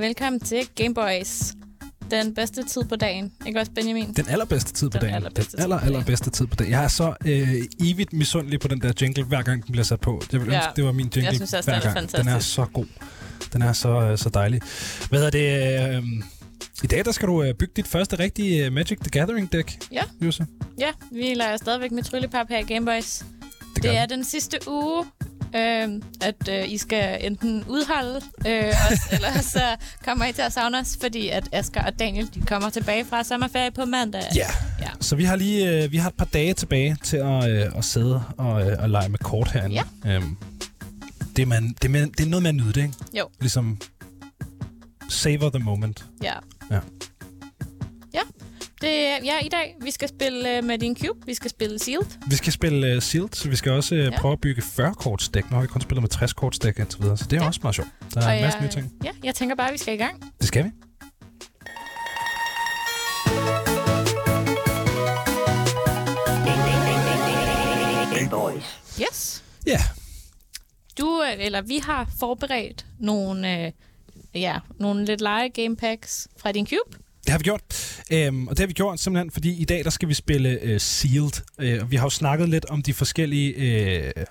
og 0.00 0.04
velkommen 0.06 0.40
til 0.40 0.68
Gameboys. 0.74 1.52
Den 2.10 2.34
bedste 2.34 2.62
tid 2.68 2.84
på 2.84 2.96
dagen. 2.96 3.32
Ikke 3.46 3.60
også, 3.60 3.72
Benjamin? 3.72 4.12
Den 4.12 4.28
allerbedste 4.28 4.72
tid 4.72 4.90
på 4.90 4.92
Den 4.98 5.00
dagen. 5.00 5.14
allerbedste 5.14 5.56
den 5.56 5.62
aller, 5.62 5.76
dagen. 5.78 5.94
allerbedste 5.94 6.30
tid 6.30 6.46
på 6.46 6.56
dagen. 6.56 6.72
Jeg 6.72 6.84
er 6.84 6.88
så 6.88 7.14
øh, 7.26 7.62
evigt 7.80 8.12
misundelig 8.12 8.60
på 8.60 8.68
den 8.68 8.80
der 8.80 8.92
jingle, 9.00 9.24
hver 9.24 9.42
gang 9.42 9.66
den 9.66 9.72
bliver 9.72 9.84
sat 9.84 10.00
på. 10.00 10.22
Jeg 10.32 10.40
vil 10.40 10.50
Ja. 10.50 10.56
ønske, 10.56 10.70
det 10.76 10.84
var 10.84 10.92
min 10.92 11.06
jingle 11.16 11.24
Jeg 11.24 11.34
synes 11.34 11.52
også, 11.54 11.70
hver 11.70 11.78
den 11.80 11.88
er 11.88 11.94
gang. 11.94 12.12
Den 12.12 12.28
er 12.28 12.38
så 12.38 12.64
god. 12.64 12.86
Den 13.52 13.62
er 13.62 13.72
så, 13.72 13.88
øh, 13.88 14.18
så 14.18 14.28
dejlig. 14.28 14.60
Hvad 15.08 15.22
er 15.24 15.30
det? 15.30 15.96
Øh, 15.96 16.02
I 16.82 16.86
dag 16.86 17.04
der 17.04 17.12
skal 17.12 17.28
du 17.28 17.42
øh, 17.42 17.54
bygge 17.54 17.72
dit 17.76 17.86
første 17.88 18.18
rigtige 18.18 18.66
øh, 18.66 18.72
Magic 18.72 18.98
the 18.98 19.10
Gathering-dæk, 19.20 19.78
Ja. 19.92 20.02
Jose. 20.24 20.46
Ja, 20.78 20.90
vi 21.12 21.22
leger 21.34 21.56
stadigvæk 21.56 21.90
med 21.92 22.02
tryllepap 22.02 22.46
her 22.48 22.58
i 22.58 22.62
Gameboys. 22.62 23.24
Det, 23.74 23.82
Det 23.82 23.96
er 23.98 24.06
den 24.06 24.24
sidste 24.24 24.58
uge, 24.68 25.04
øh, 25.56 26.02
at 26.20 26.48
øh, 26.48 26.72
I 26.72 26.78
skal 26.78 27.18
enten 27.26 27.64
udholde 27.68 28.20
øh, 28.46 28.68
os, 28.90 28.98
eller 29.14 29.40
så 29.42 29.76
kommer 30.04 30.24
I 30.24 30.32
til 30.32 30.42
at 30.42 30.52
savne 30.52 30.78
os, 30.78 30.98
fordi 31.00 31.28
at 31.28 31.48
Asger 31.52 31.82
og 31.84 31.98
Daniel 31.98 32.34
de 32.34 32.40
kommer 32.40 32.70
tilbage 32.70 33.04
fra 33.04 33.24
sommerferie 33.24 33.70
på 33.70 33.84
mandag. 33.84 34.22
Ja. 34.36 34.46
Ja. 34.80 34.88
Så 35.00 35.16
vi 35.16 35.24
har 35.24 35.36
lige 35.36 35.84
øh, 35.84 35.92
vi 35.92 35.96
har 35.96 36.08
et 36.08 36.14
par 36.14 36.24
dage 36.24 36.54
tilbage 36.54 36.96
til 37.02 37.16
at, 37.16 37.50
øh, 37.50 37.66
at 37.76 37.84
sidde 37.84 38.22
og, 38.38 38.70
øh, 38.70 38.82
og 38.82 38.90
lege 38.90 39.08
med 39.08 39.18
kort 39.18 39.50
herinde. 39.52 39.82
Ja. 40.04 40.10
Øhm, 40.14 40.36
det, 41.36 41.42
er 41.42 41.46
man, 41.46 41.68
det, 41.82 41.84
er 41.84 41.88
man, 41.88 42.10
det 42.10 42.20
er 42.26 42.28
noget 42.28 42.42
med 42.42 42.48
at 42.48 42.54
nyde 42.54 42.72
det, 42.72 42.82
ikke? 42.82 42.94
Jo. 43.18 43.28
Ligesom 43.40 43.78
savor 45.08 45.50
the 45.50 45.58
moment. 45.58 46.04
Ja. 46.22 46.32
Ja. 46.70 46.74
Ja. 46.74 46.80
Det, 48.80 49.06
er- 49.08 49.18
ja, 49.24 49.38
i 49.44 49.48
dag, 49.48 49.76
vi 49.80 49.90
skal 49.90 50.08
spille 50.08 50.56
øh, 50.56 50.64
med 50.64 50.78
din 50.78 50.96
cube. 50.96 51.26
Vi 51.26 51.34
skal 51.34 51.50
spille 51.50 51.78
Sealed. 51.78 52.06
Vi 52.26 52.36
skal 52.36 52.52
spille 52.52 52.96
uh, 52.96 53.02
Sealed, 53.02 53.28
så 53.32 53.48
vi 53.48 53.56
skal 53.56 53.72
også 53.72 53.94
uh, 53.94 54.00
Ja. 54.00 54.18
prøve 54.20 54.32
at 54.32 54.40
bygge 54.40 54.62
40 54.62 54.94
korts 54.94 55.28
dæk. 55.28 55.50
Nu 55.50 55.54
har 55.54 55.60
vi 55.62 55.66
kun 55.66 55.80
spillet 55.80 56.02
med 56.02 56.08
60 56.10 56.32
korts 56.32 56.58
dæk 56.58 56.78
og 56.78 56.86
så 56.88 56.98
videre, 56.98 57.16
så 57.16 57.24
det 57.30 57.36
er 57.36 57.40
Ja. 57.42 57.46
også 57.46 57.60
meget 57.62 57.74
sjovt. 57.74 57.88
Der 58.14 58.20
er 58.26 58.32
en 58.32 58.42
masse 58.42 58.60
nye 58.60 58.68
ting. 58.68 58.92
Ja, 59.04 59.10
jeg 59.24 59.34
tænker 59.34 59.54
bare, 59.56 59.66
at 59.68 59.72
vi 59.72 59.78
skal 59.78 59.94
i 59.94 59.96
gang. 59.96 60.32
Det 60.38 60.48
skal 60.48 60.64
vi. 60.64 60.70
Yes. 69.00 69.44
Ja, 69.66 69.78
Du, 70.98 71.22
øh, 71.22 71.44
eller 71.46 71.62
vi 71.62 71.78
har 71.78 72.08
forberedt 72.20 72.86
nogle, 72.98 73.66
øh, 73.66 73.72
ja, 74.34 74.58
nogle 74.78 75.04
lidt 75.04 75.20
lege 75.20 75.48
game 75.48 75.76
packs 75.76 76.28
fra 76.36 76.52
din 76.52 76.66
cube. 76.66 76.98
Det 77.30 77.32
har 77.32 77.38
vi 77.38 77.44
gjort. 77.44 77.62
Øhm, 78.12 78.48
og 78.48 78.56
det 78.56 78.62
har 78.62 78.66
vi 78.66 78.72
gjort 78.72 79.00
simpelthen, 79.00 79.30
fordi 79.30 79.60
i 79.60 79.64
dag 79.64 79.84
der 79.84 79.90
skal 79.90 80.08
vi 80.08 80.14
spille 80.14 80.58
uh, 80.64 80.78
Sealed. 80.78 81.80
Og 81.80 81.90
vi 81.90 81.96
har 81.96 82.06
jo 82.06 82.10
snakket 82.10 82.48
lidt 82.48 82.64
om 82.64 82.82
de 82.82 82.94
forskellige 82.94 83.54
uh, 84.16 84.22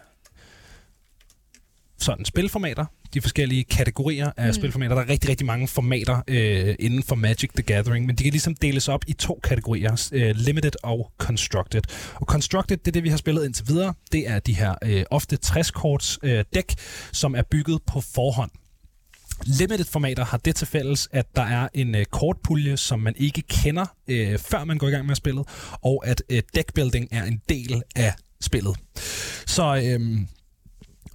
sådan 1.99 2.25
spilformater. 2.25 2.85
De 3.13 3.21
forskellige 3.21 3.63
kategorier 3.63 4.31
af 4.37 4.47
mm. 4.47 4.53
spilformater. 4.53 4.95
Der 4.95 5.01
er 5.01 5.09
rigtig, 5.09 5.29
rigtig 5.29 5.47
mange 5.47 5.67
formater 5.67 6.15
uh, 6.15 6.85
inden 6.85 7.03
for 7.03 7.15
Magic 7.15 7.49
the 7.55 7.63
Gathering, 7.63 8.05
men 8.05 8.15
de 8.15 8.23
kan 8.23 8.31
ligesom 8.31 8.55
deles 8.55 8.87
op 8.87 9.03
i 9.07 9.13
to 9.13 9.39
kategorier. 9.43 10.09
Uh, 10.13 10.19
limited 10.35 10.71
og 10.83 11.11
Constructed. 11.17 11.81
Og 12.15 12.25
Constructed, 12.25 12.77
det 12.77 12.87
er 12.87 12.91
det, 12.91 13.03
vi 13.03 13.09
har 13.09 13.17
spillet 13.17 13.45
indtil 13.45 13.67
videre. 13.67 13.93
Det 14.11 14.27
er 14.27 14.39
de 14.39 14.53
her 14.53 14.75
uh, 14.85 15.01
ofte 15.11 15.37
60-korts 15.45 16.17
uh, 16.23 16.39
dæk, 16.53 16.75
som 17.11 17.35
er 17.35 17.43
bygget 17.51 17.79
på 17.87 18.01
forhånd. 18.01 18.51
Limited-formater 19.45 20.25
har 20.25 20.37
det 20.37 20.55
til 20.55 20.67
fælles, 20.67 21.07
at 21.11 21.25
der 21.35 21.41
er 21.41 21.67
en 21.73 21.95
øh, 21.95 22.05
kortpulje, 22.05 22.77
som 22.77 22.99
man 22.99 23.13
ikke 23.17 23.41
kender, 23.41 23.85
øh, 24.07 24.37
før 24.37 24.63
man 24.63 24.77
går 24.77 24.87
i 24.87 24.91
gang 24.91 25.05
med 25.05 25.15
spillet, 25.15 25.45
og 25.81 26.07
at 26.07 26.23
øh, 26.29 26.41
deckbuilding 26.55 27.07
er 27.11 27.23
en 27.23 27.41
del 27.49 27.81
af 27.95 28.13
spillet. 28.41 28.75
Så 29.47 29.81
øh, 29.85 30.19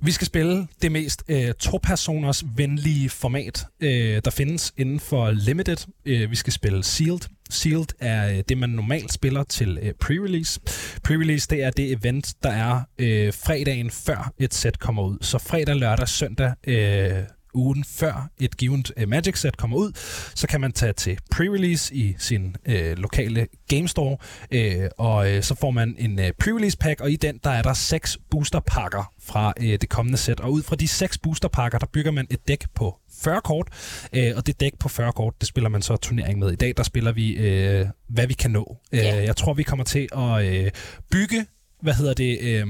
vi 0.02 0.12
skal 0.12 0.26
spille 0.26 0.66
det 0.82 0.92
mest 0.92 1.22
øh, 1.28 1.54
to-personers 1.54 2.44
venlige 2.56 3.10
format, 3.10 3.66
øh, 3.80 4.20
der 4.24 4.30
findes 4.30 4.72
inden 4.76 5.00
for 5.00 5.30
Limited. 5.30 5.76
Øh, 6.04 6.30
vi 6.30 6.36
skal 6.36 6.52
spille 6.52 6.84
Sealed. 6.84 7.20
Sealed 7.50 7.86
er 8.00 8.32
øh, 8.32 8.42
det, 8.48 8.58
man 8.58 8.70
normalt 8.70 9.12
spiller 9.12 9.42
til 9.42 9.78
øh, 9.82 9.92
pre-release. 10.04 10.60
Pre-release, 11.08 11.46
det 11.50 11.62
er 11.62 11.70
det 11.70 11.92
event, 11.92 12.34
der 12.42 12.50
er 12.50 12.80
øh, 12.98 13.32
fredagen 13.32 13.90
før 13.90 14.32
et 14.38 14.54
sæt 14.54 14.78
kommer 14.78 15.02
ud. 15.02 15.18
Så 15.20 15.38
fredag, 15.38 15.76
lørdag, 15.76 16.08
søndag, 16.08 16.52
øh, 16.66 17.22
ugen 17.54 17.84
før 17.84 18.28
et 18.40 18.56
givet 18.56 18.92
uh, 19.02 19.08
Magic 19.08 19.40
set 19.40 19.56
kommer 19.56 19.76
ud, 19.76 19.92
så 20.34 20.46
kan 20.46 20.60
man 20.60 20.72
tage 20.72 20.92
til 20.92 21.18
pre-release 21.34 21.94
i 21.94 22.14
sin 22.18 22.56
øh, 22.66 22.98
lokale 22.98 23.46
game 23.68 23.88
store, 23.88 24.16
øh, 24.50 24.88
og 24.98 25.32
øh, 25.32 25.42
så 25.42 25.54
får 25.54 25.70
man 25.70 25.96
en 25.98 26.18
øh, 26.18 26.32
pre-release 26.42 26.76
pack, 26.80 27.00
og 27.00 27.10
i 27.10 27.16
den 27.16 27.40
der 27.44 27.50
er 27.50 27.62
der 27.62 27.74
seks 27.74 28.18
boosterpakker 28.30 29.12
fra 29.22 29.52
øh, 29.60 29.78
det 29.80 29.88
kommende 29.88 30.18
sæt, 30.18 30.40
og 30.40 30.52
ud 30.52 30.62
fra 30.62 30.76
de 30.76 30.88
seks 30.88 31.18
boosterpakker, 31.18 31.78
der 31.78 31.86
bygger 31.86 32.10
man 32.10 32.26
et 32.30 32.48
dæk 32.48 32.64
på 32.74 32.98
40 33.22 33.40
kort, 33.40 33.68
øh, 34.12 34.32
og 34.36 34.46
det 34.46 34.60
dæk 34.60 34.72
på 34.80 34.88
40 34.88 35.12
kort, 35.12 35.34
det 35.40 35.48
spiller 35.48 35.70
man 35.70 35.82
så 35.82 35.96
turnering 35.96 36.38
med. 36.38 36.52
I 36.52 36.56
dag 36.56 36.74
der 36.76 36.82
spiller 36.82 37.12
vi, 37.12 37.32
øh, 37.32 37.86
hvad 38.08 38.26
vi 38.26 38.34
kan 38.34 38.50
nå. 38.50 38.76
Ja. 38.92 39.18
Øh, 39.18 39.24
jeg 39.24 39.36
tror, 39.36 39.54
vi 39.54 39.62
kommer 39.62 39.84
til 39.84 40.08
at 40.16 40.44
øh, 40.44 40.70
bygge, 41.10 41.46
hvad 41.82 41.94
hedder 41.94 42.14
det... 42.14 42.38
Øh, 42.40 42.66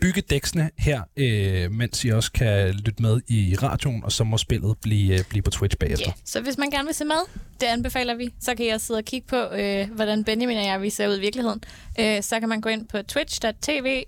bygge 0.00 0.20
dæksene 0.20 0.70
her, 0.78 1.02
øh, 1.16 1.72
mens 1.72 2.04
I 2.04 2.08
også 2.08 2.32
kan 2.32 2.74
lytte 2.74 3.02
med 3.02 3.20
i 3.28 3.56
radioen, 3.62 4.04
og 4.04 4.12
så 4.12 4.24
må 4.24 4.38
spillet 4.38 4.76
blive, 4.82 5.18
øh, 5.18 5.24
blive 5.24 5.42
på 5.42 5.50
Twitch 5.50 5.76
bagefter. 5.76 6.06
Ja. 6.06 6.12
Så 6.24 6.40
hvis 6.40 6.58
man 6.58 6.70
gerne 6.70 6.86
vil 6.86 6.94
se 6.94 7.04
med, 7.04 7.40
det 7.60 7.66
anbefaler 7.66 8.14
vi. 8.14 8.34
Så 8.40 8.54
kan 8.54 8.66
jeg 8.66 8.80
sidde 8.80 8.98
og 8.98 9.04
kigge 9.04 9.26
på, 9.28 9.36
øh, 9.36 9.90
hvordan 9.90 10.24
Benjamin 10.24 10.56
og 10.56 10.64
jeg 10.64 10.82
vi 10.82 10.90
ser 10.90 11.08
ud 11.08 11.16
i 11.16 11.20
virkeligheden. 11.20 11.60
Øh, 12.00 12.22
så 12.22 12.40
kan 12.40 12.48
man 12.48 12.60
gå 12.60 12.68
ind 12.68 12.86
på 12.88 13.02
twitch.tv 13.02 14.02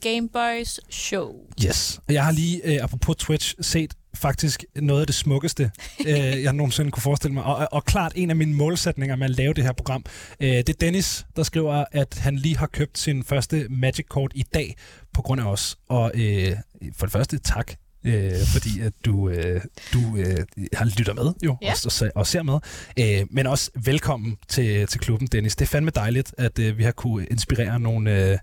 Gameboys 0.00 0.80
Show. 0.90 1.34
Yes. 1.66 2.00
Og 2.08 2.14
Jeg 2.14 2.24
har 2.24 2.32
lige, 2.32 2.60
øh, 2.64 2.84
apropos 2.84 3.16
Twitch, 3.16 3.54
set 3.60 3.94
faktisk 4.14 4.64
noget 4.76 5.00
af 5.00 5.06
det 5.06 5.14
smukkeste, 5.14 5.70
øh, 6.08 6.42
jeg 6.42 6.52
nogensinde 6.52 6.90
kunne 6.90 7.02
forestille 7.02 7.34
mig. 7.34 7.42
Og, 7.44 7.68
og- 7.72 7.84
klart 7.84 8.12
en 8.14 8.30
af 8.30 8.36
mine 8.36 8.54
målsætninger 8.54 9.16
med 9.16 9.24
at 9.24 9.30
lave 9.30 9.54
det 9.54 9.64
her 9.64 9.72
program. 9.72 10.04
Øh, 10.40 10.48
det 10.48 10.68
er 10.68 10.72
Dennis, 10.80 11.26
der 11.36 11.42
skriver, 11.42 11.84
at 11.92 12.18
han 12.18 12.36
lige 12.36 12.56
har 12.56 12.66
købt 12.66 12.98
sin 12.98 13.24
første 13.24 13.66
Magic-kort 13.70 14.32
i 14.34 14.42
dag 14.54 14.76
på 15.14 15.22
grund 15.22 15.40
af 15.40 15.44
os. 15.44 15.76
Og 15.88 16.12
øh, 16.14 16.52
for 16.96 17.06
det 17.06 17.12
første, 17.12 17.38
tak. 17.38 17.72
Øh, 18.06 18.32
fordi 18.52 18.80
at 18.80 18.92
du, 19.04 19.28
øh, 19.28 19.60
du 19.92 20.16
øh, 20.16 20.36
har 20.72 20.84
lytter 20.98 21.14
med 21.14 21.32
jo, 21.44 21.56
Ja. 21.62 21.72
og, 21.72 21.92
og, 22.02 22.10
og 22.14 22.26
ser 22.26 22.42
med. 22.42 22.58
Øh, 22.98 23.26
men 23.30 23.46
også 23.46 23.70
velkommen 23.84 24.36
til, 24.48 24.86
til 24.86 25.00
klubben, 25.00 25.28
Dennis. 25.32 25.56
Det 25.56 25.64
er 25.64 25.68
fandme 25.68 25.90
dejligt, 25.94 26.34
at 26.38 26.58
øh, 26.58 26.78
vi 26.78 26.84
har 26.84 26.92
kunne 26.92 27.26
inspirere 27.26 27.80
nogle 27.80 28.30
øh, 28.32 28.38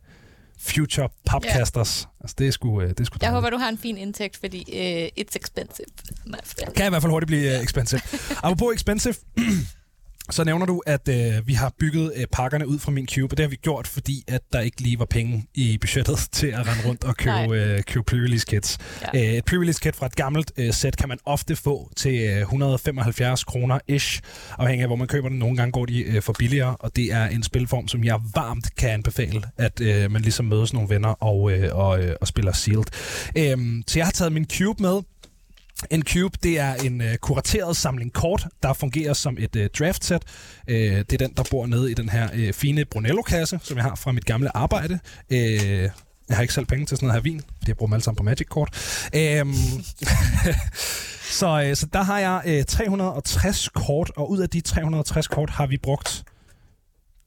future 0.62 1.10
popcasters. 1.30 2.08
Altså, 2.22 2.36
det 2.40 2.48
er 2.48 2.52
sgu, 2.52 2.82
øh, 2.82 2.90
det 2.90 3.00
er 3.00 3.04
sgu 3.04 3.14
Jeg 3.16 3.22
dejligt. 3.22 3.36
håber, 3.36 3.50
du 3.50 3.58
har 3.58 3.70
en 3.70 3.78
fin 3.78 3.98
indtægt, 3.98 4.38
fordi 4.38 4.60
øh, 4.80 5.24
it's 5.24 5.36
expensive. 5.36 5.86
Kan 6.76 6.86
i 6.86 6.90
hvert 6.90 7.02
fald 7.02 7.12
hurtigt 7.12 7.28
blive 7.28 7.58
uh, 7.58 7.64
expensive. 7.64 8.02
Apropos 8.44 8.74
expensive, 8.76 9.14
så 10.32 10.44
nævner 10.44 10.66
du, 10.66 10.82
at 10.86 11.10
uh, 11.10 11.48
vi 11.48 11.54
har 11.54 11.74
bygget 11.80 12.14
uh, 12.18 12.24
pakkerne 12.32 12.68
ud 12.68 12.80
fra 12.80 12.92
min 12.92 13.08
cube, 13.08 13.34
og 13.34 13.38
det 13.38 13.44
har 13.44 13.50
vi 13.50 13.56
gjort, 13.56 13.88
fordi 13.88 14.24
at 14.28 14.42
der 14.54 14.60
ikke 14.60 14.82
lige 14.82 15.00
var 15.00 15.06
penge 15.06 15.46
i 15.54 15.78
budgettet 15.78 16.18
til 16.32 16.48
at 16.48 16.68
rende 16.68 16.88
rundt 16.88 17.04
og 17.04 17.18
købe, 17.18 17.76
uh, 17.78 17.84
købe 17.88 18.04
pre-release 18.12 18.46
kits. 18.46 18.78
Ja. 19.14 19.20
Uh, 19.20 19.38
et 19.38 19.44
pre-release 19.52 19.80
kit 19.80 19.96
fra 19.96 20.06
et 20.06 20.16
gammelt 20.16 20.52
uh, 20.60 20.66
sæt 20.72 20.98
kan 20.98 21.10
man 21.10 21.18
ofte 21.26 21.56
få 21.56 21.92
til 21.96 22.36
uh, 22.36 22.42
175 22.42 23.44
kroner 23.44 23.80
ish, 23.88 24.22
afhængig 24.58 24.84
af 24.84 24.90
hvor 24.90 24.96
man 24.96 25.08
køber 25.08 25.30
den. 25.30 25.40
Nogle 25.40 25.58
gange 25.58 25.72
går 25.72 25.86
de 25.86 26.06
uh, 26.08 26.24
for 26.24 26.34
billigere, 26.40 26.76
og 26.80 26.96
det 26.96 27.14
er 27.14 27.28
en 27.28 27.44
spilform, 27.44 27.88
som 27.88 28.04
jeg 28.04 28.20
varmt 28.36 28.76
kan 28.76 28.90
anbefale, 28.90 29.42
at 29.58 29.82
uh, 29.82 30.12
man 30.12 30.22
ligesom 30.22 30.46
mødes 30.46 30.74
nogle 30.74 30.90
venner 30.90 31.10
og, 31.10 31.42
uh, 31.42 31.54
og, 31.72 32.00
uh, 32.00 32.10
og 32.22 32.28
spiller 32.28 32.54
Sealed. 32.54 33.54
Um, 33.54 33.84
så 33.88 34.00
jeg 34.00 34.06
har 34.06 34.12
taget 34.12 34.32
min 34.32 34.46
cube 34.46 34.82
med, 34.84 35.02
en 35.90 36.04
cube, 36.04 36.38
det 36.44 36.60
er 36.60 36.74
en 36.74 37.02
øh, 37.02 37.18
kurateret 37.18 37.78
samling 37.78 38.14
kort, 38.14 38.48
der 38.64 38.74
fungerer 38.74 39.14
som 39.14 39.38
et 39.40 39.56
øh, 39.56 39.70
draft-set. 39.80 40.24
Øh, 40.68 40.78
det 40.78 41.14
er 41.14 41.18
den, 41.18 41.34
der 41.38 41.44
bor 41.52 41.66
nede 41.66 41.92
i 41.92 41.94
den 41.94 42.10
her 42.10 42.30
øh, 42.34 42.54
fine 42.54 42.86
Brunello-kasse, 42.86 43.60
som 43.64 43.78
jeg 43.78 43.84
har 43.84 43.96
fra 43.96 44.12
mit 44.12 44.26
gamle 44.26 44.58
arbejde. 44.58 45.00
Øh, 45.30 45.90
jeg 46.30 46.38
har 46.38 46.42
ikke 46.42 46.54
selv 46.54 46.66
penge 46.66 46.86
til 46.86 46.98
sådan 46.98 47.08
noget 47.08 47.24
her 47.24 47.32
vin. 47.32 47.38
Det 47.38 47.68
jeg 47.68 47.78
bruger 47.78 47.88
dem 47.88 47.94
alle 47.94 48.04
sammen 48.04 48.18
på 48.18 48.24
Magic-kort. 48.24 48.70
Øhm, 49.16 49.54
så, 51.40 51.64
øh, 51.66 51.76
så 51.76 51.86
der 51.94 52.04
har 52.04 52.20
jeg 52.20 52.42
øh, 52.46 52.66
360 52.66 53.70
kort, 53.70 54.12
og 54.16 54.32
ud 54.32 54.40
af 54.40 54.50
de 54.50 54.62
360 54.62 55.28
kort 55.28 55.50
har 55.50 55.68
vi 55.68 55.78
brugt 55.78 56.24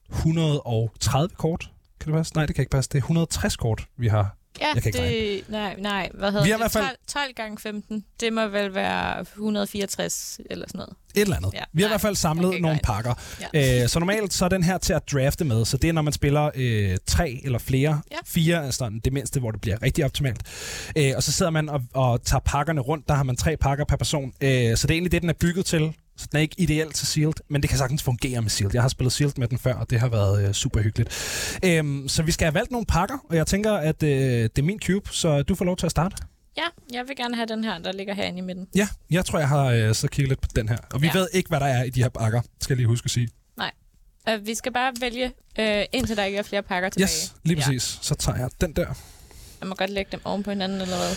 130 0.09 1.35
kort. 1.37 1.71
Kan 1.99 2.11
det 2.11 2.17
passe? 2.17 2.35
Nej, 2.35 2.45
det 2.45 2.55
kan 2.55 2.61
ikke 2.61 2.71
passe. 2.71 2.89
Det 2.89 2.95
er 2.95 3.01
160 3.01 3.55
kort, 3.55 3.87
vi 3.97 4.07
har 4.07 4.37
Ja, 4.61 4.65
Jeg 4.73 4.83
kan 4.83 4.89
ikke 4.95 5.35
det, 5.39 5.49
nej, 5.49 5.75
nej, 5.79 6.09
hvad 6.13 6.31
hedder 6.31 6.45
Vi 6.45 6.49
har 6.49 6.57
det? 6.57 6.61
i 6.61 6.63
hvert 6.63 6.71
fald- 6.71 6.85
12, 6.85 6.97
12 7.07 7.33
gange 7.35 7.57
15, 7.57 8.05
det 8.19 8.33
må 8.33 8.47
vel 8.47 8.75
være 8.75 9.19
164 9.21 10.39
eller 10.49 10.65
sådan 10.67 10.77
noget. 10.77 10.93
Et 11.15 11.21
eller 11.21 11.35
andet. 11.35 11.53
Ja. 11.53 11.59
Vi 11.73 11.81
har 11.81 11.87
i 11.87 11.89
Nej, 11.89 11.91
hvert 11.91 12.01
fald 12.01 12.15
samlet 12.15 12.61
nogle 12.61 12.79
pakker. 12.83 13.13
Ja. 13.53 13.83
Øh, 13.83 13.89
så 13.89 13.99
normalt 13.99 14.33
så 14.33 14.45
er 14.45 14.49
den 14.49 14.63
her 14.63 14.77
til 14.77 14.93
at 14.93 15.01
drafte 15.11 15.45
med, 15.45 15.65
så 15.65 15.77
det 15.77 15.87
er 15.87 15.93
når 15.93 16.01
man 16.01 16.13
spiller 16.13 16.49
øh, 16.55 16.97
tre 17.07 17.41
eller 17.43 17.59
flere. 17.59 18.01
Ja. 18.11 18.17
Fire 18.25 18.65
er 18.65 18.71
sådan 18.71 18.99
det 19.05 19.13
mindste, 19.13 19.39
hvor 19.39 19.51
det 19.51 19.61
bliver 19.61 19.81
rigtig 19.81 20.05
optimalt. 20.05 20.41
Øh, 20.97 21.11
og 21.15 21.23
så 21.23 21.31
sidder 21.31 21.51
man 21.51 21.69
og, 21.69 21.81
og 21.93 22.23
tager 22.23 22.41
pakkerne 22.45 22.81
rundt. 22.81 23.07
Der 23.07 23.13
har 23.13 23.23
man 23.23 23.35
tre 23.35 23.57
pakker 23.57 23.85
per 23.85 23.95
person. 23.95 24.33
Øh, 24.41 24.49
så 24.77 24.87
det 24.87 24.91
er 24.91 24.95
egentlig 24.95 25.11
det, 25.11 25.21
den 25.21 25.29
er 25.29 25.33
bygget 25.33 25.65
til. 25.65 25.93
Så 26.17 26.27
den 26.31 26.37
er 26.37 26.41
ikke 26.41 26.55
ideel 26.57 26.91
til 26.91 27.07
Sealed, 27.07 27.33
men 27.49 27.61
det 27.61 27.69
kan 27.69 27.77
sagtens 27.79 28.03
fungere 28.03 28.41
med 28.41 28.49
Sealed. 28.49 28.73
Jeg 28.73 28.81
har 28.81 28.89
spillet 28.89 29.13
Sealed 29.13 29.33
med 29.37 29.47
den 29.47 29.57
før, 29.57 29.73
og 29.73 29.89
det 29.89 29.99
har 29.99 30.07
været 30.09 30.47
øh, 30.47 30.53
super 30.53 30.81
hyggeligt. 30.81 31.09
Øhm, 31.65 32.07
så 32.07 32.23
vi 32.23 32.31
skal 32.31 32.45
have 32.45 32.53
valgt 32.53 32.71
nogle 32.71 32.85
pakker, 32.85 33.17
og 33.29 33.35
jeg 33.35 33.47
tænker, 33.47 33.73
at 33.73 34.03
øh, 34.03 34.09
det 34.43 34.57
er 34.59 34.63
min 34.63 34.79
cube, 34.79 35.09
så 35.11 35.43
du 35.43 35.55
får 35.55 35.65
lov 35.65 35.77
til 35.77 35.85
at 35.85 35.91
starte. 35.91 36.15
Ja, 36.57 36.63
jeg 36.93 37.03
vil 37.07 37.15
gerne 37.15 37.35
have 37.35 37.45
den 37.47 37.63
her, 37.63 37.77
der 37.77 37.91
ligger 37.91 38.13
herinde 38.13 38.37
i 38.39 38.41
midten. 38.41 38.67
Ja, 38.75 38.87
jeg 39.11 39.25
tror, 39.25 39.39
jeg 39.39 39.47
har 39.49 39.65
øh, 39.65 39.95
så 39.95 40.07
kigget 40.07 40.29
lidt 40.29 40.41
på 40.41 40.47
den 40.55 40.69
her. 40.69 40.77
Og 40.93 41.01
vi 41.01 41.07
Ja. 41.07 41.11
ja. 41.15 41.19
ved 41.19 41.27
ikke, 41.33 41.49
hvad 41.49 41.59
der 41.59 41.65
er 41.65 41.83
i 41.83 41.89
de 41.89 42.01
her 42.01 42.09
pakker, 42.09 42.41
skal 42.61 42.73
jeg 42.73 42.77
lige 42.77 42.87
huske 42.87 43.05
at 43.05 43.11
sige. 43.11 43.29
Uh, 44.33 44.47
vi 44.47 44.55
skal 44.55 44.73
bare 44.73 44.93
vælge, 45.01 45.25
uh, 45.59 45.65
indtil 45.93 46.17
der 46.17 46.23
ikke 46.23 46.37
er 46.37 46.43
flere 46.43 46.63
pakker 46.63 46.89
tilbage. 46.89 47.05
Yes, 47.05 47.35
lige 47.43 47.61
præcis. 47.61 47.99
Så 48.01 48.15
tager 48.15 48.37
jeg 48.37 48.49
den 48.61 48.73
der. 48.73 48.85
Jeg 49.61 49.67
må 49.69 49.75
godt 49.75 49.89
lægge 49.89 50.11
dem 50.11 50.21
oven 50.23 50.43
på 50.43 50.49
hinanden 50.49 50.81
eller 50.81 50.97
hvad? 50.97 51.15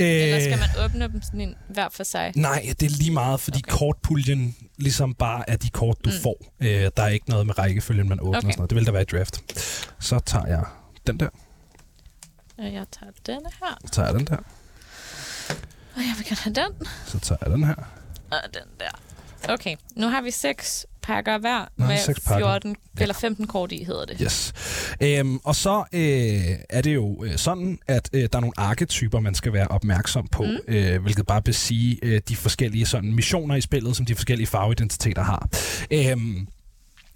Øh, 0.00 0.06
Eller 0.08 0.40
skal 0.40 0.58
man 0.58 0.84
åbne 0.84 1.08
dem 1.08 1.22
sådan 1.22 1.40
en 1.40 1.54
hver 1.68 1.88
for 1.92 2.04
sig? 2.04 2.32
Nej, 2.36 2.66
det 2.80 2.86
er 2.86 2.90
lige 2.98 3.10
meget, 3.12 3.40
fordi 3.40 3.58
Okay. 3.64 3.72
kortpuljen 3.78 4.56
ligesom 4.76 5.14
bare 5.14 5.50
er 5.50 5.56
de 5.56 5.70
kort, 5.70 5.96
du 6.04 6.10
Mm. 6.10 6.22
får. 6.22 6.36
Øh, 6.60 6.90
der 6.96 7.02
er 7.02 7.08
ikke 7.08 7.30
noget 7.30 7.46
med 7.46 7.58
rækkefølgen, 7.58 8.08
man 8.08 8.20
åbner 8.20 8.38
Okay. 8.38 8.46
sådan 8.48 8.54
noget. 8.58 8.70
Det 8.70 8.76
vil 8.76 8.86
der 8.86 8.92
være 8.92 9.02
i 9.02 9.04
draft. 9.04 9.40
Så 10.00 10.18
tager 10.26 10.46
jeg 10.46 10.64
den 11.06 11.20
der. 11.20 11.28
Og 12.58 12.64
jeg 12.72 12.84
tager 13.00 13.12
denne 13.26 13.50
her. 13.62 13.78
Så 13.84 13.92
tager 13.92 14.08
jeg 14.08 14.18
den 14.18 14.26
der. 14.26 14.36
Og 15.96 16.00
jeg 16.02 16.14
vil 16.16 16.26
gerne 16.26 16.36
have 16.40 16.54
den. 16.54 16.86
Så 17.06 17.18
tager 17.20 17.38
jeg 17.42 17.50
den 17.50 17.64
her. 17.64 17.74
Og 18.30 18.38
den 18.54 18.62
der. 18.80 19.52
Okay, 19.52 19.76
nu 19.96 20.08
har 20.08 20.20
vi 20.22 20.30
seks 20.30 20.86
pakker 21.08 21.38
hver 21.38 21.64
vi 21.76 21.82
med 21.84 21.98
seks 21.98 22.20
pakker. 22.20 22.46
14 22.46 22.76
Ja. 22.98 23.02
eller 23.02 23.14
15 23.14 23.46
kort 23.46 23.72
i, 23.72 23.84
hedder 23.84 24.04
det. 24.04 24.16
Yes. 24.22 24.52
Øhm, 25.02 25.36
og 25.44 25.54
så 25.54 25.84
øh, 25.92 26.56
er 26.70 26.80
det 26.82 26.94
jo 26.94 27.24
øh, 27.24 27.36
sådan, 27.36 27.78
at 27.88 28.10
øh, 28.12 28.20
der 28.22 28.28
er 28.36 28.40
nogle 28.40 28.52
arketyper, 28.56 29.20
man 29.20 29.34
skal 29.34 29.52
være 29.52 29.68
opmærksom 29.68 30.28
på, 30.32 30.42
Mm. 30.42 30.74
øh, 30.74 31.02
hvilket 31.02 31.26
bare 31.26 31.42
vil 31.44 31.54
sige 31.54 31.98
øh, 32.02 32.20
de 32.28 32.36
forskellige 32.36 32.86
sådan, 32.86 33.14
missioner 33.14 33.54
i 33.54 33.60
spillet, 33.60 33.96
som 33.96 34.06
de 34.06 34.14
forskellige 34.14 34.46
farveidentiteter 34.46 35.22
har. 35.22 35.48
Øhm, 35.92 36.46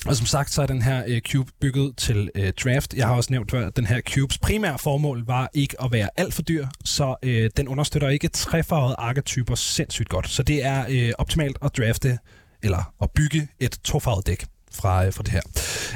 og 0.07 0.17
som 0.17 0.27
sagt, 0.27 0.51
så 0.53 0.63
er 0.63 0.67
den 0.67 0.83
her 0.83 1.03
øh, 1.07 1.21
cube 1.21 1.51
bygget 1.61 1.97
til 1.97 2.31
øh, 2.35 2.53
draft. 2.65 2.95
Jeg 2.95 3.07
har 3.07 3.15
også 3.15 3.29
nævnt 3.33 3.51
før, 3.51 3.67
at 3.67 3.77
den 3.77 3.87
her 3.87 4.01
cubes 4.01 4.39
primære 4.39 4.79
formål 4.79 5.27
var 5.27 5.51
ikke 5.55 5.83
at 5.83 5.93
være 5.93 6.09
alt 6.17 6.35
for 6.35 6.43
dyr, 6.43 6.67
så 6.85 7.15
øh, 7.23 7.51
den 7.57 7.69
understøtter 7.69 8.09
ikke 8.09 8.29
trefarvede 8.29 8.95
arketyper 8.99 9.55
sindssygt 9.55 10.09
godt. 10.09 10.29
Så 10.31 10.43
det 10.43 10.65
er 10.65 10.85
øh, 10.89 11.13
optimalt 11.19 11.59
at 11.65 11.77
drafte, 11.77 12.19
eller 12.63 12.93
at 13.03 13.11
bygge 13.11 13.49
et 13.59 13.79
tofarvet 13.85 14.27
dæk 14.27 14.47
fra, 14.73 15.07
øh, 15.07 15.13
fra 15.13 15.23
det 15.23 15.33
her. 15.33 15.43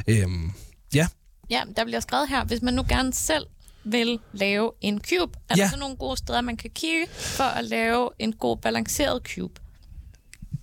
Øhm, 0.06 0.52
ja, 0.94 1.08
Ja, 1.50 1.62
der 1.76 1.84
bliver 1.84 2.00
skrevet 2.00 2.28
her, 2.28 2.44
hvis 2.44 2.62
man 2.62 2.74
nu 2.74 2.84
gerne 2.88 3.12
selv 3.12 3.46
vil 3.84 4.18
lave 4.32 4.72
en 4.80 5.00
cube, 5.00 5.38
er 5.48 5.54
ja. 5.56 5.62
Der 5.62 5.68
så 5.68 5.78
nogle 5.78 5.96
gode 5.96 6.16
steder, 6.16 6.40
man 6.40 6.56
kan 6.56 6.70
kigge 6.74 7.06
for 7.10 7.44
at 7.44 7.64
lave 7.64 8.10
en 8.18 8.32
god 8.32 8.56
balanceret 8.56 9.22
cube? 9.22 9.60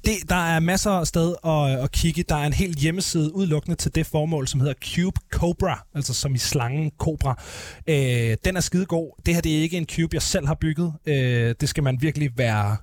Det, 0.06 0.30
der 0.30 0.36
er 0.36 0.60
masser 0.60 0.92
af 0.92 1.08
sted 1.08 1.36
at, 1.46 1.84
at 1.84 1.92
kigge. 1.92 2.24
Der 2.30 2.36
er 2.36 2.46
en 2.46 2.54
hel 2.54 2.74
hjemmeside 2.74 3.36
udelukkende 3.36 3.76
til 3.76 3.96
det 3.96 4.06
formål, 4.06 4.48
som 4.48 4.60
hedder 4.60 4.74
Cube 4.96 5.20
Cobra, 5.32 5.86
altså 5.96 6.14
som 6.14 6.36
i 6.36 6.38
slangen 6.38 6.92
Cobra. 6.98 7.44
Øh, 7.88 8.38
den 8.46 8.58
er 8.58 8.60
skide 8.60 8.86
god. 8.86 9.22
Det 9.26 9.34
her 9.34 9.42
det 9.42 9.58
er 9.58 9.62
ikke 9.62 9.78
en 9.78 9.86
cube, 9.86 10.10
jeg 10.14 10.22
selv 10.22 10.48
har 10.48 10.54
bygget. 10.62 10.94
Øh, 11.06 11.56
det 11.62 11.70
skal 11.70 11.84
man 11.84 11.98
virkelig 12.02 12.38
være 12.38 12.78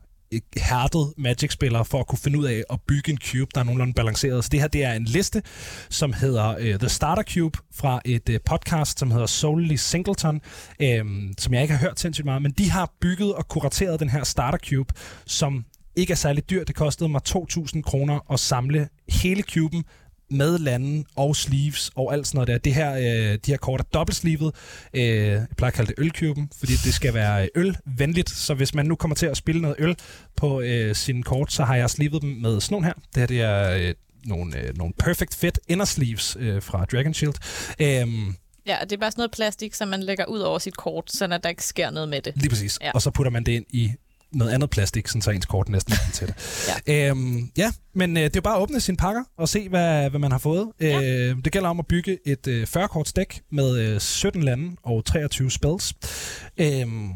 hærdet 0.57 1.13
Magic-spiller 1.17 1.83
for 1.83 2.01
at 2.01 2.07
kunne 2.07 2.19
finde 2.19 2.39
ud 2.39 2.45
af 2.45 2.65
at 2.71 2.81
bygge 2.89 3.13
en 3.13 3.19
cube, 3.19 3.51
der 3.55 3.61
er 3.61 3.65
nogenlunde 3.65 3.93
balanceret. 3.93 4.45
Så 4.45 4.49
det 4.53 4.61
her 4.61 4.69
det 4.69 4.85
er 4.85 4.93
en 4.93 5.05
liste, 5.05 5.43
som 5.89 6.13
hedder 6.13 6.57
uh, 6.57 6.79
The 6.79 6.89
Starter 6.89 7.23
Cube 7.23 7.59
fra 7.75 8.01
et 8.05 8.29
uh, 8.29 8.35
podcast, 8.45 8.99
som 8.99 9.11
hedder 9.11 9.27
Solely 9.27 9.75
Singleton, 9.75 10.41
um, 11.01 11.33
som 11.39 11.55
jeg 11.55 11.63
ikke 11.63 11.75
har 11.75 11.81
hørt 11.81 12.01
sindssygt 12.01 12.25
meget, 12.25 12.43
men 12.43 12.53
de 12.53 12.71
har 12.71 12.93
bygget 13.01 13.35
og 13.35 13.49
kurateret 13.49 14.01
den 14.01 14.09
her 14.09 14.25
Starter 14.25 14.59
Cube, 14.59 14.95
som 15.27 15.65
ikke 15.97 16.11
er 16.11 16.17
særlig 16.17 16.51
dyr. 16.51 16.65
Det 16.65 16.75
kostede 16.75 17.09
mig 17.09 17.21
2.000 17.29 17.83
kroner 17.83 18.33
at 18.33 18.41
samle 18.41 18.89
hele 19.09 19.43
kuben 19.43 19.85
med 20.31 20.59
landen 20.59 21.07
og 21.17 21.37
sleeves 21.37 21.91
og 21.95 22.13
alt 22.13 22.27
sådan 22.27 22.37
noget 22.37 22.49
der. 22.49 22.59
Det 22.59 22.75
her, 22.75 22.93
øh, 22.95 23.39
de 23.47 23.51
her 23.51 23.57
kort 23.57 23.81
er 23.81 23.85
dobbeltslivet. 23.85 24.55
Øh, 24.95 25.03
jeg 25.05 25.47
plejer 25.57 25.71
at 25.71 25.75
kalde 25.75 25.89
det 25.89 25.95
ølkuben, 25.99 26.51
fordi 26.59 26.73
det 26.73 26.95
skal 26.95 27.15
være 27.15 27.49
ølvenligt. 27.55 28.31
Så 28.31 28.55
hvis 28.55 28.75
man 28.75 28.87
nu 28.87 28.95
kommer 28.95 29.15
til 29.15 29.27
at 29.27 29.37
spille 29.37 29.61
noget 29.61 29.77
øl 29.79 29.97
på 30.37 30.61
øh, 30.61 30.95
sine 30.95 31.23
kort, 31.23 31.53
så 31.53 31.65
har 31.65 31.77
jeg 31.77 31.91
slivet 31.91 32.23
dem 32.23 32.31
med 32.31 32.61
sådan 32.61 32.85
her. 32.85 32.93
Det 32.93 33.17
her 33.17 33.27
det 33.27 33.41
er 33.41 33.89
øh, 33.89 33.95
nogle, 34.25 34.59
øh, 34.59 34.77
nogle 34.77 34.95
perfect 34.99 35.35
fit 35.35 35.61
inner 35.69 35.85
sleeves 35.85 36.37
øh, 36.41 36.63
fra 36.63 36.85
Dragon 36.85 37.15
Shield. 37.15 37.35
Øhm, 37.81 38.35
Ja, 38.67 38.81
og 38.81 38.91
det 38.91 38.97
er 38.97 39.01
bare 39.01 39.11
sådan 39.11 39.21
noget 39.21 39.31
plastik, 39.31 39.75
som 39.75 39.89
man 39.89 40.03
lægger 40.03 40.27
ud 40.27 40.39
over 40.39 40.59
sit 40.59 40.77
kort, 40.77 41.13
så 41.13 41.27
der 41.27 41.49
ikke 41.49 41.65
sker 41.65 41.91
noget 41.91 42.09
med 42.09 42.23
det. 42.23 42.33
Lige 42.37 42.49
præcis. 42.49 42.79
Ja. 42.83 42.91
Og 42.95 43.03
så 43.03 43.11
putter 43.11 43.31
man 43.31 43.45
det 43.45 43.53
ind 43.53 43.65
i 43.71 43.93
noget 44.33 44.53
andet 44.53 44.71
plastik, 44.71 45.09
sådan 45.09 45.23
så 45.23 45.31
ens 45.31 45.47
kort 45.47 45.69
næsten 45.69 45.95
kan 46.05 46.13
til 46.13 46.27
det. 46.27 46.35
ja. 46.89 47.09
Øhm, 47.11 47.51
ja, 47.57 47.73
men 47.95 48.17
øh, 48.17 48.23
det 48.23 48.29
er 48.29 48.33
jo 48.37 48.41
bare 48.41 48.57
at 48.57 48.63
åbne 48.63 48.81
sine 48.81 48.97
pakker 48.97 49.23
og 49.39 49.49
se, 49.49 49.69
hvad, 49.69 50.11
hvad 50.11 50.21
man 50.21 50.31
har 50.33 50.39
fået. 50.39 50.69
Ja. 50.81 51.03
Øh, 51.03 51.37
det 51.45 51.53
gælder 51.53 51.69
om 51.69 51.79
at 51.79 51.87
bygge 51.87 52.19
et 52.27 52.47
øh, 52.47 52.67
40-korts 52.77 53.13
dæk 53.17 53.41
med 53.53 53.79
øh, 53.79 54.01
17 54.01 54.43
lande 54.43 54.77
og 54.83 55.05
23 55.05 55.51
spells. 55.51 55.95
Øhm, 56.57 57.11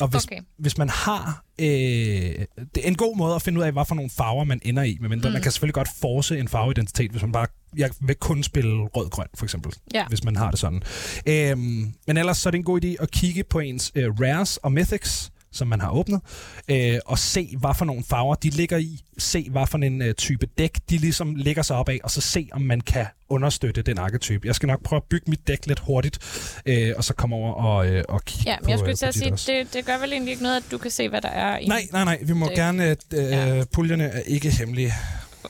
og 0.00 0.08
hvis, 0.08 0.24
Okay. 0.24 0.40
hvis 0.58 0.78
man 0.78 0.88
har... 0.88 1.44
Øh, 1.60 1.66
det 1.66 2.84
er 2.84 2.88
en 2.88 2.94
god 2.96 3.16
måde 3.16 3.34
at 3.34 3.42
finde 3.42 3.58
ud 3.60 3.64
af, 3.64 3.72
hvad 3.72 3.84
for 3.88 3.94
nogle 3.94 4.10
farver 4.16 4.44
man 4.44 4.60
ender 4.64 4.82
i. 4.82 4.98
Men 5.00 5.10
Mm. 5.24 5.32
man 5.32 5.42
kan 5.42 5.52
selvfølgelig 5.52 5.74
godt 5.74 5.88
force 6.00 6.38
en 6.38 6.48
farveidentitet, 6.48 7.10
hvis 7.10 7.22
man 7.22 7.32
bare... 7.32 7.46
Jeg 7.76 7.90
vil 8.00 8.16
kun 8.16 8.42
spille 8.42 8.82
rød-grøn, 8.84 9.26
for 9.34 9.44
eksempel 9.46 9.72
Ja. 9.94 10.06
hvis 10.08 10.24
man 10.24 10.36
har 10.36 10.50
det 10.50 10.60
sådan. 10.60 10.82
Øhm, 11.26 11.92
men 12.06 12.16
ellers 12.16 12.38
så 12.38 12.48
er 12.48 12.50
det 12.50 12.58
en 12.58 12.64
god 12.64 12.84
idé 12.84 13.02
at 13.02 13.10
kigge 13.10 13.44
på 13.44 13.58
ens 13.58 13.92
øh, 13.94 14.10
rares 14.20 14.56
og 14.56 14.72
mythics, 14.72 15.30
som 15.52 15.68
man 15.68 15.80
har 15.80 15.90
åbnet, 15.90 16.20
øh, 16.68 16.98
og 17.06 17.18
se, 17.18 17.56
hvad 17.60 17.70
for 17.78 17.84
nogle 17.84 18.04
farver 18.08 18.34
de 18.34 18.50
ligger 18.50 18.76
i. 18.76 19.00
Se, 19.18 19.50
hvad 19.50 19.66
for 19.66 19.78
en 19.78 20.02
øh, 20.02 20.14
type 20.14 20.46
dæk 20.58 20.78
de 20.90 20.98
ligesom 20.98 21.34
ligger 21.34 21.62
sig 21.62 21.76
op 21.76 21.88
af, 21.88 22.00
og 22.04 22.10
så 22.10 22.20
se, 22.20 22.48
om 22.52 22.60
man 22.62 22.80
kan 22.80 23.06
understøtte 23.28 23.82
den 23.82 23.98
arketype. 23.98 24.46
Jeg 24.46 24.54
skal 24.54 24.66
nok 24.66 24.82
prøve 24.82 24.96
at 24.98 25.04
bygge 25.10 25.30
mit 25.30 25.48
dæk 25.48 25.66
lidt 25.66 25.78
hurtigt, 25.78 26.18
øh, 26.66 26.92
og 26.96 27.04
så 27.04 27.14
komme 27.14 27.36
over 27.36 27.52
og, 27.54 27.86
øh, 27.88 28.04
og 28.08 28.24
kigge 28.24 28.50
Ja, 28.50 28.56
på 28.56 28.62
men 28.62 28.70
jeg 28.70 28.78
skulle 28.78 28.90
øh, 28.90 28.96
til 28.96 29.04
på 29.04 29.08
at 29.08 29.14
sige, 29.14 29.32
også. 29.32 29.52
det, 29.52 29.74
det 29.74 29.84
gør 29.86 29.98
vel 29.98 30.12
egentlig 30.12 30.30
ikke 30.30 30.42
noget, 30.42 30.56
at 30.56 30.64
du 30.70 30.78
kan 30.78 30.90
se, 30.90 31.08
hvad 31.08 31.20
der 31.20 31.28
er 31.28 31.58
i. 31.58 31.66
Nej, 31.66 31.88
nej, 31.92 32.04
nej. 32.04 32.18
Vi 32.22 32.32
må 32.32 32.46
dæk. 32.48 32.56
gerne... 32.56 32.90
Øh, 32.90 32.96
ja. 33.12 33.64
Puljerne 33.72 34.04
er 34.04 34.20
ikke 34.20 34.50
hemmelige. 34.50 34.92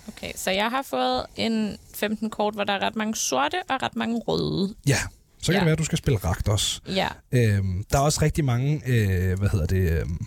Okay, 0.09 0.33
så 0.37 0.51
jeg 0.51 0.71
har 0.71 0.83
fået 0.83 1.27
en 1.37 1.77
15 1.95 2.31
kort, 2.31 2.55
hvor 2.55 2.65
der 2.65 2.73
er 2.73 2.79
ret 2.87 2.97
mange 2.97 3.15
sorte 3.17 3.57
og 3.69 3.83
ret 3.83 3.97
mange 3.97 4.19
røde. 4.29 4.75
Ja, 4.87 4.97
så 5.43 5.47
kan 5.47 5.55
Ja. 5.55 5.59
det 5.59 5.65
være, 5.65 5.73
at 5.73 5.79
du 5.79 5.85
skal 5.85 5.99
spille 5.99 6.19
ragt 6.19 6.49
også. 6.49 6.81
Ja, 6.89 7.09
Øhm, 7.33 7.85
der 7.93 7.99
er 7.99 8.03
også 8.03 8.23
rigtig 8.23 8.45
mange, 8.45 8.83
øh, 8.87 9.39
hvad 9.39 9.49
hedder 9.49 9.67
det, 9.67 10.01
øhm, 10.01 10.27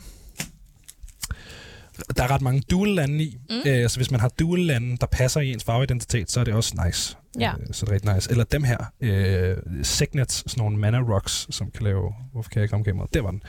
der 2.18 2.24
er 2.24 2.32
ret 2.32 2.42
mange 2.42 2.62
dual 2.72 2.90
lande 2.90 3.24
i. 3.24 3.38
Mm. 3.50 3.56
Øh, 3.70 3.90
så 3.90 3.98
hvis 3.98 4.12
man 4.12 4.20
har 4.20 4.28
dual 4.30 4.60
lande, 4.60 4.98
der 4.98 5.06
passer 5.08 5.42
i 5.42 5.52
ens 5.54 5.64
farveidentitet, 5.64 6.32
så 6.32 6.40
er 6.40 6.44
det 6.44 6.54
også 6.54 6.84
nice. 6.86 7.18
Ja. 7.40 7.52
Øh, 7.54 7.60
så 7.72 7.86
er 7.86 7.86
det 7.86 7.94
rigtig 7.94 8.14
nice. 8.16 8.32
Eller 8.32 8.44
dem 8.44 8.64
her, 8.64 8.78
øh, 9.02 9.58
Signets, 9.84 10.36
sådan 10.52 10.62
nogle 10.64 10.78
mana 10.78 10.98
rocks, 11.00 11.48
som 11.50 11.72
kan 11.72 11.84
lave... 11.84 12.14
Hvorfor 12.32 12.50
kan 12.50 12.60
jeg 12.60 12.64
ikke 12.64 12.74
ramme 12.74 12.86
kameraet? 12.86 13.14
Der 13.14 13.22
var 13.22 13.32
den. 13.32 13.44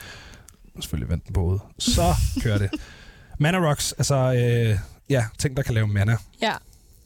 Selvfølgelig 0.80 1.10
vendt 1.10 1.26
den 1.26 1.32
på 1.32 1.40
hovedet. 1.40 1.60
Så 1.78 2.02
kører 2.42 2.58
det. 2.58 2.70
Mana 3.40 3.58
rocks, 3.70 3.92
altså... 3.92 4.14
Øh, 4.14 4.78
ja, 5.10 5.24
ting, 5.38 5.56
der 5.56 5.62
kan 5.62 5.74
lave 5.74 5.86
mana. 5.86 6.16
ja. 6.42 6.52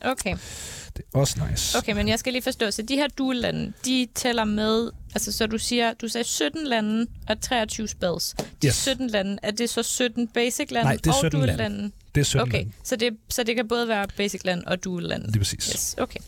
Okay. 0.00 0.36
Det 0.96 1.04
er 1.14 1.18
også 1.18 1.36
nice. 1.50 1.78
Okay, 1.78 1.92
men 1.92 2.08
jeg 2.08 2.18
skal 2.18 2.32
lige 2.32 2.42
forstå, 2.42 2.70
så 2.70 2.82
de 2.82 2.96
her 2.96 3.08
dual 3.18 3.36
lande, 3.36 3.72
de 3.84 4.08
tæller 4.14 4.44
med, 4.44 4.90
altså 5.14 5.32
så 5.32 5.46
du 5.46 5.58
siger, 5.58 5.92
du 5.94 6.08
sagde 6.08 6.24
17 6.24 6.66
lande 6.66 7.06
og 7.28 7.40
23 7.40 7.88
spells. 7.88 8.34
De 8.62 8.66
Yes. 8.66 8.74
17 8.76 9.10
lande, 9.10 9.38
er 9.42 9.50
det 9.50 9.70
så 9.70 9.82
17 9.82 10.28
basic 10.28 10.70
lande 10.70 10.84
Nej, 10.88 10.96
det 10.96 11.06
er 11.06 11.10
og 11.10 11.18
17 11.18 11.40
dual 11.40 11.56
lande. 11.56 11.90
Det 12.14 12.20
er 12.20 12.24
17 12.24 12.48
Okay, 12.48 12.58
lande. 12.58 12.72
så 12.84 12.96
det, 12.96 13.16
så 13.28 13.42
det 13.42 13.56
kan 13.56 13.68
både 13.68 13.88
være 13.88 14.06
basic 14.16 14.40
land 14.44 14.64
og 14.64 14.84
dual 14.84 15.04
land. 15.04 15.24
Lige 15.24 15.38
præcis. 15.38 15.66
Yes, 15.66 15.94
okay. 15.98 16.20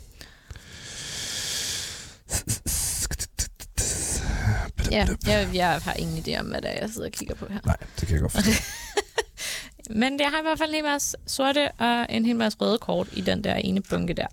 Ja, 4.91 5.07
jeg, 5.27 5.49
jeg 5.55 5.81
har 5.85 5.93
ingen 5.95 6.19
idé 6.27 6.41
om, 6.41 6.47
hvad 6.47 6.61
det 6.63 6.71
er, 6.77 6.81
jeg 6.81 6.91
sidder 6.91 7.07
og 7.07 7.13
kigger 7.13 7.35
på 7.35 7.47
her. 7.51 7.59
Nej, 7.65 7.77
det 8.01 8.09
kan 8.09 8.15
jeg 8.15 8.21
godt 8.21 8.33
forstå. 8.33 8.51
Men 9.89 10.21
jeg 10.21 10.31
har 10.31 10.39
i 10.39 10.43
hvert 10.43 10.59
fald 10.59 10.71
en 10.71 10.75
hel 10.75 10.85
masse 10.85 11.17
sorte 11.27 11.71
og 11.79 12.07
en 12.11 12.27
hel 12.27 12.37
masse 12.37 12.59
røde 12.61 12.79
kort 12.79 13.09
i 13.13 13.21
den 13.21 13.45
der 13.45 13.55
ene 13.55 13.81
bunke 13.81 14.13
der. 14.13 14.27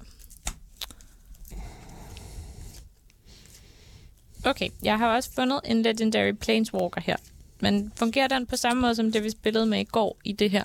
Okay, 4.45 4.69
jeg 4.83 4.97
har 4.97 5.15
også 5.15 5.31
fundet 5.31 5.59
en 5.65 5.81
Legendary 5.81 6.31
Planeswalker 6.31 7.01
her. 7.01 7.15
Men 7.59 7.91
fungerer 7.95 8.27
den 8.27 8.45
på 8.45 8.55
samme 8.55 8.81
måde 8.81 8.95
som 8.95 9.11
det, 9.11 9.23
vi 9.23 9.29
spillede 9.29 9.65
med 9.65 9.79
i 9.79 9.83
går 9.83 10.17
i 10.23 10.33
det 10.33 10.51
her? 10.51 10.63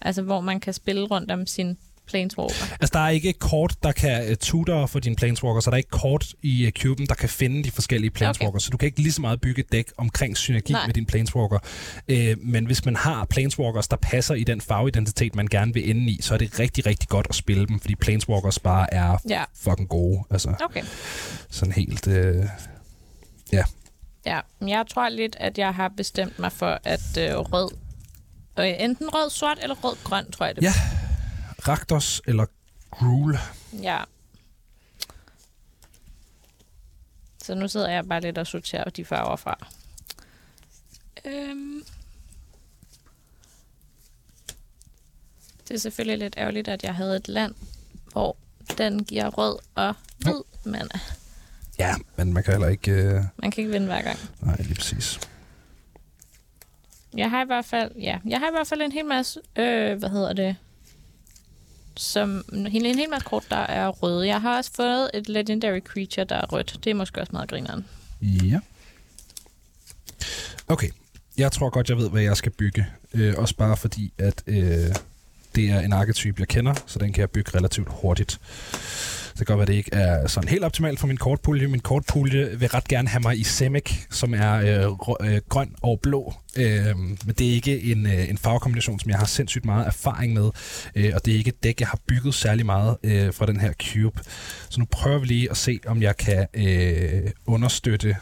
Altså, 0.00 0.22
hvor 0.22 0.40
man 0.40 0.60
kan 0.60 0.72
spille 0.72 1.06
rundt 1.06 1.30
om 1.30 1.46
sin 1.46 1.78
Planeswalker. 2.12 2.54
Altså, 2.80 2.90
der 2.92 3.00
er 3.00 3.08
ikke 3.08 3.28
et 3.28 3.38
kort, 3.38 3.74
der 3.82 3.92
kan 3.92 4.30
uh, 4.30 4.34
tutor 4.40 4.86
for 4.86 4.98
dine 5.00 5.16
planeswalker, 5.16 5.60
så 5.60 5.70
der 5.70 5.74
er 5.74 5.78
ikke 5.78 5.90
kort 5.90 6.34
i 6.42 6.66
uh, 6.66 6.70
cuben, 6.70 7.06
der 7.06 7.14
kan 7.14 7.28
finde 7.28 7.64
de 7.64 7.70
forskellige 7.70 8.10
planeswalker, 8.10 8.48
okay. 8.48 8.58
så 8.58 8.70
du 8.70 8.76
kan 8.76 8.86
ikke 8.86 9.00
lige 9.00 9.12
så 9.12 9.20
meget 9.20 9.40
bygge 9.40 9.60
et 9.60 9.72
dæk 9.72 9.92
omkring 9.96 10.36
synergi 10.36 10.72
Nej. 10.72 10.86
Med 10.86 10.94
din 10.94 11.06
planeswalker. 11.06 11.58
Uh, 12.12 12.16
men 12.38 12.66
hvis 12.66 12.84
man 12.84 12.96
har 12.96 13.24
planeswalkers, 13.24 13.88
der 13.88 13.96
passer 13.96 14.34
i 14.34 14.44
den 14.44 14.60
farveidentitet, 14.60 15.34
man 15.34 15.46
gerne 15.46 15.74
vil 15.74 15.90
ende 15.90 16.12
i, 16.12 16.18
så 16.22 16.34
er 16.34 16.38
det 16.38 16.58
rigtig, 16.58 16.86
rigtig 16.86 17.08
godt 17.08 17.26
at 17.28 17.34
spille 17.34 17.66
dem, 17.66 17.80
fordi 17.80 17.94
planeswalkers 17.94 18.58
bare 18.58 18.94
er 18.94 19.16
Ja, 19.28 19.44
fucking 19.54 19.88
gode. 19.88 20.24
Altså, 20.30 20.54
okay. 20.64 20.82
sådan 21.50 21.72
helt... 21.72 22.06
Uh, 22.06 22.14
ja. 23.52 23.62
Ja, 24.26 24.40
men 24.60 24.68
jeg 24.68 24.84
tror 24.90 25.08
lidt, 25.08 25.36
at 25.40 25.58
jeg 25.58 25.74
har 25.74 25.92
bestemt 25.96 26.38
mig 26.38 26.52
for, 26.52 26.78
at 26.84 27.18
øh, 27.18 27.36
rød... 27.36 27.70
Øh, 28.58 28.66
enten 28.78 29.08
rød-sort 29.08 29.58
eller 29.62 29.76
rød-grøn, 29.84 30.30
tror 30.30 30.46
jeg 30.46 30.56
det 30.56 30.62
Ja. 30.62 30.72
Rakdos 31.68 32.22
eller 32.26 32.46
Gruul. 32.90 33.38
Ja. 33.72 34.04
Så 37.42 37.54
nu 37.54 37.68
sidder 37.68 37.90
jeg 37.90 38.08
bare 38.08 38.20
lidt 38.20 38.38
og 38.38 38.46
sorterer 38.46 38.90
de 38.90 39.04
farver 39.04 39.36
fra. 39.36 39.66
Øhm. 41.24 41.84
Det 45.68 45.74
er 45.74 45.78
selvfølgelig 45.78 46.18
lidt 46.18 46.34
ærgerligt, 46.38 46.68
at 46.68 46.82
jeg 46.82 46.94
havde 46.94 47.16
et 47.16 47.28
land, 47.28 47.54
hvor 48.12 48.36
den 48.78 49.04
giver 49.04 49.28
rød 49.28 49.58
og 49.74 49.94
hvid, 50.18 50.42
men 50.64 50.88
Ja, 51.78 51.94
men 52.16 52.32
man 52.32 52.42
kan 52.42 52.52
heller 52.52 52.68
ikke... 52.68 52.90
Øh... 52.90 53.22
man 53.36 53.50
kan 53.50 53.62
ikke 53.62 53.70
vinde 53.70 53.86
hver 53.86 54.02
gang. 54.02 54.18
Nej, 54.40 54.56
lige 54.56 54.74
præcis. 54.74 55.20
Jeg 57.16 57.30
har 57.30 57.42
i 57.42 57.46
hvert 57.46 57.64
fald, 57.64 57.96
ja, 57.96 58.18
jeg 58.24 58.38
har 58.38 58.48
i 58.48 58.52
hvert 58.52 58.66
fald 58.66 58.82
en 58.82 58.92
hel 58.92 59.04
masse, 59.04 59.40
øh, 59.56 59.98
hvad 59.98 60.08
hedder 60.08 60.32
det, 60.32 60.56
som 61.96 62.44
en, 62.52 62.66
en 62.66 62.98
hel 62.98 63.10
masse 63.10 63.26
kort, 63.26 63.44
der 63.50 63.56
er 63.56 63.88
røde. 63.88 64.26
Jeg 64.26 64.40
har 64.40 64.56
også 64.56 64.70
fået 64.76 65.10
et 65.14 65.28
legendary 65.28 65.80
creature, 65.80 66.24
der 66.24 66.36
er 66.36 66.46
rødt. 66.46 66.78
Det 66.84 66.90
er 66.90 66.94
måske 66.94 67.20
også 67.20 67.32
meget 67.32 67.50
grineren. 67.50 67.84
Ja. 68.22 68.60
Okay. 70.68 70.88
Jeg 71.38 71.52
tror 71.52 71.70
godt, 71.70 71.88
jeg 71.88 71.96
ved, 71.96 72.10
hvad 72.10 72.22
jeg 72.22 72.36
skal 72.36 72.52
bygge. 72.52 72.86
Øh, 73.14 73.34
også 73.36 73.56
bare 73.56 73.76
fordi, 73.76 74.12
at 74.18 74.42
øh, 74.46 74.94
det 75.54 75.70
er 75.70 75.80
en 75.80 75.92
arketype, 75.92 76.40
jeg 76.40 76.48
kender, 76.48 76.74
så 76.86 76.98
den 76.98 77.12
kan 77.12 77.20
jeg 77.20 77.30
bygge 77.30 77.50
relativt 77.58 77.88
hurtigt. 77.90 78.40
Det 79.38 79.46
kan 79.46 79.46
godt 79.46 79.58
være, 79.58 79.66
det 79.66 79.74
ikke 79.74 79.94
er 79.94 80.28
sådan 80.28 80.48
helt 80.48 80.64
optimalt 80.64 81.00
for 81.00 81.06
min 81.06 81.16
kortpulje. 81.16 81.66
Min 81.66 81.80
kortpulje 81.80 82.58
vil 82.58 82.68
ret 82.68 82.88
gerne 82.88 83.08
have 83.08 83.20
mig 83.20 83.38
i 83.38 83.44
Semic, 83.44 83.92
som 84.10 84.34
er 84.34 84.52
øh, 84.54 84.92
rø- 84.92 85.26
øh, 85.26 85.40
grøn 85.48 85.74
og 85.82 86.00
blå. 86.02 86.34
Øh, 86.56 86.96
men 86.98 87.34
det 87.38 87.48
er 87.48 87.52
ikke 87.52 87.82
en, 87.82 88.06
øh, 88.06 88.28
en 88.30 88.38
farvekombination, 88.38 89.00
som 89.00 89.10
jeg 89.10 89.18
har 89.18 89.26
sindssygt 89.26 89.64
meget 89.64 89.86
erfaring 89.86 90.32
med. 90.32 90.50
Øh, 90.94 91.12
og 91.14 91.24
det 91.24 91.34
er 91.34 91.38
ikke 91.38 91.48
et 91.48 91.62
dæk, 91.62 91.80
jeg 91.80 91.88
har 91.88 91.98
bygget 92.06 92.34
særlig 92.34 92.66
meget 92.66 92.96
øh, 93.04 93.34
fra 93.34 93.46
den 93.46 93.60
her 93.60 93.72
cube. 93.72 94.20
Så 94.68 94.80
nu 94.80 94.86
prøver 94.90 95.18
vi 95.18 95.26
lige 95.26 95.50
at 95.50 95.56
se, 95.56 95.78
om 95.86 96.02
jeg 96.02 96.16
kan 96.16 96.46
øh, 96.54 97.30
understøtte 97.46 98.16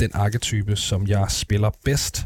den 0.00 0.10
arketype, 0.14 0.76
som 0.76 1.06
jeg 1.06 1.26
spiller 1.30 1.70
bedst, 1.84 2.22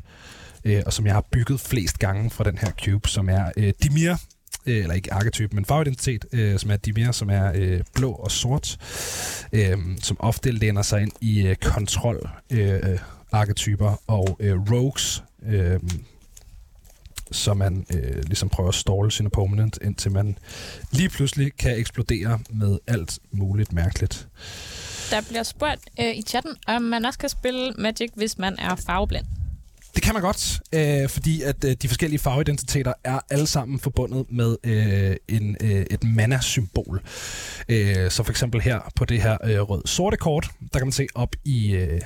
øh, 0.64 0.82
og 0.86 0.92
som 0.92 1.06
jeg 1.06 1.14
har 1.14 1.24
bygget 1.32 1.60
flest 1.60 1.98
gange 1.98 2.30
fra 2.30 2.44
den 2.44 2.58
her 2.58 2.70
cube, 2.84 3.08
som 3.08 3.28
er 3.28 3.44
øh, 3.56 3.72
Dimir, 3.82 4.16
øh, 4.66 4.76
eller 4.76 4.94
ikke 4.94 5.12
arketyp, 5.12 5.52
men 5.52 5.64
farveidentitet, 5.64 6.24
øh, 6.32 6.58
som 6.58 6.70
er 6.70 6.76
Dimir, 6.76 7.12
som 7.12 7.30
er 7.30 7.52
øh, 7.54 7.80
blå 7.94 8.12
og 8.12 8.30
sort, 8.30 8.76
øh, 9.52 9.78
som 10.02 10.16
ofte 10.20 10.50
læner 10.50 10.82
sig 10.82 11.02
ind 11.02 11.12
i 11.20 11.46
øh, 11.46 11.56
kontrol 11.56 12.28
øh, 12.50 12.98
arketyper 13.32 14.02
og 14.06 14.36
øh, 14.40 14.56
rogues, 14.72 15.22
øh, 15.46 15.80
så 17.32 17.54
man 17.54 17.86
øh, 17.94 18.22
ligesom 18.26 18.48
prøver 18.48 18.68
at 18.68 18.74
ståle 18.74 19.10
sin 19.10 19.26
opponent, 19.26 19.78
indtil 19.82 20.10
man 20.12 20.38
lige 20.92 21.08
pludselig 21.08 21.52
kan 21.58 21.78
eksplodere 21.78 22.40
med 22.50 22.78
alt 22.86 23.18
muligt 23.30 23.72
mærkeligt. 23.72 24.28
Der 25.10 25.20
bliver 25.28 25.42
spurgt 25.42 25.80
øh, 26.00 26.16
i 26.16 26.22
chatten, 26.22 26.52
om 26.66 26.82
man 26.82 27.04
også 27.04 27.18
kan 27.18 27.28
spille 27.28 27.72
Magic, 27.78 28.10
hvis 28.14 28.38
man 28.38 28.56
er 28.58 28.74
farveblind. 28.74 29.26
Det 29.94 30.02
kan 30.02 30.14
man 30.14 30.22
godt, 30.22 30.60
øh, 30.72 31.08
fordi 31.08 31.42
at 31.42 31.64
øh, 31.64 31.72
de 31.82 31.88
forskellige 31.88 32.18
farveidentiteter 32.20 32.92
er 33.04 33.18
alle 33.30 33.46
sammen 33.46 33.78
forbundet 33.78 34.26
med 34.30 34.56
øh, 34.64 35.16
en, 35.28 35.56
øh, 35.60 35.86
et 35.90 36.04
mana-symbol. 36.04 37.02
Øh, 37.68 38.10
så 38.10 38.22
for 38.22 38.30
eksempel 38.30 38.60
her 38.60 38.80
på 38.96 39.04
det 39.04 39.22
her 39.22 39.36
øh, 39.44 39.60
rød-sorte 39.60 40.16
kort, 40.16 40.50
der 40.72 40.78
kan 40.78 40.86
man 40.86 40.92
se 40.92 41.06
op 41.14 41.36
i 41.44 41.70
øh, 41.74 42.00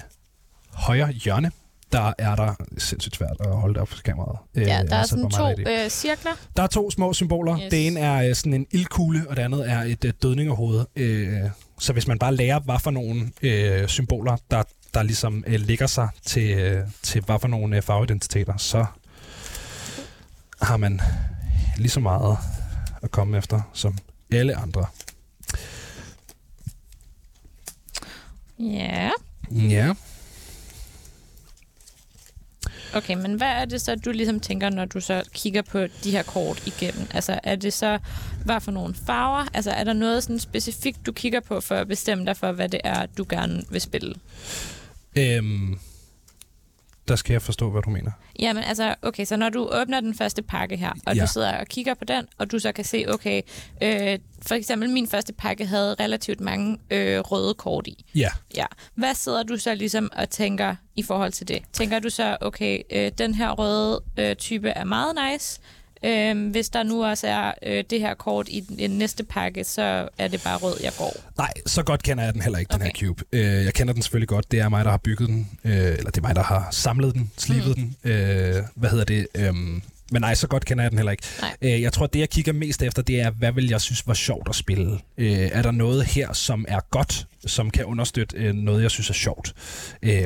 højre 0.73 1.13
hjørne, 1.13 1.51
der 1.93 2.13
er 2.19 2.37
der 2.37 2.55
sindssygt 2.79 3.17
svært 3.17 3.37
at 3.41 3.57
holde 3.57 3.75
det 3.75 3.83
op 3.83 3.89
på 3.89 3.97
kameraet. 4.05 4.39
Øh, 4.55 4.63
Ja, 4.67 4.83
der 4.91 4.97
er 4.97 5.03
sat 5.03 5.09
sådan 5.09 5.31
to 5.31 5.49
øh, 5.71 5.89
cirkler. 5.91 6.31
Der 6.57 6.63
er 6.63 6.67
to 6.67 6.91
små 6.91 7.13
symboler. 7.13 7.59
Yes. 7.61 7.71
Det 7.71 7.87
ene 7.87 8.01
er 8.01 8.29
øh, 8.29 8.35
sådan 8.35 8.55
en 8.55 8.67
ildkugle, 8.71 9.23
og 9.29 9.37
det 9.37 9.43
andet 9.43 9.71
er 9.71 9.83
et 9.83 10.05
øh, 10.05 10.13
dødningerhoved. 10.23 10.85
Øh, 10.97 11.33
så 11.81 11.93
hvis 11.93 12.07
man 12.07 12.19
bare 12.19 12.35
lærer, 12.37 12.61
hvad 12.61 12.77
for 12.83 12.91
nogle 12.91 13.31
øh, 13.43 13.89
symboler, 13.89 14.37
der, 14.51 14.63
der 14.99 15.05
ligesom 15.05 15.45
øh, 15.47 15.61
ligger 15.61 15.87
sig 15.87 16.09
til, 16.25 16.59
øh, 16.59 16.85
til 17.03 17.23
hvad 17.23 17.39
for 17.39 17.49
nogle 17.49 17.77
øh, 17.77 17.83
farveidentiteter, 17.83 18.57
så 18.57 18.87
har 20.63 20.77
man 20.77 21.01
lige 21.77 21.91
så 21.91 22.01
meget 22.01 22.39
at 23.03 23.11
komme 23.11 23.39
efter 23.39 23.61
som 23.73 23.99
alle 24.33 24.57
andre. 24.57 24.85
Ja. 28.59 29.11
Ja. 29.51 29.95
Okay, 32.95 33.15
men 33.15 33.35
hvad 33.35 33.49
er 33.49 33.65
det 33.65 33.81
så, 33.81 33.95
du 33.95 34.11
ligesom 34.11 34.41
tænker, 34.41 34.71
når 34.71 34.85
du 34.85 35.01
så 35.01 35.23
kigger 35.33 35.63
på 35.63 35.79
de 36.05 36.11
her 36.11 36.23
kort 36.23 36.67
igennem? 36.67 37.07
Altså, 37.15 37.41
er 37.43 37.57
det 37.57 37.73
så, 37.73 37.99
hvad 38.45 38.61
for 38.61 38.71
nogle 38.71 38.95
farver? 39.07 39.47
Altså, 39.55 39.71
er 39.71 39.85
der 39.85 39.93
noget 39.93 40.23
sådan 40.23 40.39
specifikt, 40.39 41.07
du 41.07 41.13
kigger 41.13 41.41
på 41.41 41.61
for 41.61 41.75
at 41.75 41.89
bestemme 41.89 42.27
dig 42.27 42.37
for, 42.37 42.53
hvad 42.53 42.69
det 42.69 42.81
er, 42.85 43.07
du 43.07 43.27
gerne 43.29 43.63
vil 43.71 43.81
spille? 43.81 44.15
Øhm, 45.19 45.79
der 47.09 47.17
skal 47.17 47.33
jeg 47.35 47.43
forstå, 47.43 47.71
hvad 47.71 47.83
du 47.83 47.91
mener. 47.91 48.11
Jamen 48.39 48.65
altså, 48.65 48.95
okay, 49.03 49.25
så 49.25 49.37
når 49.37 49.49
du 49.49 49.69
åbner 49.73 50.01
den 50.01 50.15
første 50.15 50.43
pakke 50.43 50.77
her, 50.77 50.93
og 51.07 51.17
Ja. 51.17 51.23
du 51.23 51.27
sidder 51.33 51.59
og 51.59 51.67
kigger 51.67 51.95
på 51.95 52.05
den, 52.05 52.25
og 52.39 52.53
du 52.53 52.59
så 52.59 52.73
kan 52.73 52.85
se, 52.85 53.05
okay, 53.09 53.43
øh, 53.83 54.19
for 54.43 54.55
eksempel 54.55 54.91
min 54.91 55.09
første 55.09 55.33
pakke 55.33 55.67
havde 55.67 55.95
relativt 56.01 56.41
mange 56.41 56.79
øh, 56.91 57.19
røde 57.21 57.55
kort 57.55 57.87
i. 57.87 58.05
Ja. 58.15 58.29
Ja. 58.57 58.65
Hvad 58.95 59.15
sidder 59.15 59.43
du 59.43 59.57
så 59.57 59.75
ligesom 59.75 60.11
og 60.17 60.31
tænker 60.31 60.77
i 60.97 61.03
forhold 61.03 61.33
til 61.33 61.49
det? 61.49 61.63
Tænker 61.73 61.99
du 61.99 62.11
så, 62.11 62.37
okay, 62.41 62.81
øh, 62.93 63.13
den 63.19 63.35
her 63.35 63.51
røde 63.51 64.01
øh, 64.19 64.37
type 64.37 64.69
er 64.69 64.85
meget 64.85 65.17
nice, 65.33 65.61
øh, 66.05 66.51
hvis 66.51 66.69
der 66.69 66.83
nu 66.83 67.05
også 67.05 67.27
er 67.27 67.53
øh, 67.67 67.85
det 67.91 68.01
her 68.01 68.15
kort 68.15 68.49
i 68.49 68.61
den 68.61 68.91
næste 68.91 69.25
pakke, 69.25 69.65
så 69.65 70.09
er 70.19 70.29
det 70.29 70.43
bare 70.43 70.57
rød, 70.57 70.77
jeg 70.83 70.93
går. 70.99 71.17
Nej, 71.39 71.53
så 71.67 71.83
godt 71.83 72.03
kender 72.03 72.25
jeg 72.25 72.33
den 72.35 72.43
heller 72.43 72.59
ikke, 72.59 72.73
den 72.73 72.83
Okay. 72.83 72.93
her 73.01 73.07
cube. 73.07 73.25
Øh, 73.33 73.65
jeg 73.65 73.75
kender 73.75 73.93
den 73.93 74.03
selvfølgelig 74.03 74.29
godt. 74.29 74.51
Det 74.53 74.61
er 74.61 74.69
mig, 74.69 74.85
der 74.85 74.91
har 74.91 74.99
bygget 74.99 75.29
den. 75.29 75.49
Øh, 75.65 75.73
eller 75.73 76.11
det 76.11 76.17
er 76.19 76.23
mig, 76.23 76.37
der 76.37 76.43
har 76.43 76.69
samlet 76.71 77.15
den, 77.15 77.31
slibet 77.37 77.79
mm. 77.79 77.95
den. 78.03 78.13
Øh, 78.13 78.63
hvad 78.75 78.91
hedder 78.91 79.05
det? 79.05 79.27
Øhm, 79.35 79.83
men 80.11 80.23
nej, 80.23 80.35
så 80.35 80.47
godt 80.47 80.65
kender 80.65 80.85
jeg 80.85 80.91
den 80.91 80.99
heller 80.99 81.13
ikke. 81.13 81.25
Øh, 81.63 81.83
jeg 81.83 81.93
tror, 81.93 82.07
det 82.07 82.19
jeg 82.21 82.31
kigger 82.31 82.53
mest 82.53 82.83
efter, 82.83 83.03
det 83.03 83.21
er, 83.21 83.31
hvad 83.31 83.53
vil 83.53 83.69
jeg 83.69 83.81
synes 83.81 84.07
var 84.07 84.15
sjovt 84.15 84.49
at 84.49 84.55
spille? 84.55 84.99
Øh, 85.19 85.29
er 85.53 85.63
der 85.63 85.71
noget 85.71 86.05
her, 86.07 86.33
som 86.33 86.65
er 86.69 86.81
godt, 86.91 87.27
som 87.47 87.71
kan 87.71 87.85
understøtte 87.85 88.37
øh, 88.37 88.55
noget, 88.55 88.83
jeg 88.83 88.91
synes 88.91 89.11
er 89.11 89.15
sjovt? 89.15 89.55
Øh, 90.03 90.25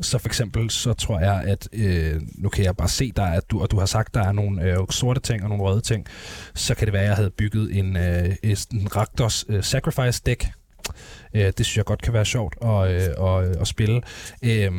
så 0.00 0.18
for 0.18 0.28
eksempel, 0.28 0.70
så 0.70 0.92
tror 0.92 1.20
jeg, 1.20 1.42
at 1.46 1.68
øh, 1.72 2.20
nu 2.34 2.48
kan 2.48 2.64
jeg 2.64 2.76
bare 2.76 2.88
se 2.88 3.12
dig, 3.16 3.34
at 3.34 3.50
du, 3.50 3.60
og 3.60 3.70
du 3.70 3.78
har 3.78 3.86
sagt, 3.86 4.14
der 4.14 4.22
er 4.22 4.32
nogle 4.32 4.62
øh, 4.62 4.78
sorte 4.90 5.20
ting 5.20 5.42
og 5.42 5.48
nogle 5.48 5.64
røde 5.64 5.80
ting. 5.80 6.06
Så 6.54 6.74
kan 6.74 6.86
det 6.86 6.92
være, 6.92 7.02
at 7.02 7.08
jeg 7.08 7.16
havde 7.16 7.30
bygget 7.30 7.78
en, 7.78 7.96
øh, 7.96 8.36
en 8.42 8.96
Rakdos 8.96 9.44
øh, 9.48 9.64
Sacrifice 9.64 10.22
deck. 10.26 10.46
Øh, 11.34 11.52
det 11.58 11.66
synes 11.66 11.76
jeg 11.76 11.84
godt 11.84 12.02
kan 12.02 12.12
være 12.12 12.24
sjovt 12.24 12.56
at, 12.62 12.90
øh, 12.90 13.28
at, 13.28 13.56
at 13.56 13.68
spille. 13.68 14.02
Øh, 14.42 14.72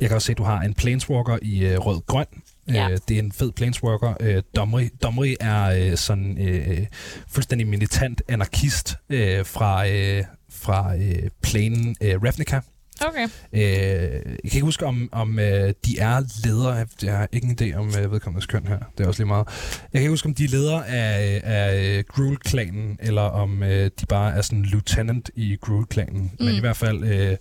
jeg 0.00 0.08
kan 0.08 0.14
også 0.14 0.26
se, 0.26 0.32
at 0.32 0.38
du 0.38 0.42
har 0.42 0.60
en 0.60 0.74
Planeswalker 0.74 1.38
i 1.42 1.64
øh, 1.64 1.78
rød-grøn. 1.78 2.26
Ja. 2.68 2.90
Øh, 2.90 2.98
det 3.08 3.14
er 3.14 3.22
en 3.22 3.32
fed 3.32 3.52
Planeswalker. 3.52 4.14
Øh, 4.20 4.42
Domri, 4.56 4.88
Domri 5.02 5.36
er 5.40 5.64
øh, 5.64 5.96
sådan 5.96 6.38
øh, 6.48 6.86
fuldstændig 7.28 7.66
militant 7.66 8.22
anarkist 8.28 8.96
øh, 9.10 9.46
fra, 9.46 9.88
øh, 9.88 10.24
fra 10.50 10.96
øh, 10.96 11.30
planen 11.42 11.96
øh, 12.00 12.22
Ravnica. 12.22 12.60
Okay. 13.06 13.28
Øh, 13.52 13.60
jeg 13.62 14.22
kan 14.22 14.38
ikke 14.44 14.60
huske, 14.60 14.86
om, 14.86 15.08
om 15.12 15.38
øh, 15.38 15.74
de 15.84 15.98
er 15.98 16.46
ledere. 16.46 16.86
Jeg 17.02 17.16
har 17.16 17.28
ikke 17.32 17.46
en 17.46 17.58
idé 17.60 17.76
om 17.76 17.86
øh, 17.98 18.12
vedkommendes 18.12 18.46
køn 18.46 18.66
her. 18.66 18.78
Det 18.98 19.04
er 19.04 19.08
også 19.08 19.20
lige 19.22 19.28
meget. 19.28 19.46
Jeg 19.82 19.88
kan 19.92 20.00
ikke 20.00 20.10
huske, 20.10 20.26
om 20.26 20.34
de 20.34 20.44
er 20.44 20.48
ledere 20.48 20.88
af, 20.88 21.40
af 21.44 21.96
øh, 21.98 22.04
Gruul-klanen, 22.08 22.98
eller 23.02 23.22
om 23.22 23.62
øh, 23.62 23.90
de 24.00 24.06
bare 24.06 24.32
er 24.34 24.42
sådan 24.42 24.62
lieutenant 24.62 25.30
i 25.34 25.56
Gruul-klanen. 25.60 26.22
Mm. 26.22 26.30
Men 26.44 26.48
Mm. 26.48 26.56
i 26.56 26.60
hvert 26.60 26.76
fald, 26.76 27.04
øh, 27.04 27.36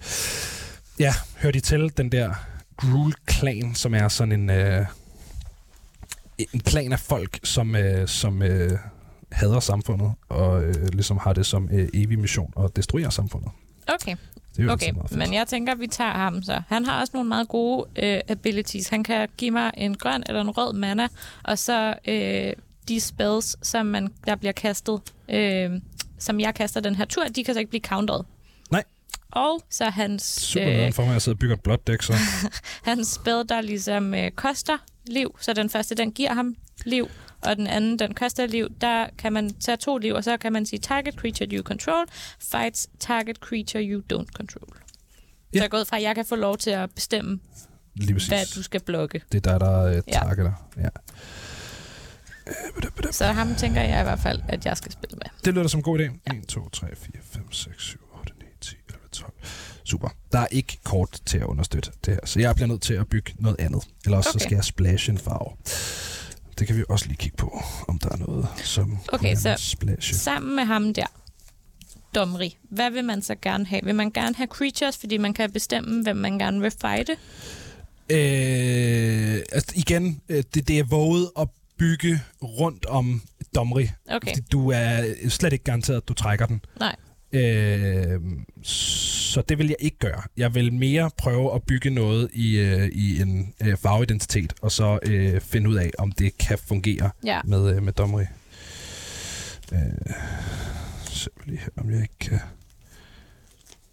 ja, 0.99 1.13
hører 1.37 1.51
de 1.53 1.59
til 1.59 1.91
den 1.97 2.11
der 2.11 2.33
Gruul-klan, 2.77 3.75
som 3.75 3.93
er 3.95 4.07
sådan 4.07 4.31
en, 4.31 4.49
øh, 4.49 4.85
en 6.53 6.59
klan 6.59 6.93
af 6.93 6.99
folk, 6.99 7.39
som, 7.43 7.75
øh, 7.75 8.07
som 8.07 8.41
øh, 8.41 8.71
hader 9.31 9.59
samfundet, 9.59 10.11
og 10.29 10.63
øh, 10.63 10.87
ligesom 10.93 11.17
har 11.17 11.33
det 11.33 11.45
som 11.45 11.69
øh, 11.71 11.89
evig 11.93 12.19
mission 12.19 12.53
at 12.63 12.75
destruere 12.75 13.11
samfundet. 13.11 13.51
Okay. 13.87 14.15
Det 14.57 14.65
er 14.69 14.71
Okay, 14.73 14.91
meget 14.91 15.09
fedt. 15.09 15.19
men 15.19 15.33
jeg 15.33 15.47
tænker, 15.47 15.73
at 15.73 15.79
vi 15.79 15.87
tager 15.87 16.11
ham 16.11 16.41
så. 16.43 16.61
Han 16.67 16.85
har 16.85 16.99
også 17.01 17.11
nogle 17.13 17.29
meget 17.29 17.47
gode 17.47 17.85
øh, 17.95 18.19
abilities. 18.27 18.87
Han 18.89 19.03
kan 19.03 19.27
give 19.37 19.51
mig 19.51 19.71
en 19.77 19.95
grøn 19.97 20.23
eller 20.27 20.41
en 20.41 20.49
rød 20.49 20.73
mana, 20.73 21.07
og 21.43 21.59
så 21.59 21.93
øh, 22.07 22.53
de 22.87 23.01
spells, 23.01 23.67
som 23.67 23.85
man, 23.85 24.07
der 24.27 24.35
bliver 24.35 24.51
kastet, 24.51 25.01
øh, 25.29 25.69
som 26.19 26.39
jeg 26.39 26.55
kaster 26.55 26.79
den 26.81 26.95
her 26.95 27.05
tur, 27.05 27.23
de 27.23 27.43
kan 27.43 27.53
så 27.53 27.59
ikke 27.59 27.69
blive 27.69 27.81
countered. 27.81 28.23
Nej. 28.71 28.83
Og 29.31 29.61
så 29.69 29.85
hans, 29.89 30.23
Super 30.23 30.85
øh, 30.85 30.93
for 30.93 31.01
mig, 31.03 31.09
at 31.09 31.13
jeg 31.13 31.21
sidder 31.21 31.35
og 31.35 31.39
bygger 31.39 31.55
et 31.55 31.61
blåt 31.61 31.87
dæk, 31.87 32.01
så... 32.01 32.13
hans 32.91 33.07
spell, 33.07 33.43
der 33.49 33.61
ligesom 33.61 34.13
øh, 34.13 34.31
koster 34.31 34.77
liv. 35.07 35.37
Så 35.41 35.53
den 35.53 35.69
første, 35.69 35.95
den 35.95 36.11
giver 36.11 36.33
ham 36.33 36.55
liv, 36.85 37.07
og 37.41 37.55
den 37.55 37.67
anden, 37.67 37.99
den 37.99 38.13
koster 38.13 38.45
liv. 38.47 38.67
Der 38.81 39.07
kan 39.17 39.33
man 39.33 39.53
tage 39.53 39.77
to 39.77 39.97
liv, 39.97 40.13
og 40.13 40.23
så 40.23 40.37
kan 40.37 40.53
man 40.53 40.65
sige 40.65 40.79
target 40.79 41.15
creature 41.15 41.49
you 41.51 41.63
control, 41.63 42.05
fights 42.39 42.89
target 42.99 43.35
creature 43.37 43.83
you 43.83 44.01
don't 44.13 44.31
control. 44.35 44.67
Ja. 44.73 44.79
Ja. 45.53 45.59
Så 45.59 45.59
jeg 45.59 45.63
er 45.63 45.67
gået 45.67 45.87
fra, 45.87 45.97
at 45.97 46.03
jeg 46.03 46.15
kan 46.15 46.25
få 46.25 46.35
lov 46.35 46.57
til 46.57 46.69
at 46.69 46.91
bestemme, 46.95 47.39
Lige 47.95 48.13
præcis. 48.13 48.27
hvad 48.27 48.45
du 48.55 48.63
skal 48.63 48.81
blokke. 48.83 49.21
Det 49.31 49.45
er 49.47 49.51
der, 49.51 49.59
der 49.59 49.81
er 49.81 49.91
Ja. 49.91 49.97
uh, 49.97 50.03
targeter. 50.13 50.53
Ja. 50.77 50.89
Så 53.11 53.25
ham 53.25 53.55
tænker 53.55 53.81
jeg 53.81 53.99
i 53.99 54.03
hvert 54.03 54.19
fald, 54.19 54.41
at 54.47 54.65
jeg 54.65 54.77
skal 54.77 54.91
spille 54.91 55.15
med. 55.17 55.25
Det 55.45 55.53
lyder 55.53 55.67
som 55.67 55.77
en 55.79 55.83
god 55.83 55.99
idé. 55.99 56.35
1, 56.37 56.47
2, 56.47 56.69
3, 56.69 56.87
4, 56.95 57.11
5, 57.23 57.51
6, 57.51 57.83
7, 57.83 57.99
8, 58.19 58.33
9, 58.39 58.45
10, 58.61 58.75
11, 58.89 59.07
12. 59.11 59.33
Super. 59.83 60.09
Der 60.31 60.39
er 60.39 60.47
ikke 60.51 60.77
kort 60.83 61.19
til 61.25 61.37
at 61.37 61.43
understøtte 61.43 61.91
det 62.05 62.13
her, 62.13 62.19
så 62.25 62.39
jeg 62.39 62.55
bliver 62.55 62.67
nødt 62.67 62.81
til 62.81 62.93
at 62.93 63.07
bygge 63.07 63.33
noget 63.39 63.59
andet. 63.59 63.83
Eller 64.05 64.17
også 64.17 64.29
okay. 64.29 64.39
så 64.39 64.43
skal 64.43 64.55
jeg 64.55 64.63
splashe 64.63 65.11
en 65.11 65.17
farve. 65.17 65.51
Det 66.59 66.67
kan 66.67 66.77
vi 66.77 66.83
også 66.89 67.05
lige 67.07 67.17
kigge 67.17 67.37
på, 67.37 67.63
om 67.87 67.99
der 67.99 68.09
er 68.09 68.17
noget, 68.17 68.47
som 68.63 68.97
Okay, 69.13 69.35
så- 69.35 69.55
splashe. 69.57 70.15
Sammen 70.15 70.55
med 70.55 70.63
ham 70.63 70.93
der, 70.93 71.05
Domri, 72.15 72.57
hvad 72.69 72.91
vil 72.91 73.03
man 73.05 73.21
så 73.21 73.35
gerne 73.41 73.65
have? 73.65 73.81
Vil 73.83 73.95
man 73.95 74.11
gerne 74.11 74.35
have 74.35 74.47
creatures, 74.47 74.97
fordi 74.97 75.17
man 75.17 75.33
kan 75.33 75.51
bestemme, 75.51 76.03
hvem 76.03 76.15
man 76.15 76.39
gerne 76.39 76.61
vil 76.61 76.71
fighte? 76.81 77.17
Øh, 78.09 79.39
altså 79.51 79.71
igen, 79.75 80.21
øh, 80.29 80.43
det, 80.53 80.67
det 80.67 80.79
er 80.79 80.83
våget 80.83 81.29
at 81.39 81.47
bygge 81.77 82.21
rundt 82.43 82.85
om 82.85 83.21
Domri. 83.55 83.89
Okay, 84.09 84.27
Fordi 84.27 84.41
Du 84.51 84.69
er 84.71 85.03
slet 85.29 85.53
ikke 85.53 85.63
garanteret, 85.65 85.97
at 85.97 86.07
du 86.07 86.13
trækker 86.13 86.45
den. 86.45 86.61
nej. 86.79 86.95
Øh, 87.31 88.21
så 88.63 89.41
det 89.41 89.57
vil 89.57 89.67
jeg 89.67 89.75
ikke 89.79 89.97
gøre. 89.97 90.21
Jeg 90.37 90.55
vil 90.55 90.73
mere 90.73 91.11
prøve 91.17 91.55
at 91.55 91.63
bygge 91.63 91.89
noget 91.89 92.29
i, 92.33 92.57
øh, 92.57 92.87
i 92.87 93.21
en 93.21 93.53
øh, 93.61 93.77
farveidentitet, 93.77 94.53
og 94.61 94.71
så 94.71 94.99
øh, 95.03 95.41
finde 95.41 95.69
ud 95.69 95.75
af, 95.75 95.91
om 95.97 96.11
det 96.11 96.37
kan 96.37 96.57
fungere 96.57 97.09
Ja, 97.23 97.41
med, 97.45 97.75
øh, 97.75 97.83
med 97.83 97.93
Domri. 97.93 98.23
Øh, 99.71 99.79
så 101.09 101.29
vil 101.37 101.45
lige 101.47 101.59
her, 101.59 101.69
om 101.77 101.89
jeg 101.91 102.01
ikke 102.01 102.15
kan 102.19 102.39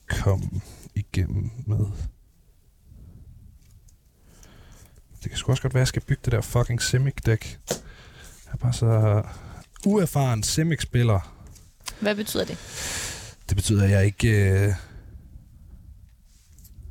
komme 0.09 0.61
igennem 0.95 1.50
med... 1.67 1.87
Det 5.23 5.31
kan 5.31 5.38
sgu 5.38 5.50
også 5.53 5.62
godt 5.62 5.75
være, 5.75 5.81
at 5.81 5.83
jeg 5.83 5.88
skal 5.88 6.03
bygge 6.03 6.21
det 6.25 6.33
der 6.33 6.41
fucking 6.41 6.83
Simic-dæk. 6.83 7.59
Jeg 7.71 8.53
er 8.53 8.57
bare 8.57 8.73
så 8.73 9.23
uerfaren 9.87 10.43
Simic-spiller. 10.43 11.35
hvad 12.00 12.14
betyder 12.14 12.45
det? 12.45 12.59
Det 13.48 13.56
betyder, 13.56 13.84
at 13.84 13.90
jeg 13.90 14.04
ikke... 14.04 14.28
Øh, 14.50 14.72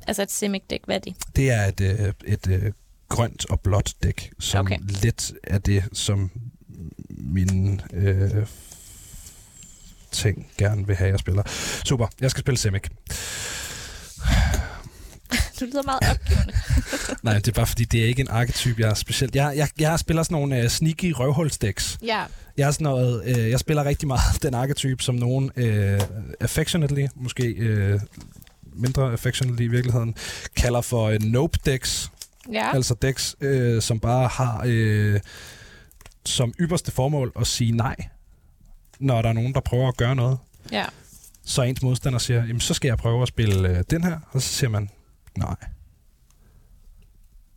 Altså 0.07 0.21
et 0.21 0.31
Simic 0.31 0.61
deck, 0.69 0.85
hvad 0.85 0.95
er 0.95 0.99
det? 0.99 1.15
det 1.35 1.51
er 1.51 1.65
et, 1.65 1.81
øh, 1.81 2.13
et 2.25 2.47
øh, 2.47 2.71
grønt 3.09 3.45
og 3.49 3.59
blåt 3.59 3.93
dæk, 4.03 4.31
som 4.39 4.65
Okay. 4.65 4.77
lidt 4.87 5.33
er 5.43 5.57
det, 5.57 5.83
som 5.93 6.31
min 7.09 7.81
øh, 7.93 8.47
ting 10.11 10.51
gerne 10.57 10.87
vil 10.87 10.95
have, 10.95 11.09
jeg 11.09 11.19
spiller. 11.19 11.43
Super, 11.85 12.07
jeg 12.21 12.31
skal 12.31 12.41
spille 12.41 12.57
Simic. 12.57 12.83
Du 15.59 15.65
lyder 15.65 15.83
meget 15.83 15.99
opgivende. 16.11 16.53
Nej, 17.23 17.33
det 17.33 17.47
er 17.47 17.51
bare 17.51 17.67
fordi, 17.67 17.83
det 17.85 18.01
er 18.03 18.05
ikke 18.05 18.21
en 18.21 18.27
arketype, 18.29 18.81
jeg 18.81 18.89
er 18.89 18.93
specielt... 18.93 19.35
Jeg, 19.35 19.53
jeg, 19.55 19.67
jeg 19.79 19.99
spiller 19.99 20.23
sådan 20.23 20.35
nogle 20.35 20.61
øh, 20.61 20.69
sneaky 20.69 21.11
røvhulsdæks. 21.11 21.97
ja, 22.03 22.23
Jeg, 22.57 22.67
er 22.67 22.71
sådan 22.71 22.83
noget, 22.85 23.23
øh, 23.25 23.49
jeg 23.49 23.59
spiller 23.59 23.83
rigtig 23.85 24.07
meget 24.07 24.21
den 24.43 24.53
arketype, 24.53 25.03
som 25.03 25.15
nogen 25.15 25.51
øh, 25.55 26.01
affectionately, 26.39 27.07
måske 27.15 27.43
øh, 27.47 27.99
mindre 28.75 29.11
affectionately 29.11 29.63
i 29.63 29.67
virkeligheden, 29.67 30.15
kalder 30.55 30.81
for 30.81 31.09
øh, 31.09 31.19
nope 31.21 31.57
decks. 31.65 32.11
ja. 32.51 32.75
Altså 32.75 32.95
decks, 33.01 33.35
øh, 33.41 33.81
som 33.81 33.99
bare 33.99 34.27
har 34.27 34.61
øh, 34.65 35.19
som 36.25 36.53
ypperste 36.59 36.91
formål 36.91 37.31
at 37.39 37.47
sige 37.47 37.71
nej, 37.71 37.95
når 38.99 39.21
der 39.21 39.29
er 39.29 39.33
nogen, 39.33 39.53
der 39.53 39.59
prøver 39.59 39.87
at 39.87 39.97
gøre 39.97 40.15
noget. 40.15 40.37
ja. 40.71 40.85
Så 41.45 41.61
ens 41.61 41.81
modstander 41.81 42.19
siger, 42.19 42.39
jamen 42.45 42.59
så 42.59 42.73
skal 42.73 42.87
jeg 42.87 42.97
prøve 42.97 43.21
at 43.21 43.27
spille 43.27 43.69
øh, 43.69 43.83
den 43.89 44.03
her, 44.03 44.19
og 44.31 44.41
så 44.41 44.47
siger 44.47 44.69
man, 44.69 44.89
nej. 45.37 45.55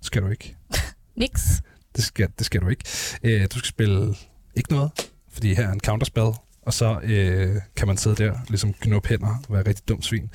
Skal 0.03 0.23
du 0.23 0.29
ikke. 0.29 0.57
Niks. 1.17 1.63
Det 1.97 2.05
skal, 2.05 2.29
det 2.39 2.47
skal 2.47 2.61
du 2.61 2.69
ikke. 2.69 2.85
Øh, 3.23 3.47
du 3.55 3.59
skal 3.59 3.69
spille 3.69 4.15
ikke 4.55 4.73
noget, 4.73 5.11
fordi 5.31 5.55
her 5.55 5.69
er 5.69 5.73
en 5.73 5.81
counterspell, 5.81 6.31
og 6.63 6.73
så 6.73 7.01
øh, 7.03 7.57
kan 7.77 7.87
man 7.89 7.97
sidde 7.97 8.17
der, 8.17 8.39
ligesom 8.49 8.73
knuppe 8.73 9.09
hænder 9.09 9.43
og 9.49 9.55
være 9.55 9.67
rigtig 9.67 9.89
dum 9.89 10.03
svin. 10.03 10.31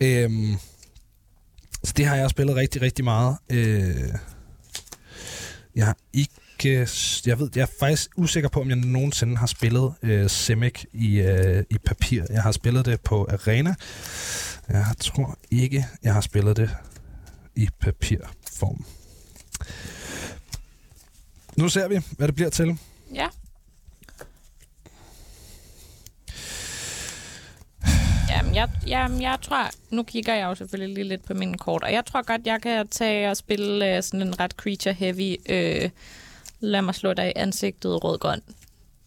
Øh, 0.00 0.30
så 1.84 1.92
det 1.96 2.06
har 2.06 2.16
jeg 2.16 2.30
spillet 2.30 2.56
rigtig, 2.56 2.82
rigtig 2.82 3.04
meget. 3.04 3.36
Øh, 3.50 4.08
jeg 5.74 5.86
har 5.86 5.96
ikke... 6.12 6.32
Jeg 7.26 7.38
ved, 7.38 7.50
jeg 7.54 7.62
er 7.62 7.66
faktisk 7.80 8.10
usikker 8.16 8.48
på, 8.48 8.60
om 8.60 8.68
jeg 8.68 8.76
nogensinde 8.76 9.36
har 9.36 9.46
spillet 9.46 9.94
øh, 10.02 10.30
Simic 10.30 10.84
i, 10.92 11.20
øh, 11.20 11.64
i 11.70 11.78
papir. 11.78 12.24
Jeg 12.30 12.42
har 12.42 12.52
spillet 12.52 12.86
det 12.86 13.00
på 13.00 13.26
Arena. 13.30 13.74
Jeg 14.68 14.86
tror 15.00 15.38
ikke, 15.50 15.86
jeg 16.02 16.14
har 16.14 16.20
spillet 16.20 16.56
det 16.56 16.70
i 17.56 17.68
papirform. 17.80 18.84
Nu 21.56 21.68
ser 21.68 21.88
vi, 21.88 22.00
hvad 22.16 22.28
det 22.28 22.34
bliver 22.34 22.50
til. 22.50 22.78
Ja. 23.14 23.28
Jamen, 28.28 28.54
jeg, 28.54 28.70
jamen, 28.86 29.22
jeg 29.22 29.38
tror... 29.42 29.70
Nu 29.90 30.02
kigger 30.02 30.34
jeg 30.34 30.44
jo 30.44 30.54
selvfølgelig 30.54 30.94
lige 30.94 31.08
lidt 31.08 31.24
på 31.24 31.34
mine 31.34 31.58
kort, 31.58 31.82
og 31.82 31.92
jeg 31.92 32.04
tror 32.06 32.22
godt, 32.22 32.46
jeg 32.46 32.62
kan 32.62 32.88
tage 32.88 33.30
og 33.30 33.36
spille 33.36 33.96
øh, 33.96 34.02
sådan 34.02 34.22
en 34.22 34.40
ret 34.40 34.54
creature-heavy... 34.62 35.52
Øh, 35.52 35.90
lad 36.60 36.82
mig 36.82 36.94
slå 36.94 37.12
dig 37.12 37.28
i 37.28 37.32
ansigtet 37.36 38.04
rød-grøn. 38.04 38.40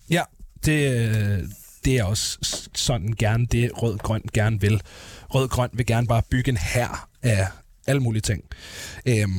Ja, 0.10 0.24
det, 0.66 1.10
øh, 1.10 1.44
det 1.86 1.98
er 1.98 2.04
også 2.04 2.40
sådan 2.76 3.14
gerne 3.14 3.46
det, 3.46 3.72
rød-grøn 3.82 4.22
gerne 4.34 4.62
vil. 4.62 4.82
Rød-grøn 5.36 5.70
vil 5.74 5.86
gerne 5.86 6.08
bare 6.08 6.22
bygge 6.30 6.50
en 6.50 6.58
her 6.58 7.08
af 7.24 7.48
alle 7.88 8.02
mulige 8.02 8.22
ting. 8.22 8.44
Øhm, 9.06 9.32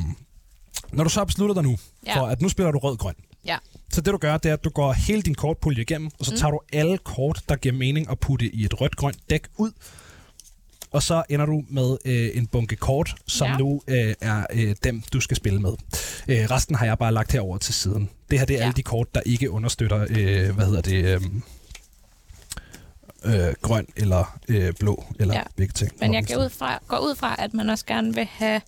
når 0.93 1.05
du 1.05 1.11
så 1.11 1.21
har 1.21 1.25
besluttet 1.25 1.57
dig 1.57 1.65
nu, 1.65 1.77
Ja. 2.07 2.21
for 2.21 2.27
at 2.27 2.43
nu 2.43 2.49
spiller 2.49 2.71
du 2.73 2.79
rød-grøn, 2.79 3.15
Ja. 3.47 3.57
så 3.93 4.01
det 4.01 4.13
du 4.13 4.17
gør, 4.19 4.37
det 4.39 4.49
er, 4.49 4.53
at 4.53 4.65
du 4.65 4.71
går 4.71 4.93
hele 4.93 5.23
din 5.23 5.35
kortpulje 5.35 5.83
igennem, 5.83 6.11
og 6.19 6.25
så 6.25 6.31
Mm. 6.31 6.37
tager 6.39 6.51
du 6.51 6.61
alle 6.73 6.99
kort, 6.99 7.43
der 7.49 7.57
giver 7.57 7.75
mening 7.75 8.11
at 8.11 8.19
putte 8.19 8.55
i 8.55 8.65
et 8.65 8.81
rødt-grønt 8.81 9.19
dæk 9.31 9.43
ud, 9.59 9.71
og 10.91 11.03
så 11.03 11.23
ender 11.29 11.47
du 11.47 11.65
med 11.69 11.97
øh, 12.05 12.31
en 12.35 12.47
bunke 12.47 12.77
kort, 12.77 13.15
som 13.27 13.49
ja. 13.51 13.57
nu 13.57 13.83
øh, 13.89 14.15
er 14.21 14.47
øh, 14.53 14.75
dem, 14.85 15.03
du 15.13 15.21
skal 15.21 15.37
spille 15.37 15.61
med. 15.61 15.73
Øh, 16.29 16.51
resten 16.51 16.75
har 16.75 16.87
jeg 16.87 16.99
bare 16.99 17.13
lagt 17.13 17.33
herover 17.33 17.59
til 17.59 17.75
siden. 17.75 18.11
Det 18.31 18.39
her 18.39 18.47
det 18.47 18.55
er 18.55 18.59
Ja. 18.59 18.65
alle 18.65 18.75
de 18.77 18.83
kort, 18.83 19.15
der 19.15 19.21
ikke 19.27 19.51
understøtter, 19.51 20.07
øh, 20.11 20.55
hvad 20.55 20.67
hedder 20.67 20.81
det, 20.81 21.05
øh, 21.05 21.21
øh, 23.35 23.55
grøn 23.63 23.87
eller 23.97 24.39
øh, 24.49 24.73
blå, 24.81 25.05
eller 25.21 25.35
Ja. 25.35 25.43
begge 25.57 25.73
ting. 25.73 25.93
Men 26.01 26.15
jeg 26.15 26.27
går 26.27 26.45
ud, 26.45 26.51
fra, 26.51 26.79
går 26.89 26.99
ud 26.99 27.15
fra, 27.17 27.37
at 27.39 27.55
man 27.55 27.71
også 27.71 27.87
gerne 27.87 28.15
vil 28.15 28.29
have 28.33 28.61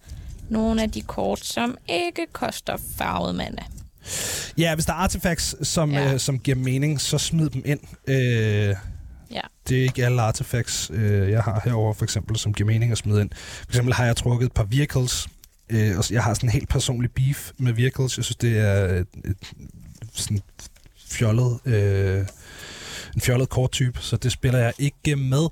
nogle 0.48 0.82
af 0.82 0.90
de 0.90 1.00
kort, 1.02 1.40
som 1.44 1.76
ikke 1.88 2.26
koster 2.32 2.76
farvet 2.96 3.34
mana. 3.34 3.62
Ja, 4.58 4.74
hvis 4.74 4.84
der 4.86 4.92
er 4.92 4.96
artefacts, 4.96 5.68
som, 5.68 5.90
Ja. 5.92 6.02
ja. 6.02 6.12
øh, 6.12 6.20
som 6.20 6.38
giver 6.38 6.56
mening, 6.56 7.00
så 7.00 7.18
smid 7.18 7.50
dem 7.50 7.62
ind. 7.64 7.80
Øh, 8.06 8.74
Ja. 9.34 9.40
Det 9.68 9.78
er 9.78 9.82
ikke 9.82 10.04
alle 10.04 10.22
artefacts, 10.22 10.90
øh, 10.94 11.30
jeg 11.30 11.42
har 11.42 11.60
herover 11.64 11.92
for 11.94 12.04
eksempel, 12.04 12.36
som 12.36 12.54
giver 12.54 12.66
mening 12.66 12.92
at 12.92 12.98
smide 12.98 13.20
ind. 13.20 13.30
For 13.34 13.66
eksempel 13.70 13.94
har 13.94 14.04
jeg 14.06 14.16
trukket 14.16 14.46
et 14.46 14.52
par 14.52 14.64
vehicles, 14.64 15.28
øh, 15.70 15.98
og 15.98 16.04
jeg 16.10 16.22
har 16.24 16.34
sådan 16.34 16.48
en 16.48 16.52
helt 16.52 16.68
personlig 16.68 17.10
beef 17.10 17.50
med 17.58 17.72
vehicles. 17.72 18.16
Jeg 18.16 18.24
synes, 18.24 18.36
det 18.36 18.58
er 18.58 18.84
et, 18.84 19.06
et, 19.24 19.36
sådan 20.12 20.40
fjollet, 21.10 21.58
øh, 21.64 22.26
en 23.14 23.20
fjollet 23.20 23.48
korttype, 23.48 23.98
så 24.02 24.16
det 24.16 24.32
spiller 24.32 24.58
jeg 24.58 24.72
ikke 24.78 25.16
med. 25.16 25.48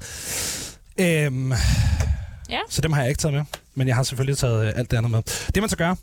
Øhm, 1.01 1.53
Ja. 2.51 2.59
Så 2.69 2.81
dem 2.81 2.93
har 2.93 3.01
jeg 3.01 3.09
ikke 3.09 3.19
taget 3.21 3.35
med, 3.35 3.43
men 3.75 3.89
jeg 3.89 3.97
har 3.97 4.03
selvfølgelig 4.03 4.39
taget 4.39 4.67
øh, 4.67 4.73
alt 4.77 4.91
det 4.91 4.97
andet 4.97 5.11
med. 5.11 5.23
Det 5.55 5.63
man 5.63 5.69
så 5.69 5.77
gør, 5.77 5.95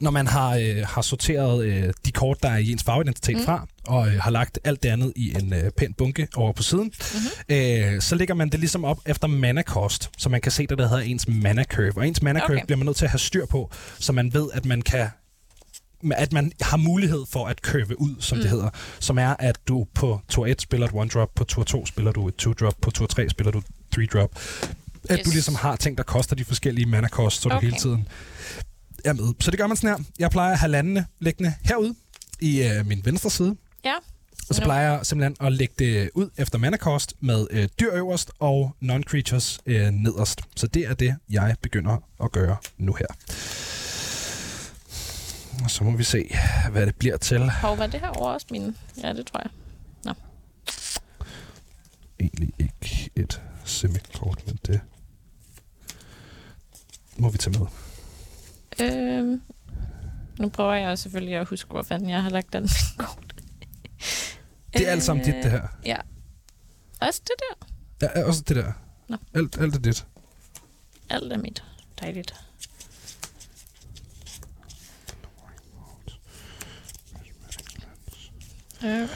når 0.00 0.10
man 0.10 0.26
har, 0.26 0.56
øh, 0.56 0.76
har 0.86 1.02
sorteret 1.02 1.64
øh, 1.64 1.92
de 2.04 2.12
kort, 2.12 2.42
der 2.42 2.48
er 2.50 2.56
i 2.56 2.72
ens 2.72 2.82
farveidentitet 2.84 3.36
Mm. 3.36 3.44
fra, 3.44 3.66
og 3.84 4.08
øh, 4.08 4.20
har 4.20 4.30
lagt 4.30 4.58
alt 4.64 4.82
det 4.82 4.88
andet 4.88 5.12
i 5.16 5.34
en 5.40 5.52
øh, 5.52 5.70
pæn 5.70 5.92
bunke 5.92 6.28
over 6.36 6.52
på 6.52 6.62
siden, 6.62 6.84
Mm-hmm. 6.84 7.56
øh, 7.56 8.00
så 8.00 8.14
lægger 8.14 8.34
man 8.34 8.48
det 8.48 8.60
ligesom 8.60 8.84
op 8.84 8.98
efter 9.06 9.28
mana 9.28 9.62
cost, 9.62 10.10
så 10.18 10.28
man 10.28 10.40
kan 10.40 10.52
se 10.52 10.66
det, 10.66 10.78
der 10.78 10.88
hedder 10.88 11.02
ens 11.02 11.28
mana 11.28 11.64
curve. 11.64 11.92
Og 11.96 12.08
ens 12.08 12.22
mana 12.22 12.40
curve 12.40 12.56
Okay. 12.56 12.66
bliver 12.66 12.76
man 12.78 12.86
nødt 12.86 12.96
til 12.96 13.04
at 13.04 13.10
have 13.10 13.18
styr 13.18 13.46
på, 13.46 13.70
så 13.98 14.12
man 14.12 14.34
ved, 14.34 14.48
at 14.52 14.64
man 14.64 14.82
kan 14.82 15.08
at 16.14 16.32
man 16.32 16.52
har 16.60 16.76
mulighed 16.76 17.22
for 17.28 17.46
at 17.46 17.58
curve 17.58 18.00
ud, 18.00 18.14
som 18.20 18.38
mm. 18.38 18.42
Det 18.42 18.50
hedder, 18.50 18.70
som 19.00 19.18
er, 19.18 19.34
at 19.38 19.58
du 19.68 19.86
på 19.94 20.20
tur 20.28 20.46
1 20.46 20.60
spiller 20.62 20.86
et 20.86 20.92
one-drop, 20.94 21.28
på 21.34 21.44
tur 21.44 21.64
2 21.64 21.86
spiller 21.86 22.12
du 22.12 22.28
et 22.28 22.34
2-drop, 22.46 22.74
på 22.82 22.90
tur 22.90 23.06
3 23.06 23.28
spiller 23.28 23.50
du 23.52 23.58
et 23.58 23.64
3-drop. 23.96 24.30
At 25.08 25.18
Yes. 25.18 25.24
du 25.24 25.30
ligesom 25.30 25.54
har 25.54 25.76
ting, 25.76 25.96
der 25.98 26.02
koster 26.04 26.36
de 26.36 26.44
forskellige 26.44 26.86
mana 26.86 27.08
cost, 27.08 27.42
så 27.42 27.48
okay. 27.48 27.56
du 27.56 27.60
hele 27.60 27.76
tiden 27.76 28.08
er 29.04 29.12
med. 29.12 29.34
Så 29.40 29.50
det 29.50 29.58
gør 29.58 29.66
man 29.66 29.76
sådan 29.76 29.96
her. 29.96 30.04
Jeg 30.18 30.30
plejer 30.30 30.52
at 30.52 30.58
have 30.58 30.70
landene 30.70 31.06
liggende 31.20 31.54
herude 31.62 31.94
i 32.40 32.62
øh, 32.62 32.86
min 32.86 33.00
venstre 33.04 33.30
side, 33.30 33.56
Ja. 33.84 33.94
og 34.48 34.54
så 34.54 34.62
plejer 34.62 34.90
jeg 34.92 35.06
simpelthen 35.06 35.46
at 35.46 35.52
lægge 35.52 35.74
det 35.78 36.10
ud 36.14 36.30
efter 36.38 36.58
mana 36.58 36.76
cost 36.76 37.14
med 37.20 37.46
øh, 37.50 37.68
dyr 37.80 37.90
øverst 37.94 38.30
og 38.38 38.76
non-creatures 38.82 39.58
øh, 39.66 39.90
nederst. 39.90 40.40
Så 40.56 40.66
det 40.66 40.82
er 40.86 40.94
det, 40.94 41.14
jeg 41.30 41.54
begynder 41.62 41.96
at 42.24 42.32
gøre 42.32 42.56
nu 42.78 42.92
her. 42.92 43.06
Og 45.64 45.70
så 45.70 45.84
må 45.84 45.96
vi 45.96 46.04
se, 46.04 46.30
hvad 46.70 46.86
det 46.86 46.96
bliver 46.96 47.16
til. 47.16 47.50
Hov, 47.50 47.78
var 47.78 47.86
det 47.86 48.00
her 48.00 48.08
over 48.08 48.30
også 48.30 48.46
mine? 48.50 48.74
Ja, 49.02 49.12
det 49.12 49.26
tror 49.26 49.40
jeg. 49.40 49.50
Egentlig 52.20 52.52
ikke 52.58 53.10
et 53.16 53.42
semikort, 53.64 54.42
men 54.46 54.58
det 54.66 54.80
må 57.16 57.30
vi 57.30 57.38
tage 57.38 57.58
med. 57.58 57.66
Øhm, 58.80 59.42
nu 60.38 60.48
prøver 60.48 60.74
jeg 60.74 60.98
selvfølgelig 60.98 61.34
at 61.34 61.48
huske, 61.48 61.70
hvor 61.70 61.82
fanden 61.82 62.10
jeg 62.10 62.22
har 62.22 62.30
lagt 62.30 62.52
den 62.52 62.68
kort. 62.98 63.34
Det 64.72 64.86
er 64.88 64.90
alt 64.92 65.02
sammen 65.02 65.24
dit, 65.24 65.34
det 65.34 65.50
her. 65.50 65.66
Ja. 65.84 65.96
Også 67.00 67.20
det 67.24 67.32
der. 67.38 67.66
Ja, 68.16 68.24
også 68.26 68.42
det 68.48 68.56
der. 68.56 68.72
Nå. 69.08 69.16
Alt, 69.34 69.58
alt 69.60 69.74
er 69.74 69.78
dit. 69.78 70.06
Alt 71.10 71.32
er 71.32 71.38
mit. 71.38 71.64
Dejligt. 72.00 72.34
Alright. 78.82 79.10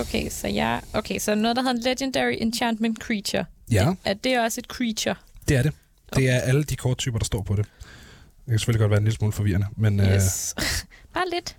Okay, 0.00 0.28
så 0.30 0.48
jeg... 0.48 0.82
Okay, 0.92 1.18
så 1.18 1.34
noget, 1.34 1.56
der 1.56 1.62
hedder 1.62 1.74
en 1.76 1.82
Legendary 1.82 2.34
Enchantment 2.40 2.98
Creature. 2.98 3.44
Ja, 3.70 3.94
Er 4.04 4.14
det 4.14 4.40
også 4.40 4.60
et 4.60 4.64
creature? 4.66 5.14
det 5.48 5.56
er 5.56 5.62
det. 5.62 5.72
Det 6.16 6.30
er 6.30 6.38
alle 6.40 6.64
de 6.64 6.76
korttyper, 6.76 7.18
der 7.18 7.24
står 7.24 7.42
på 7.42 7.56
det. 7.56 7.64
Det 7.66 8.50
kan 8.52 8.58
selvfølgelig 8.58 8.80
godt 8.80 8.90
være 8.90 8.98
en 8.98 9.04
lille 9.04 9.16
smule 9.16 9.32
forvirrende, 9.32 9.66
men 9.76 10.00
øh, 10.00 10.06
Yes. 10.14 10.54
Bare 11.14 11.24
lidt. 11.34 11.56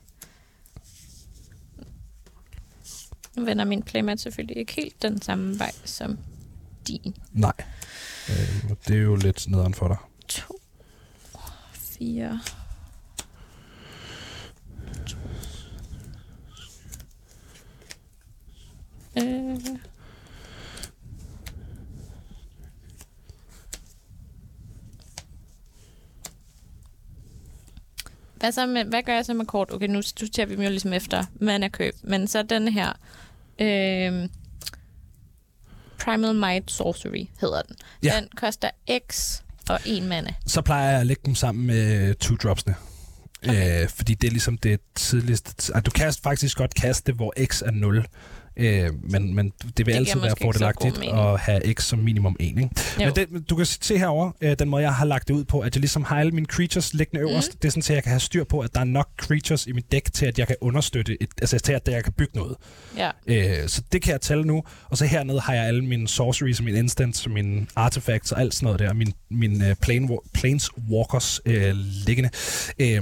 Nu 3.36 3.46
vender 3.46 3.65
min 3.65 3.84
playmat 3.84 4.20
selvfølgelig 4.20 4.58
ikke 4.58 4.74
helt 4.74 5.02
den 5.02 5.22
samme 5.22 5.60
vej 5.60 5.72
som 5.86 6.18
din. 6.88 7.15
nej. 7.32 7.54
Øh, 8.30 8.70
det 8.88 8.96
er 8.96 9.02
jo 9.02 9.15
lidt 9.15 9.48
nederen 9.48 9.74
for 9.74 9.88
dig. 9.88 9.98
2, 10.28 10.60
4... 11.74 12.39
Øh. 19.21 19.60
Hvad, 28.36 28.51
så 28.51 28.65
med, 28.65 28.86
hvad 28.86 29.03
gør 29.03 29.13
jeg 29.13 29.25
så 29.25 29.34
med 29.34 29.45
kort? 29.45 29.71
Okay, 29.71 29.88
nu 29.88 30.01
studerer 30.01 30.47
vi 30.47 30.55
dem 30.55 30.63
jo 30.63 30.69
ligesom 30.69 30.93
efter 30.93 31.23
mana-køb. 31.41 31.95
Men 32.03 32.27
så 32.27 32.43
den 32.43 32.67
her... 32.67 32.93
Øh, 33.60 34.29
Primal 35.99 36.36
Might 36.36 36.71
Sorcery 36.71 37.27
hedder 37.41 37.62
den. 37.62 37.75
Ja. 38.03 38.13
Den 38.19 38.29
koster 38.36 38.69
X 39.10 39.39
og 39.69 39.79
en 39.86 40.08
mana. 40.08 40.34
Så 40.47 40.62
plejer 40.62 40.91
jeg 40.91 40.99
at 40.99 41.08
lægge 41.08 41.21
dem 41.25 41.36
sammen 41.36 41.67
med 41.67 42.15
two-dropsene. 42.23 42.73
Okay. 43.43 43.84
Øh, 43.84 43.89
fordi 43.89 44.13
det 44.13 44.27
er 44.27 44.32
ligesom 44.32 44.58
det 44.58 44.79
tidligste... 44.95 45.49
Altså, 45.58 45.82
du 45.86 45.91
kan 45.91 46.13
faktisk 46.23 46.58
godt 46.58 46.75
kaste, 46.75 47.13
hvor 47.13 47.34
x 47.45 47.62
er 47.62 47.71
0. 47.71 48.05
Øh, 48.60 48.89
men, 49.12 49.36
men 49.36 49.50
det 49.50 49.78
vil 49.78 49.86
giver 49.86 49.98
altid 49.98 50.19
være 50.19 50.34
fordelagtigt 50.41 50.98
at 50.98 51.39
have 51.39 51.74
x 51.74 51.84
som 51.84 52.00
minimum 52.00 52.36
1. 52.39 52.45
Ikke? 52.45 52.62
Jo. 52.62 53.06
Men 53.06 53.15
det, 53.15 53.50
du 53.50 53.56
kan 53.56 53.65
se 53.65 53.98
herover 53.98 54.32
øh, 54.41 54.56
den 54.60 54.69
måde, 54.69 54.84
jeg 54.84 54.93
har 54.93 55.06
lagt 55.06 55.28
det 55.28 55.34
ud 55.34 55.43
på, 55.43 55.60
at 55.60 55.76
jeg 55.76 55.80
ligesom 55.80 56.04
har 56.04 56.19
alle 56.19 56.32
mine 56.32 56.45
creatures 56.45 56.93
liggende 56.93 57.22
øverst. 57.22 57.50
Mhm. 57.50 57.60
Det 57.62 57.67
er 57.67 57.72
sådan, 57.72 57.84
at 57.93 57.95
jeg 57.95 58.04
kan 58.04 58.10
have 58.10 58.19
styr 58.19 58.43
på, 58.43 58.60
at 58.60 58.76
der 58.76 58.80
er 58.80 58.86
nok 58.86 59.10
creatures 59.17 59.67
i 59.67 59.72
mit 59.72 59.91
dæk 59.91 60.13
til, 60.13 60.26
at 60.26 60.39
jeg 60.39 60.48
kan 60.48 60.56
understøtte, 60.62 61.24
et, 61.24 61.30
altså 61.41 61.60
til, 61.60 61.74
at 61.74 61.88
jeg 61.88 62.04
kan 62.04 62.13
bygge 62.13 62.38
noget. 62.38 62.56
Ja. 62.98 63.12
Øh, 63.28 63.67
så 63.67 63.82
det 63.91 64.02
kan 64.02 64.12
jeg 64.12 64.22
tælle 64.22 64.43
nu. 64.43 64.63
Og 64.89 64.98
så 64.98 65.06
hernede 65.06 65.39
har 65.39 65.54
jeg 65.54 65.65
alle 65.65 65.86
mine 65.86 66.08
sorceries, 66.08 66.62
mine 66.62 66.78
instants, 66.78 67.28
mine 67.28 67.67
artifacts 67.76 68.32
og 68.32 68.41
alt 68.41 68.54
sådan 68.54 68.65
noget 68.65 68.80
der. 68.80 68.93
Min, 68.93 69.13
mine 69.30 69.69
uh, 69.69 69.76
plane, 69.82 70.10
planeswalkers 70.34 71.41
øh, 71.45 71.76
liggende. 72.06 72.30
Øh, 72.80 73.02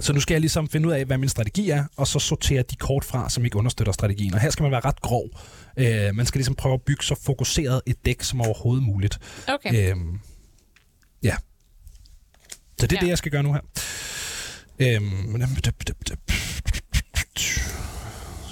så 0.00 0.12
nu 0.12 0.20
skal 0.20 0.34
jeg 0.34 0.40
ligesom 0.40 0.68
finde 0.68 0.88
ud 0.88 0.92
af, 0.92 1.04
hvad 1.04 1.18
min 1.18 1.28
strategi 1.28 1.70
er, 1.70 1.84
og 1.96 2.06
så 2.06 2.18
sortere 2.18 2.62
de 2.62 2.76
kort 2.76 3.04
fra, 3.04 3.30
som 3.30 3.44
ikke 3.44 3.56
understøtter 3.56 3.92
strategien. 3.92 4.34
Og 4.34 4.40
her 4.40 4.50
skal 4.50 4.62
man 4.62 4.72
være 4.72 4.80
ret 4.80 5.00
grov. 5.00 5.28
Øh, 5.76 6.14
man 6.14 6.26
skal 6.26 6.38
ligesom 6.38 6.54
prøve 6.54 6.74
at 6.74 6.82
bygge 6.82 7.04
så 7.04 7.14
fokuseret 7.24 7.82
et 7.86 8.04
dæk 8.04 8.22
som 8.22 8.40
overhovedet 8.40 8.84
muligt. 8.84 9.18
Okay. 9.48 9.90
Øhm, 9.90 10.20
ja. 11.22 11.36
Så 12.80 12.86
det 12.86 12.92
er 12.92 12.96
Ja. 12.96 13.00
det, 13.00 13.08
jeg 13.08 13.18
skal 13.18 13.32
gøre 13.32 13.42
nu 13.42 13.52
her. 13.52 13.60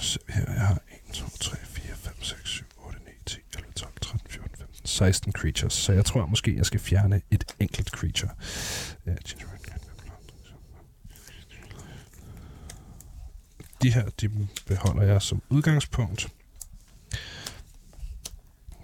Så 0.02 0.18
her, 0.28 0.44
jeg 0.52 0.61
har 0.62 0.78
1, 1.09 1.12
2, 1.14 1.24
3, 1.40 1.57
4, 1.66 1.94
5, 1.96 2.12
6, 2.22 2.40
7, 2.50 2.64
8, 2.87 2.98
9, 3.04 3.11
10, 3.26 3.37
11, 3.57 3.72
12, 3.76 3.92
13, 4.00 4.20
14, 4.30 4.50
15, 4.59 4.87
16 4.87 5.33
creatures. 5.33 5.72
Så 5.72 5.92
jeg 5.92 6.04
tror 6.04 6.26
måske, 6.26 6.57
jeg 6.57 6.66
skal 6.66 6.80
fjerne 6.80 7.20
et 7.30 7.44
enkelt 7.61 7.88
creature. 7.88 8.30
Ja, 9.07 9.12
De 13.82 13.92
her, 13.92 14.04
de 14.20 14.30
beholder 14.66 15.02
jeg 15.02 15.22
som 15.22 15.42
udgangspunkt. 15.48 16.28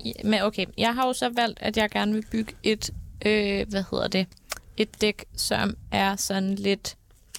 Ja, 0.04 0.12
Men 0.24 0.42
okay, 0.42 0.66
jeg 0.78 0.94
har 0.94 1.06
jo 1.06 1.12
så 1.12 1.28
valgt, 1.36 1.58
at 1.62 1.76
jeg 1.76 1.90
gerne 1.90 2.12
vil 2.12 2.24
bygge 2.30 2.54
et, 2.62 2.90
øh, 3.26 3.68
hvad 3.68 3.84
hedder 3.90 4.08
det, 4.08 4.26
et 4.76 5.00
dæk, 5.00 5.24
som 5.36 5.76
er 5.90 6.16
sådan 6.16 6.54
lidt 6.54 6.96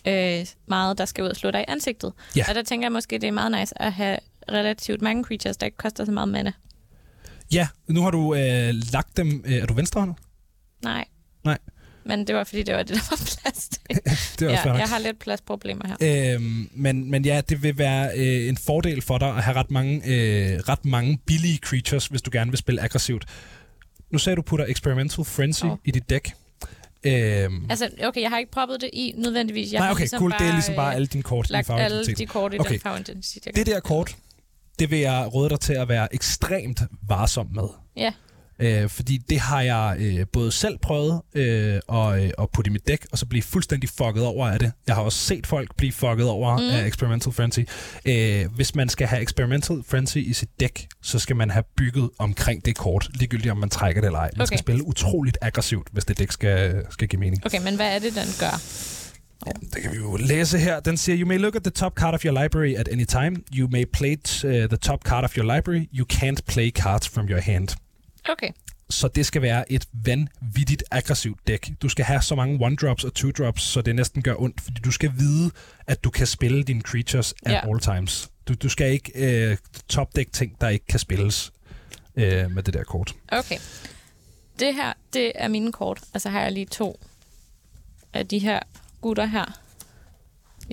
øh, 0.07 0.45
meget, 0.65 0.97
der 0.97 1.05
skal 1.05 1.23
ud 1.23 1.29
og 1.29 1.35
slå 1.35 1.51
dig 1.51 1.61
i 1.61 1.65
ansigtet. 1.67 2.13
Ja. 2.35 2.45
Og 2.49 2.55
der 2.55 2.63
tænker 2.63 2.85
jeg 2.85 2.91
måske, 2.91 3.17
det 3.17 3.27
er 3.27 3.31
meget 3.31 3.51
nice 3.51 3.81
at 3.81 3.93
have 3.93 4.17
relativt 4.51 5.01
mange 5.01 5.23
creatures, 5.23 5.57
der 5.57 5.65
ikke 5.65 5.77
koster 5.77 6.05
så 6.05 6.11
meget 6.11 6.29
mana. 6.29 6.51
Ja, 7.53 7.67
nu 7.87 8.01
har 8.01 8.11
du 8.11 8.35
øh, 8.35 8.73
lagt 8.93 9.17
dem... 9.17 9.43
Øh, 9.45 9.53
er 9.53 9.65
du 9.65 9.73
venstrehåndet? 9.73 10.17
Nej. 10.83 11.05
Nej. 11.43 11.57
Men 12.03 12.27
det 12.27 12.35
var, 12.35 12.43
fordi 12.43 12.63
det 12.63 12.75
var 12.75 12.83
det, 12.83 12.95
der 12.95 13.01
var 13.09 13.17
plads 13.41 13.67
til. 13.67 13.81
Det 14.39 14.59
fair 14.59 14.71
ja, 14.71 14.77
jeg 14.77 14.87
har 14.89 14.99
lidt 14.99 15.19
pladsproblemer 15.19 15.87
her. 15.87 16.33
Øhm, 16.35 16.69
men, 16.73 17.11
men 17.11 17.25
ja, 17.25 17.41
det 17.49 17.63
vil 17.63 17.77
være 17.77 18.09
øh, 18.17 18.49
en 18.49 18.57
fordel 18.57 19.01
for 19.01 19.17
dig 19.17 19.27
at 19.27 19.43
have 19.43 19.57
ret 19.57 19.71
mange, 19.71 19.95
øh, 20.05 20.59
ret 20.59 20.85
mange 20.85 21.19
billige 21.25 21.57
creatures, 21.57 22.07
hvis 22.07 22.21
du 22.21 22.29
gerne 22.33 22.51
vil 22.51 22.57
spille 22.57 22.81
aggressivt. 22.81 23.25
Nu 24.11 24.17
sagde 24.17 24.35
du, 24.35 24.41
putter 24.41 24.65
Experimental 24.65 25.25
Frenzy 25.25 25.63
oh. 25.63 25.77
i 25.85 25.91
dit 25.91 26.09
dæk. 26.09 26.33
Øhm, 27.03 27.65
Altså, 27.69 27.89
okay, 28.03 28.21
jeg 28.21 28.29
har 28.29 28.37
ikke 28.37 28.51
proppet 28.51 28.81
det 28.81 28.89
i 28.93 29.13
nødvendigvis. 29.17 29.73
Jeg 29.73 29.79
nej, 29.79 29.91
okay, 29.91 29.99
ligesom 29.99 30.19
cool. 30.19 30.31
Bare, 30.31 30.39
det 30.39 30.47
er 30.47 30.53
ligesom 30.53 30.75
bare 30.75 30.95
alle 30.95 31.07
dine 31.07 31.23
kort 31.23 31.49
i 31.49 31.51
lagt 31.51 31.69
alle 31.69 32.05
de 32.05 32.25
kort 32.25 32.53
i 32.53 32.59
Okay. 32.59 32.71
den 32.71 32.79
farveidentitet. 32.79 33.55
Det 33.55 33.65
der 33.65 33.79
kort, 33.79 34.15
det 34.79 34.91
vil 34.91 34.99
jeg 34.99 35.29
råde 35.33 35.49
dig 35.49 35.59
til 35.59 35.73
at 35.73 35.89
være 35.89 36.15
ekstremt 36.15 36.81
varsom 37.07 37.47
med. 37.53 37.67
Ja. 37.97 38.13
Øh, 38.61 38.89
fordi 38.89 39.17
det 39.29 39.39
har 39.39 39.61
jeg 39.61 39.95
øh, 39.99 40.25
både 40.33 40.51
selv 40.51 40.77
prøvet 40.77 41.21
øh, 41.35 41.79
at, 41.93 42.23
øh, 42.23 42.29
at 42.39 42.49
putte 42.53 42.69
i 42.69 42.71
mit 42.71 42.87
dæk, 42.87 43.05
og 43.11 43.17
så 43.17 43.25
blive 43.25 43.41
fuldstændig 43.43 43.89
fucket 43.89 44.23
over 44.25 44.47
af 44.47 44.59
det. 44.59 44.71
Jeg 44.87 44.95
har 44.95 45.01
også 45.01 45.17
set 45.19 45.47
folk 45.47 45.75
blive 45.77 45.91
fucket 45.91 46.27
over 46.27 46.57
Mm. 46.57 46.63
af 46.63 46.85
Experimental 46.87 47.33
Frenzy. 47.33 47.59
Øh, 48.05 48.45
hvis 48.55 48.75
man 48.75 48.89
skal 48.89 49.07
have 49.07 49.21
Experimental 49.23 49.83
Frenzy 49.87 50.17
i 50.17 50.33
sit 50.33 50.49
dæk, 50.59 50.87
så 51.01 51.19
skal 51.19 51.35
man 51.35 51.49
have 51.49 51.63
bygget 51.77 52.09
omkring 52.19 52.65
det 52.65 52.75
kort, 52.75 53.09
ligegyldigt 53.13 53.51
om 53.51 53.57
man 53.57 53.69
trækker 53.69 54.01
det 54.01 54.07
eller 54.07 54.19
ej. 54.19 54.29
Man 54.35 54.41
okay. 54.41 54.45
skal 54.45 54.59
spille 54.59 54.87
utroligt 54.87 55.37
aggressivt, 55.41 55.87
hvis 55.91 56.05
det 56.05 56.19
dæk 56.19 56.31
skal, 56.31 56.83
skal 56.89 57.07
give 57.07 57.19
mening. 57.19 57.45
Okay, 57.45 57.59
men 57.63 57.75
hvad 57.75 57.95
er 57.95 57.99
det, 57.99 58.15
den 58.15 58.27
gør? 58.39 58.61
Det 59.73 59.81
kan 59.81 59.91
vi 59.91 59.97
jo 59.97 60.15
læse 60.19 60.57
her. 60.59 60.79
Den 60.79 60.97
siger, 60.97 61.17
you 61.19 61.27
may 61.27 61.37
look 61.37 61.55
at 61.55 61.63
the 61.63 61.71
top 61.71 61.93
card 61.95 62.13
of 62.13 62.25
your 62.25 62.43
library 62.43 62.75
at 62.75 62.87
any 62.91 63.05
time. 63.05 63.35
You 63.53 63.67
may 63.71 63.85
play 63.93 64.15
t- 64.27 64.47
uh, 64.47 64.53
the 64.53 64.77
top 64.77 65.03
card 65.03 65.23
of 65.23 65.33
your 65.37 65.55
library. 65.55 65.87
You 65.93 66.05
can't 66.13 66.39
play 66.47 66.71
cards 66.71 67.07
from 67.09 67.25
your 67.29 67.39
hand. 67.41 67.67
Okay. 68.29 68.49
Så 68.89 69.07
det 69.07 69.25
skal 69.25 69.41
være 69.41 69.71
et 69.71 69.85
vanvittigt 69.93 70.83
aggressivt 70.91 71.47
dæk. 71.47 71.69
Du 71.81 71.89
skal 71.89 72.05
have 72.05 72.21
så 72.21 72.35
mange 72.35 72.65
one-drops 72.67 73.05
og 73.05 73.11
two-drops, 73.19 73.59
så 73.61 73.81
det 73.81 73.95
næsten 73.95 74.21
gør 74.21 74.35
ondt, 74.41 74.61
fordi 74.61 74.81
du 74.81 74.91
skal 74.91 75.11
vide, 75.17 75.51
at 75.87 76.03
du 76.03 76.09
kan 76.09 76.27
spille 76.27 76.63
dine 76.63 76.81
creatures 76.81 77.33
at 77.45 77.51
Ja. 77.51 77.69
all 77.69 77.79
times. 77.79 78.29
Du, 78.47 78.53
du 78.53 78.69
skal 78.69 78.91
ikke 78.91 79.11
øh, 79.15 79.57
topdæk 79.89 80.31
ting, 80.33 80.61
der 80.61 80.69
ikke 80.69 80.85
kan 80.85 80.99
spilles 80.99 81.51
øh, 82.15 82.51
med 82.51 82.63
det 82.63 82.73
der 82.73 82.83
kort. 82.83 83.15
Okay. 83.31 83.57
Det 84.59 84.75
her, 84.75 84.93
det 85.13 85.31
er 85.35 85.47
mine 85.47 85.71
kort. 85.71 86.01
Og 86.13 86.21
så 86.21 86.29
har 86.29 86.41
jeg 86.41 86.51
lige 86.51 86.65
to 86.65 86.99
af 88.13 88.27
de 88.27 88.39
her 88.39 88.59
gutter 89.01 89.25
her. 89.25 89.59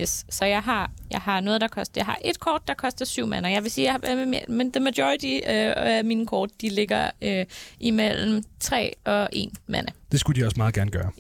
Yes. 0.01 0.25
Så 0.29 0.45
jeg 0.45 0.63
har, 0.63 0.91
jeg 1.11 1.21
har 1.21 1.41
noget, 1.41 1.61
der 1.61 1.69
koster... 1.69 2.01
Jeg 2.01 2.07
har 2.07 2.19
et 2.25 2.41
kort, 2.41 2.69
der 2.69 2.75
koster 2.75 3.05
syv 3.05 3.27
mana. 3.27 3.49
Jeg 3.51 3.63
vil 3.63 3.71
sige, 3.71 3.91
at 3.91 4.03
jeg 4.03 4.17
har, 4.17 4.25
men 4.49 4.73
the 4.73 4.81
majority 4.81 5.35
øh, 5.35 5.73
af 5.77 6.05
mine 6.05 6.27
kort, 6.27 6.51
de 6.61 6.69
ligger 6.69 7.11
øh, 7.23 7.47
imellem 7.81 8.43
3 8.61 8.95
og 9.05 9.29
1 9.33 9.51
mana. 9.67 9.89
Det 10.13 10.21
skulle 10.21 10.41
de 10.41 10.47
også 10.47 10.57
meget 10.57 10.75
gerne 10.75 10.91
gøre. 10.91 11.11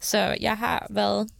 Så 0.00 0.36
jeg 0.40 0.58
har 0.58 0.86
været... 0.90 1.30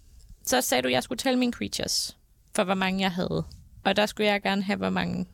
Så 0.47 0.61
sagde 0.61 0.83
du, 0.83 0.89
at 0.89 0.93
jeg 0.93 1.03
skulle 1.03 1.19
tælle 1.19 1.39
mine 1.39 1.53
creatures, 1.53 2.17
for 2.57 2.65
hvor 2.65 2.75
mange 2.75 3.01
jeg 3.01 3.13
havde. 3.13 3.45
Og 3.85 3.97
der 3.97 4.07
skulle 4.07 4.27
jeg 4.27 4.43
gerne 4.43 4.63
have, 4.63 4.77
hvor 4.77 4.91
mange... 4.91 5.27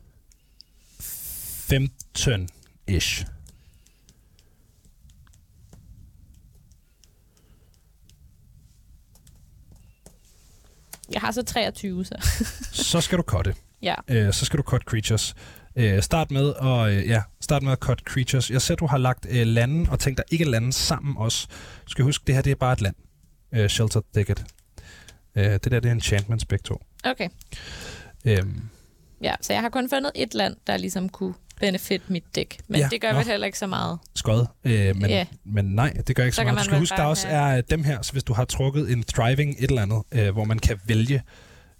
15-ish. 1.71 3.25
Jeg 11.13 11.21
har 11.21 11.31
så 11.31 11.43
23, 11.43 12.05
så... 12.05 12.15
Så 12.71 13.01
skal 13.01 13.17
du 13.17 13.23
cutte. 13.23 13.55
ja. 13.81 13.95
øh, 14.07 14.33
så 14.33 14.45
skal 14.45 14.57
du 14.57 14.63
cut 14.63 14.81
creatures. 14.81 15.35
Øh, 15.75 16.01
start 16.01 16.31
med 16.31 16.53
at 16.61 16.93
øh, 16.93 17.07
ja, 17.07 17.21
start 17.41 17.63
med 17.63 17.71
at 17.71 17.77
cut 17.77 17.99
creatures. 17.99 18.51
Jeg 18.51 18.61
ser, 18.61 18.75
du 18.75 18.85
har 18.85 18.97
lagt 18.97 19.27
øh, 19.29 19.47
lande 19.47 19.91
og 19.91 19.99
ting, 19.99 20.17
der 20.17 20.23
ikke 20.31 20.45
lande 20.45 20.73
sammen 20.73 21.17
også. 21.17 21.47
Du 21.85 21.91
skal 21.91 22.03
huske, 22.05 22.23
det 22.27 22.35
her 22.35 22.41
det 22.41 22.51
er 22.51 22.55
bare 22.55 22.73
et 22.73 22.81
land. 22.81 22.95
Øh, 23.53 23.69
Shelter 23.69 24.01
Thicket. 24.13 24.45
Øh, 25.35 25.43
det 25.43 25.63
der, 25.71 25.79
det 25.79 25.85
er 25.85 25.91
enchantments 25.91 26.45
begge 26.45 26.63
to. 26.63 26.81
Okay. 27.03 27.29
Øhm, 28.25 28.61
Ja, 29.21 29.35
så 29.41 29.53
jeg 29.53 29.61
har 29.61 29.69
kun 29.69 29.89
fundet 29.89 30.11
et 30.15 30.33
land, 30.33 30.55
der 30.67 30.77
ligesom 30.77 31.09
kunne 31.09 31.33
benefit 31.59 32.09
mit 32.09 32.23
dæk. 32.35 32.57
Men 32.67 32.79
Ja, 32.79 32.87
det 32.91 33.01
gør 33.01 33.11
nå. 33.11 33.17
vel 33.17 33.27
heller 33.27 33.45
ikke 33.45 33.59
så 33.59 33.67
meget. 33.67 33.99
skød. 34.15 34.45
Øh, 34.63 34.95
men, 34.95 35.09
Ja. 35.09 35.25
men 35.45 35.65
nej, 35.65 35.93
det 36.07 36.15
gør 36.15 36.23
ikke 36.23 36.35
så, 36.35 36.39
Så 36.41 36.43
meget. 36.43 36.57
Du 36.59 36.63
skal 36.63 36.79
huske, 36.79 36.95
der 36.97 37.03
også 37.03 37.27
er 37.27 37.57
øh, 37.57 37.63
dem 37.69 37.83
her, 37.83 38.01
så 38.01 38.11
hvis 38.11 38.23
du 38.23 38.33
har 38.33 38.45
trukket 38.45 38.91
en 38.91 39.03
thriving 39.03 39.55
et 39.59 39.69
eller 39.69 39.81
andet, 39.81 40.03
øh, 40.11 40.29
hvor 40.33 40.43
man 40.43 40.59
kan 40.59 40.79
vælge 40.85 41.21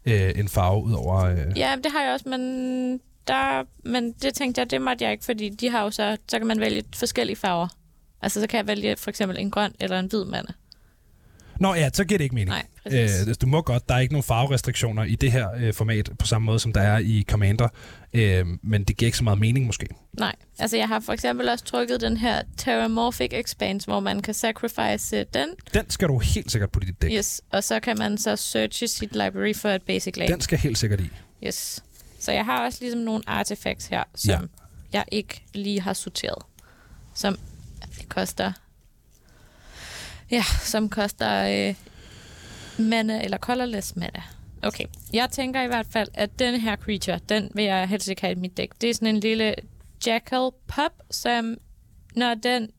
øh, 0.05 0.31
en 0.35 0.47
farve 0.49 0.83
ud 0.83 0.93
over... 0.93 1.15
Øh, 1.25 1.37
Ja, 1.55 1.75
det 1.83 1.91
har 1.91 2.03
jeg 2.03 2.13
også, 2.13 2.29
men, 2.29 2.41
der, 3.27 3.63
men 3.89 4.11
det 4.11 4.33
tænkte 4.33 4.61
jeg, 4.61 4.71
det 4.71 4.81
måtte 4.81 5.03
jeg 5.03 5.11
ikke, 5.11 5.25
fordi 5.25 5.49
de 5.49 5.69
har 5.69 5.83
jo 5.83 5.91
så, 5.91 6.17
så 6.29 6.37
kan 6.37 6.47
man 6.47 6.59
vælge 6.59 6.83
forskellige 6.95 7.35
farver. 7.35 7.67
Altså, 8.21 8.41
så 8.41 8.47
kan 8.47 8.57
jeg 8.57 8.67
vælge 8.67 8.95
for 8.97 9.09
eksempel 9.09 9.37
en 9.39 9.51
grøn 9.51 9.71
eller 9.79 9.99
en 9.99 10.05
hvid 10.05 10.25
mande. 10.25 10.53
Nå 11.59 11.73
ja, 11.73 11.89
så 11.93 12.03
giver 12.03 12.17
det 12.17 12.23
ikke 12.23 12.35
mening. 12.35 12.49
Nej, 12.49 12.65
præcis. 12.83 13.27
Øh, 13.27 13.35
du 13.41 13.47
må 13.47 13.61
godt, 13.61 13.89
der 13.89 13.95
er 13.95 13.99
ikke 13.99 14.13
nogen 14.13 14.23
farverestriktioner 14.23 15.03
i 15.03 15.15
det 15.15 15.31
her 15.31 15.49
øh, 15.57 15.73
format, 15.73 16.09
på 16.19 16.25
samme 16.27 16.45
måde 16.45 16.59
som 16.59 16.73
der 16.73 16.81
er 16.81 16.97
i 16.97 17.25
Commander, 17.29 17.67
øh, 18.13 18.45
men 18.63 18.83
det 18.83 18.97
giver 18.97 19.07
ikke 19.07 19.17
så 19.17 19.23
meget 19.23 19.39
mening 19.39 19.65
måske. 19.65 19.87
Nej, 20.13 20.35
altså 20.59 20.77
jeg 20.77 20.87
har 20.87 20.99
for 20.99 21.13
eksempel 21.13 21.49
også 21.49 21.65
trykket 21.65 22.01
den 22.01 22.17
her 22.17 22.41
Terramorphic 22.57 23.29
Expanse, 23.33 23.87
hvor 23.87 23.99
man 23.99 24.21
kan 24.21 24.33
sacrifice 24.33 25.17
øh, 25.17 25.25
den, 25.33 25.49
Den 25.73 25.89
skal 25.89 26.07
du 26.07 26.19
helt 26.19 26.51
sikkert 26.51 26.71
på 26.71 26.79
dit 26.79 27.01
dæk. 27.01 27.11
yes, 27.13 27.41
og 27.51 27.63
så 27.63 27.79
kan 27.79 27.97
man 27.97 28.17
så 28.17 28.35
searche 28.35 28.87
sit 28.87 29.11
library 29.11 29.53
for 29.55 29.69
et 29.69 29.81
basic 29.81 30.17
land. 30.17 30.31
Den 30.31 30.41
skal 30.41 30.57
helt 30.57 30.77
sikkert 30.77 30.99
i. 30.99 31.09
Yes. 31.47 31.83
Så 32.19 32.31
jeg 32.31 32.45
har 32.45 32.65
også 32.65 32.77
ligesom 32.81 32.99
nogle 32.99 33.23
artifacts 33.27 33.87
her, 33.87 34.03
som 34.15 34.29
Ja. 34.31 34.39
ja. 34.41 34.47
jeg 34.93 35.05
ikke 35.11 35.43
lige 35.53 35.81
har 35.81 35.93
sorteret. 35.93 36.43
Som 37.15 37.39
koster... 38.07 38.51
Ja, 40.31 40.43
som 40.61 40.89
koster 40.89 41.67
øh, 41.69 41.75
mana 42.85 43.23
eller 43.23 43.37
colorless 43.37 43.95
mana. 43.95 44.21
Okay, 44.61 44.85
jeg 45.13 45.29
tænker 45.31 45.61
i 45.61 45.67
hvert 45.67 45.87
fald, 45.91 46.07
at 46.13 46.39
den 46.39 46.59
her 46.61 46.75
creature, 46.75 47.19
den 47.29 47.51
vil 47.55 47.65
jeg 47.65 47.87
helst 47.87 48.07
ikke 48.07 48.21
have 48.21 48.31
i 48.31 48.35
mit 48.35 48.57
dæk. 48.57 48.69
Det 48.81 48.89
er 48.89 48.93
sådan 48.93 49.07
en 49.07 49.19
lille 49.19 49.55
jackal 50.05 50.49
pup, 50.67 50.91
som 51.11 51.57
når 52.15 52.33
den 52.33 52.69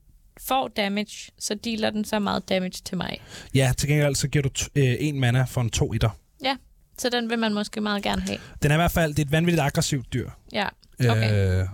får 0.40 0.68
damage, 0.68 1.32
så 1.38 1.54
dealer 1.54 1.90
den 1.90 2.04
så 2.04 2.18
meget 2.18 2.48
damage 2.48 2.82
til 2.84 2.96
mig. 2.96 3.20
Ja, 3.54 3.72
til 3.76 3.88
gengæld 3.88 4.14
så 4.14 4.28
giver 4.28 4.42
du 4.42 4.50
øh, 4.74 4.96
en 5.00 5.20
mana 5.20 5.44
for 5.44 5.60
en 5.60 5.70
to 5.70 5.92
i 5.92 5.98
dig. 5.98 6.10
Ja, 6.44 6.56
så 6.98 7.08
den 7.08 7.30
vil 7.30 7.38
man 7.38 7.54
måske 7.54 7.80
meget 7.80 8.02
gerne 8.02 8.22
have. 8.22 8.38
Den 8.62 8.70
er 8.70 8.74
i 8.74 8.78
hvert 8.78 8.90
fald, 8.90 9.14
det 9.14 9.18
er 9.18 9.26
et 9.26 9.32
vanvittigt 9.32 9.62
aggressivt 9.62 10.12
dyr. 10.12 10.30
Ja, 10.52 10.68
okay. 11.00 11.60
Øh, 11.60 11.68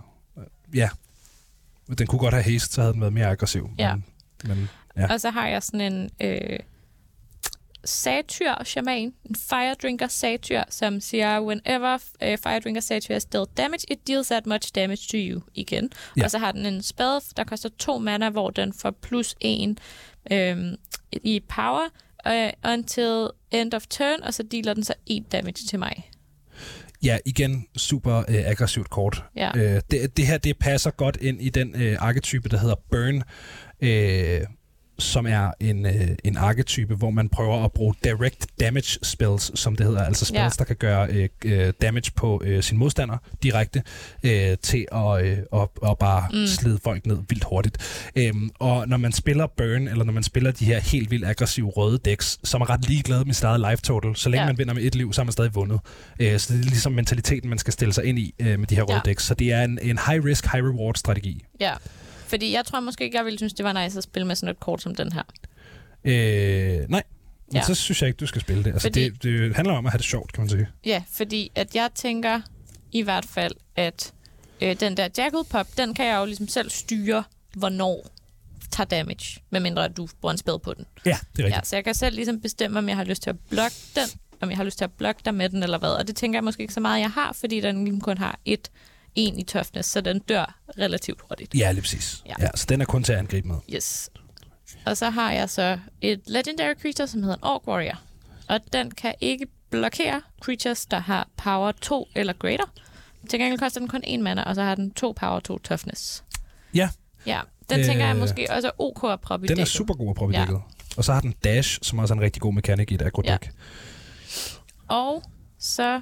ja. 0.75 0.89
Den 1.99 2.07
kunne 2.07 2.19
godt 2.19 2.35
have 2.35 2.45
haste, 2.45 2.75
så 2.75 2.81
havde 2.81 2.93
den 2.93 3.01
været 3.01 3.13
mere 3.13 3.27
aggressiv. 3.27 3.71
Ja. 3.79 3.95
Men, 3.95 4.05
men 4.45 4.69
Ja. 4.97 5.13
Og 5.13 5.21
så 5.21 5.31
har 5.31 5.49
jeg 5.49 5.63
sådan 5.63 5.93
en 5.93 6.11
øh, 6.21 6.59
satyr 7.87 8.65
shaman, 8.65 9.13
en 9.25 9.35
fire 9.35 9.75
drinker 9.83 10.07
satyr, 10.07 10.63
som 10.71 11.01
siger, 11.01 11.41
whenever 11.41 11.95
uh, 11.95 12.39
fire 12.43 12.61
drinker 12.61 12.81
satyr 12.81 13.17
is 13.17 13.23
still 13.23 13.45
damage, 13.57 13.85
it 13.91 14.09
deals 14.09 14.29
that 14.29 14.47
much 14.47 14.75
damage 14.75 15.09
to 15.11 15.17
you 15.17 15.43
igen. 15.55 15.91
Ja. 16.17 16.25
Og 16.25 16.31
så 16.31 16.39
har 16.39 16.53
den 16.53 16.67
en 16.67 16.83
spell, 16.83 17.21
der 17.37 17.45
koster 17.45 17.69
to 17.79 17.99
mana, 17.99 18.31
hvor 18.31 18.51
den 18.51 18.73
får 18.73 18.91
plus 18.91 19.35
en 19.41 19.79
øh, 20.31 20.73
i 21.13 21.41
power, 21.49 21.89
uh, 22.27 22.73
until 22.73 23.29
end 23.51 23.75
of 23.75 23.87
turn, 23.87 24.23
og 24.23 24.35
så 24.35 24.43
dealer 24.43 24.75
den 24.75 24.85
så 24.85 24.95
en 25.07 25.23
damage 25.23 25.67
til 25.69 25.79
mig. 25.79 26.11
ja, 27.03 27.19
igen, 27.27 27.67
super 27.77 28.19
øh, 28.19 28.47
aggressivt 28.47 28.91
kort. 28.91 29.25
Ja. 29.37 29.51
Øh, 29.57 29.81
det, 29.91 30.17
det 30.17 30.27
her, 30.27 30.39
det 30.39 30.59
passer 30.59 30.91
godt 30.91 31.19
ind 31.21 31.43
i 31.43 31.49
den 31.49 31.83
øh, 31.83 31.97
arketype, 32.01 32.49
der 32.49 32.59
hedder 32.59 32.75
Burn, 32.91 33.23
øh, 33.81 34.41
som 34.99 35.27
er 35.27 35.51
en, 35.61 35.87
øh, 35.87 36.09
en 36.25 36.37
arketype, 36.37 36.95
hvor 36.95 37.11
man 37.11 37.29
prøver 37.29 37.65
at 37.65 37.73
bruge 37.73 37.95
direct 38.05 38.47
damage 38.61 38.99
spells, 39.03 39.61
som 39.61 39.77
det 39.77 39.87
hedder, 39.87 40.05
altså 40.05 40.25
spells, 40.25 40.37
Ja. 40.43 40.49
der 40.59 40.65
kan 40.65 40.77
gøre 40.77 41.09
øh, 41.11 41.29
øh, 41.45 41.73
damage 41.83 42.11
på 42.17 42.43
øh, 42.45 42.63
sin 42.63 42.79
modstander 42.79 43.17
direkte, 43.43 43.83
øh, 44.23 44.57
til 44.63 44.87
at, 44.93 45.25
øh, 45.27 45.39
at, 45.53 45.69
at 45.91 45.99
bare 45.99 46.25
mm. 46.33 46.47
Slide 46.47 46.79
folk 46.85 47.07
ned 47.07 47.19
vildt 47.29 47.45
hurtigt. 47.45 48.09
Øhm, 48.17 48.51
og 48.59 48.89
når 48.89 48.97
man 48.97 49.13
spiller 49.13 49.47
Burn, 49.47 49.89
eller 49.89 50.05
når 50.05 50.13
man 50.13 50.23
spiller 50.23 50.51
de 50.51 50.65
her 50.65 50.81
helt 50.81 51.11
vildt 51.11 51.27
aggressive 51.27 51.69
røde 51.71 51.99
decks, 52.05 52.39
som 52.45 52.61
er 52.61 52.71
ret 52.71 52.89
ligeglade 52.89 53.25
med 53.25 53.35
sit 53.35 53.45
eget 53.45 53.61
life 53.71 53.83
total, 53.83 54.17
så 54.17 54.29
længe 54.29 54.43
ja. 54.43 54.47
Man 54.49 54.59
vinder 54.59 54.75
med 54.75 54.83
et 54.83 54.95
liv, 54.95 55.13
så 55.13 55.21
har 55.21 55.25
man 55.25 55.33
stadig 55.33 55.55
vundet. 55.55 55.81
Øh, 56.21 56.39
så 56.39 56.53
det 56.53 56.61
er 56.61 56.65
ligesom 56.65 56.93
mentaliteten, 56.93 57.49
man 57.51 57.59
skal 57.59 57.73
stille 57.73 57.93
sig 57.95 58.05
ind 58.05 58.19
i 58.19 58.35
øh, 58.39 58.59
med 58.59 58.67
de 58.67 58.75
her 58.75 58.83
røde 58.83 59.01
Ja. 59.05 59.11
decks. 59.11 59.25
Så 59.25 59.35
det 59.35 59.53
er 59.53 59.63
en, 59.65 59.79
en 59.83 59.99
high 60.09 60.25
risk, 60.25 60.53
high 60.53 60.65
reward 60.65 60.95
strategi. 60.95 61.45
Ja. 61.61 61.73
Fordi 62.27 62.53
jeg 62.53 62.65
tror 62.65 62.81
måske 62.81 63.05
ikke, 63.05 63.17
jeg 63.17 63.25
ville 63.25 63.39
synes, 63.39 63.53
det 63.53 63.65
var 63.65 63.85
nice 63.85 63.99
at 63.99 64.05
spille 64.05 64.27
med 64.27 64.37
sådan 64.37 64.51
et 64.51 64.61
kort 64.61 64.83
som 64.83 64.95
den 64.95 65.13
her. 65.13 65.23
Øh, 66.05 66.89
nej, 66.89 67.03
men 67.47 67.55
Ja. 67.55 67.63
så 67.63 67.75
synes 67.75 68.03
jeg 68.03 68.09
ikke, 68.09 68.17
du 68.19 68.27
skal 68.27 68.41
spille 68.41 68.65
det. 68.65 68.73
Altså, 68.73 68.89
Fordi- 68.89 69.09
det, 69.09 69.23
det 69.23 69.57
handler 69.57 69.75
om 69.75 69.87
at 69.87 69.93
have 69.93 69.99
det 69.99 70.07
sjovt, 70.07 70.33
kan 70.33 70.41
man 70.43 70.49
sige. 70.51 70.69
Ja, 70.85 71.03
fordi 71.11 71.51
at 71.55 71.75
jeg 71.75 71.91
tænker 71.95 72.41
i 72.93 73.03
hvert 73.03 73.25
fald, 73.27 73.53
at 73.77 74.13
øh, 74.61 74.81
den 74.81 74.97
der 74.97 75.03
Jackal 75.19 75.41
Pop, 75.51 75.67
den 75.79 75.95
kan 75.95 76.07
jeg 76.07 76.17
jo 76.21 76.25
ligesom 76.25 76.49
selv 76.49 76.71
styre, 76.71 77.25
hvornår 77.57 78.07
tager 78.71 78.87
damage, 78.87 79.41
medmindre 79.51 79.85
at 79.85 79.97
du 79.97 80.09
bruger 80.21 80.33
en 80.33 80.39
spil 80.39 80.55
på 80.65 80.75
den. 80.75 80.87
Ja, 81.07 81.17
det 81.37 81.43
er 81.45 81.49
Ja, 81.49 81.55
rigtigt. 81.55 81.67
så 81.67 81.77
jeg 81.77 81.85
kan 81.85 81.95
selv 81.95 82.15
ligesom 82.15 82.41
bestemme, 82.41 82.79
om 82.79 82.89
jeg 82.89 82.97
har 82.97 83.05
lyst 83.05 83.23
til 83.23 83.31
at 83.31 83.37
blokke 83.51 83.77
den, 83.95 84.21
om 84.41 84.49
jeg 84.51 84.57
har 84.57 84.65
lyst 84.65 84.79
til 84.79 84.85
at 84.85 84.93
blokke 84.93 85.21
dig 85.25 85.35
med 85.35 85.49
den, 85.49 85.63
eller 85.63 85.79
hvad. 85.79 85.89
Og 85.91 86.07
det 86.09 86.17
tænker 86.17 86.37
jeg 86.39 86.45
måske 86.45 86.61
ikke 86.63 86.75
så 86.75 86.81
meget, 86.81 87.01
jeg 87.01 87.11
har, 87.11 87.33
fordi 87.33 87.61
den 87.61 87.85
ligesom 87.85 88.01
kun 88.01 88.19
har 88.19 88.39
et 88.45 88.71
en 89.17 89.39
i 89.39 89.43
toughness, 89.45 89.89
så 89.91 90.01
den 90.01 90.19
dør 90.19 90.59
relativt 90.79 91.21
hurtigt. 91.29 91.55
Ja, 91.55 91.73
lige 91.73 91.83
præcis. 91.83 92.23
Ja. 92.27 92.33
Ja. 92.39 92.45
ja, 92.45 92.49
så 92.55 92.67
den 92.69 92.81
er 92.81 92.85
kun 92.85 93.05
til 93.05 93.13
at 93.13 93.19
angribe 93.19 93.49
med. 93.49 93.57
Yes. 93.75 94.11
Og 94.87 94.97
så 94.97 95.11
har 95.11 95.33
jeg 95.33 95.51
så 95.51 95.79
et 96.01 96.21
legendary 96.27 96.75
creature, 96.81 97.07
som 97.09 97.23
hedder 97.23 97.37
en 97.37 97.45
Orc 97.45 97.63
Warrior. 97.69 98.01
Og 98.49 98.61
den 98.73 98.91
kan 98.91 99.15
ikke 99.21 99.47
blokere 99.71 100.23
creatures, 100.43 100.87
der 100.87 100.99
har 100.99 101.29
power 101.37 101.73
2 101.73 102.09
eller 102.15 102.33
greater. 102.33 102.65
Til 103.31 103.39
gengæld 103.39 103.59
koster 103.59 103.81
den 103.81 103.89
kun 103.89 104.01
en 104.05 104.23
mana, 104.23 104.43
og 104.43 104.55
så 104.55 104.63
har 104.63 104.75
den 104.75 104.91
to 104.91 105.13
power 105.21 105.41
2 105.41 105.59
toughness. 105.59 106.25
Ja, 106.75 106.89
Ja, 107.27 107.41
den 107.71 107.79
øh, 107.81 107.85
tænker 107.87 108.07
jeg 108.07 108.15
Øh, 108.15 108.21
måske 108.21 108.47
også 108.51 108.69
er 108.69 108.73
OK 108.79 109.05
at 109.13 109.21
proppe 109.21 109.47
i 109.47 109.49
den 109.49 109.53
er 109.53 109.57
dækket. 109.57 109.69
super 109.73 109.95
god 109.95 110.11
at 110.11 110.17
i 110.17 110.37
Ja. 110.37 110.41
dækket. 110.41 110.61
Og 110.97 111.05
så 111.05 111.13
har 111.13 111.21
den 111.21 111.35
dash, 111.45 111.79
som 111.83 111.99
også 111.99 112.15
er 112.15 112.17
en 112.17 112.23
rigtig 112.23 112.43
god 112.43 112.53
mekanik 112.55 112.91
i 112.93 112.95
et 112.95 113.03
aggro 113.03 113.23
deck. 113.23 113.51
Og 114.89 115.23
så 115.59 116.01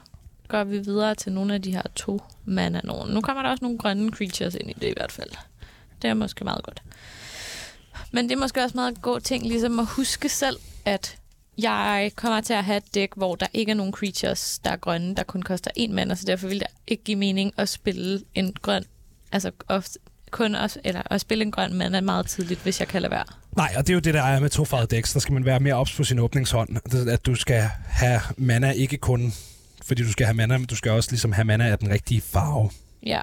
går 0.54 0.64
vi 0.64 0.78
videre 0.78 1.14
til 1.14 1.32
nogle 1.32 1.54
af 1.54 1.62
de 1.62 1.72
her 1.72 1.82
to 1.96 2.22
mana 2.44 2.80
nogen. 2.84 3.14
Nu 3.14 3.20
kommer 3.20 3.42
der 3.42 3.50
også 3.50 3.64
nogle 3.64 3.78
grønne 3.78 4.10
creatures 4.12 4.54
ind 4.54 4.70
i 4.70 4.72
det 4.72 4.86
i 4.88 4.92
hvert 4.96 5.12
fald. 5.12 5.30
Det 6.02 6.10
er 6.10 6.14
måske 6.14 6.44
meget 6.44 6.64
godt. 6.64 6.82
Men 8.12 8.24
det 8.28 8.32
er 8.32 8.40
måske 8.40 8.62
også 8.62 8.76
meget 8.76 9.02
god 9.02 9.20
ting, 9.20 9.46
ligesom 9.46 9.78
at 9.78 9.86
huske 9.86 10.28
selv, 10.28 10.56
at 10.84 11.16
jeg 11.58 12.10
kommer 12.16 12.40
til 12.40 12.52
at 12.52 12.64
have 12.64 12.76
et 12.76 12.94
dæk, 12.94 13.08
hvor 13.16 13.34
der 13.34 13.46
ikke 13.54 13.70
er 13.70 13.76
nogen 13.76 13.92
creatures, 13.92 14.58
der 14.64 14.70
er 14.70 14.76
grønne, 14.76 15.14
der 15.14 15.22
kun 15.22 15.42
koster 15.42 15.70
en 15.76 15.92
mana, 15.94 16.14
så 16.14 16.24
derfor 16.26 16.48
vil 16.48 16.60
det 16.60 16.66
ikke 16.86 17.04
give 17.04 17.16
mening 17.18 17.52
at 17.56 17.68
spille 17.68 18.20
en 18.34 18.52
grøn, 18.62 18.84
altså 19.32 19.50
ofte, 19.68 19.98
kun 20.30 20.54
også, 20.54 20.80
eller 20.84 21.02
at 21.10 21.20
spille 21.20 21.44
en 21.44 21.50
grøn 21.50 21.74
mana 21.74 22.00
meget 22.00 22.26
tidligt, 22.26 22.62
hvis 22.62 22.80
jeg 22.80 22.88
kan 22.88 23.02
lade 23.02 23.10
være. 23.10 23.24
Nej, 23.56 23.74
og 23.76 23.82
det 23.86 23.90
er 23.90 23.94
jo 23.94 24.00
det, 24.00 24.14
der 24.14 24.22
er 24.22 24.40
med 24.40 24.50
tofarvede 24.50 24.96
decks. 24.96 25.12
Der 25.12 25.20
skal 25.20 25.32
man 25.34 25.44
være 25.44 25.60
mere 25.60 25.74
ops 25.74 25.96
på 25.96 26.04
sin 26.04 26.18
åbningshånd. 26.18 26.76
Det- 26.90 27.08
At 27.08 27.26
du 27.26 27.34
skal 27.34 27.62
have 27.86 28.20
mana 28.36 28.70
ikke 28.70 28.96
kun 28.96 29.32
fordi 29.86 30.02
du 30.02 30.12
skal 30.12 30.26
have 30.26 30.34
mana, 30.36 30.58
men 30.58 30.66
du 30.66 30.76
skal 30.76 30.92
også 30.92 31.10
ligesom 31.10 31.32
have 31.32 31.44
mana 31.44 31.68
af 31.68 31.78
den 31.78 31.90
rigtige 31.90 32.20
farve. 32.20 32.70
Ja. 33.06 33.20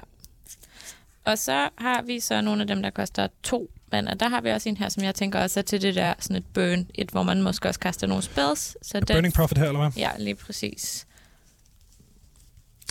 Og 1.24 1.38
så 1.38 1.68
har 1.78 2.02
vi 2.02 2.20
så 2.20 2.40
nogle 2.40 2.60
af 2.60 2.66
dem, 2.66 2.82
der 2.82 2.90
koster 2.90 3.28
to 3.42 3.70
mana. 3.92 4.14
Der 4.14 4.28
har 4.28 4.40
vi 4.40 4.50
også 4.50 4.68
en 4.68 4.76
her, 4.76 4.88
som 4.88 5.02
jeg 5.02 5.14
tænker 5.14 5.40
også 5.40 5.60
er 5.60 5.64
til 5.64 5.82
det 5.82 5.94
der 5.94 6.14
sådan 6.18 6.36
et 6.36 6.44
burn, 6.54 6.86
et, 6.94 7.10
hvor 7.10 7.22
man 7.22 7.42
måske 7.42 7.68
også 7.68 7.80
kaster 7.80 8.06
nogle 8.06 8.22
spells. 8.22 8.76
Så 8.82 9.00
den, 9.00 9.06
Burning 9.16 9.34
Prophet 9.34 9.58
her, 9.58 9.66
eller 9.66 9.80
hvad? 9.80 9.90
Ja, 9.96 10.10
lige 10.18 10.34
præcis. 10.34 11.06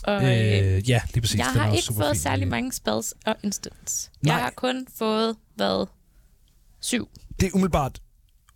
Og, 0.03 0.23
øh, 0.23 0.89
ja, 0.89 1.01
lige 1.13 1.21
præcis. 1.21 1.37
jeg 1.39 1.47
Den 1.53 1.61
har 1.61 1.73
ikke 1.73 1.93
fået 1.93 2.15
fin. 2.15 2.21
særlig 2.21 2.47
mange 2.47 2.71
spells 2.71 3.13
og 3.25 3.35
instants. 3.43 4.11
Nej. 4.21 4.35
Jeg 4.35 4.43
har 4.43 4.53
kun 4.55 4.87
fået, 4.97 5.35
hvad, 5.55 5.87
syv. 6.79 7.09
Det 7.39 7.47
er 7.47 7.51
umiddelbart 7.53 8.01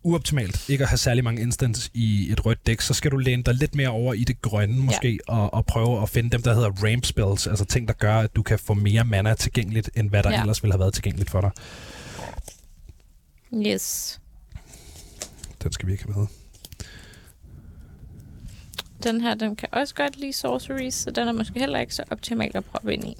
uoptimalt 0.06 0.68
ikke 0.68 0.84
at 0.84 0.88
have 0.88 0.98
særlig 0.98 1.24
mange 1.24 1.42
instants 1.42 1.90
i 1.94 2.32
et 2.32 2.46
rødt 2.46 2.66
dæk, 2.66 2.80
så 2.80 2.94
skal 2.94 3.10
du 3.10 3.16
læne 3.16 3.42
dig 3.42 3.54
lidt 3.54 3.74
mere 3.74 3.88
over 3.88 4.14
i 4.14 4.24
det 4.24 4.42
grønne 4.42 4.76
måske, 4.76 5.18
ja. 5.28 5.34
og, 5.34 5.54
og 5.54 5.66
prøve 5.66 6.02
at 6.02 6.08
finde 6.08 6.30
dem, 6.30 6.42
der 6.42 6.54
hedder 6.54 6.70
ramp 6.70 7.04
spells, 7.04 7.46
altså 7.46 7.64
ting, 7.64 7.88
der 7.88 7.94
gør, 7.94 8.18
at 8.18 8.36
du 8.36 8.42
kan 8.42 8.58
få 8.58 8.74
mere 8.74 9.04
mana 9.04 9.34
tilgængeligt, 9.34 9.90
end 9.96 10.10
hvad 10.10 10.22
der 10.22 10.30
ja. 10.30 10.40
Ellers 10.40 10.62
ville 10.62 10.72
have 10.72 10.80
været 10.80 10.94
tilgængeligt 10.94 11.30
for 11.30 11.40
dig. 11.40 11.50
Yes. 13.66 14.20
Den 15.62 15.72
skal 15.72 15.86
vi 15.86 15.92
ikke 15.92 16.04
have 16.04 16.16
med. 16.18 16.26
Den 19.02 19.20
her, 19.20 19.34
den 19.34 19.56
kan 19.56 19.68
også 19.72 19.94
godt 19.94 20.16
lide 20.16 20.32
sorceries, 20.32 20.94
så 20.94 21.10
den 21.10 21.28
er 21.28 21.32
måske 21.32 21.58
heller 21.58 21.78
ikke 21.78 21.94
så 21.94 22.04
optimal 22.10 22.50
at 22.54 22.64
proppe 22.64 22.94
ind 22.94 23.04
i. 23.04 23.16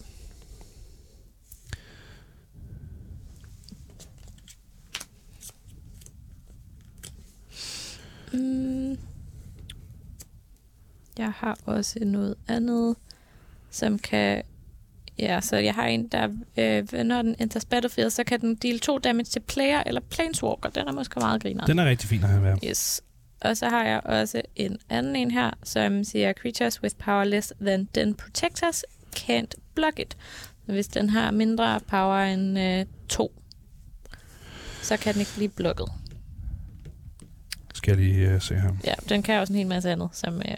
Mm. 8.37 8.99
Jeg 11.19 11.33
har 11.37 11.59
også 11.65 11.99
noget 12.03 12.35
andet, 12.49 12.97
som 13.71 13.99
kan... 13.99 14.43
Ja, 15.19 15.41
så 15.41 15.57
jeg 15.57 15.75
har 15.75 15.87
en, 15.87 16.09
der... 16.09 16.29
Øh, 16.57 17.05
når 17.05 17.23
den 17.23 17.37
enters 17.39 17.65
battlefield, 17.65 18.11
så 18.11 18.25
kan 18.25 18.41
den 18.41 18.55
deal 18.55 18.79
to 18.79 18.99
damage 18.99 19.25
til 19.25 19.41
player 19.41 19.83
eller 19.87 20.01
planeswalker. 20.01 20.71
Den 20.71 20.89
er 20.89 20.93
måske 20.93 21.21
meget 21.21 21.43
griner. 21.43 21.67
Den 21.67 21.79
er 21.79 21.85
rigtig 21.85 22.09
fin 22.09 22.23
at 22.23 22.29
have 22.29 22.43
med. 22.43 22.57
Yes. 22.65 23.03
Og 23.41 23.57
så 23.57 23.69
har 23.69 23.85
jeg 23.85 24.01
også 24.05 24.43
en 24.57 24.79
anden 24.89 25.17
en 25.17 25.31
her, 25.31 25.51
som 25.63 26.05
siger, 26.05 26.33
creatures 26.33 26.83
with 26.83 26.97
power 26.97 27.25
less 27.25 27.53
than 27.61 27.87
10 27.87 28.13
protectors 28.13 28.85
can't 29.17 29.53
block 29.75 29.99
it. 29.99 30.17
Så 30.67 30.73
hvis 30.73 30.89
den 30.89 31.11
har 31.11 31.31
mindre 31.31 31.81
power 31.81 32.19
end 32.19 32.59
øh, 32.59 32.87
2, 33.09 33.43
så 34.83 34.97
kan 34.97 35.13
den 35.13 35.21
ikke 35.21 35.33
blive 35.37 35.49
blokket 35.49 35.89
skal 37.87 37.99
jeg 37.99 38.07
lige 38.07 38.31
øh, 38.31 38.43
se 38.43 38.55
her. 38.55 38.73
Ja, 38.85 38.95
den 39.09 39.23
kan 39.23 39.41
også 39.41 39.53
en 39.53 39.57
hel 39.57 39.67
masse 39.67 39.91
andet, 39.91 40.09
som... 40.13 40.37
Øh... 40.37 40.57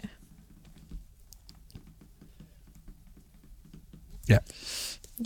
Ja. 4.29 4.37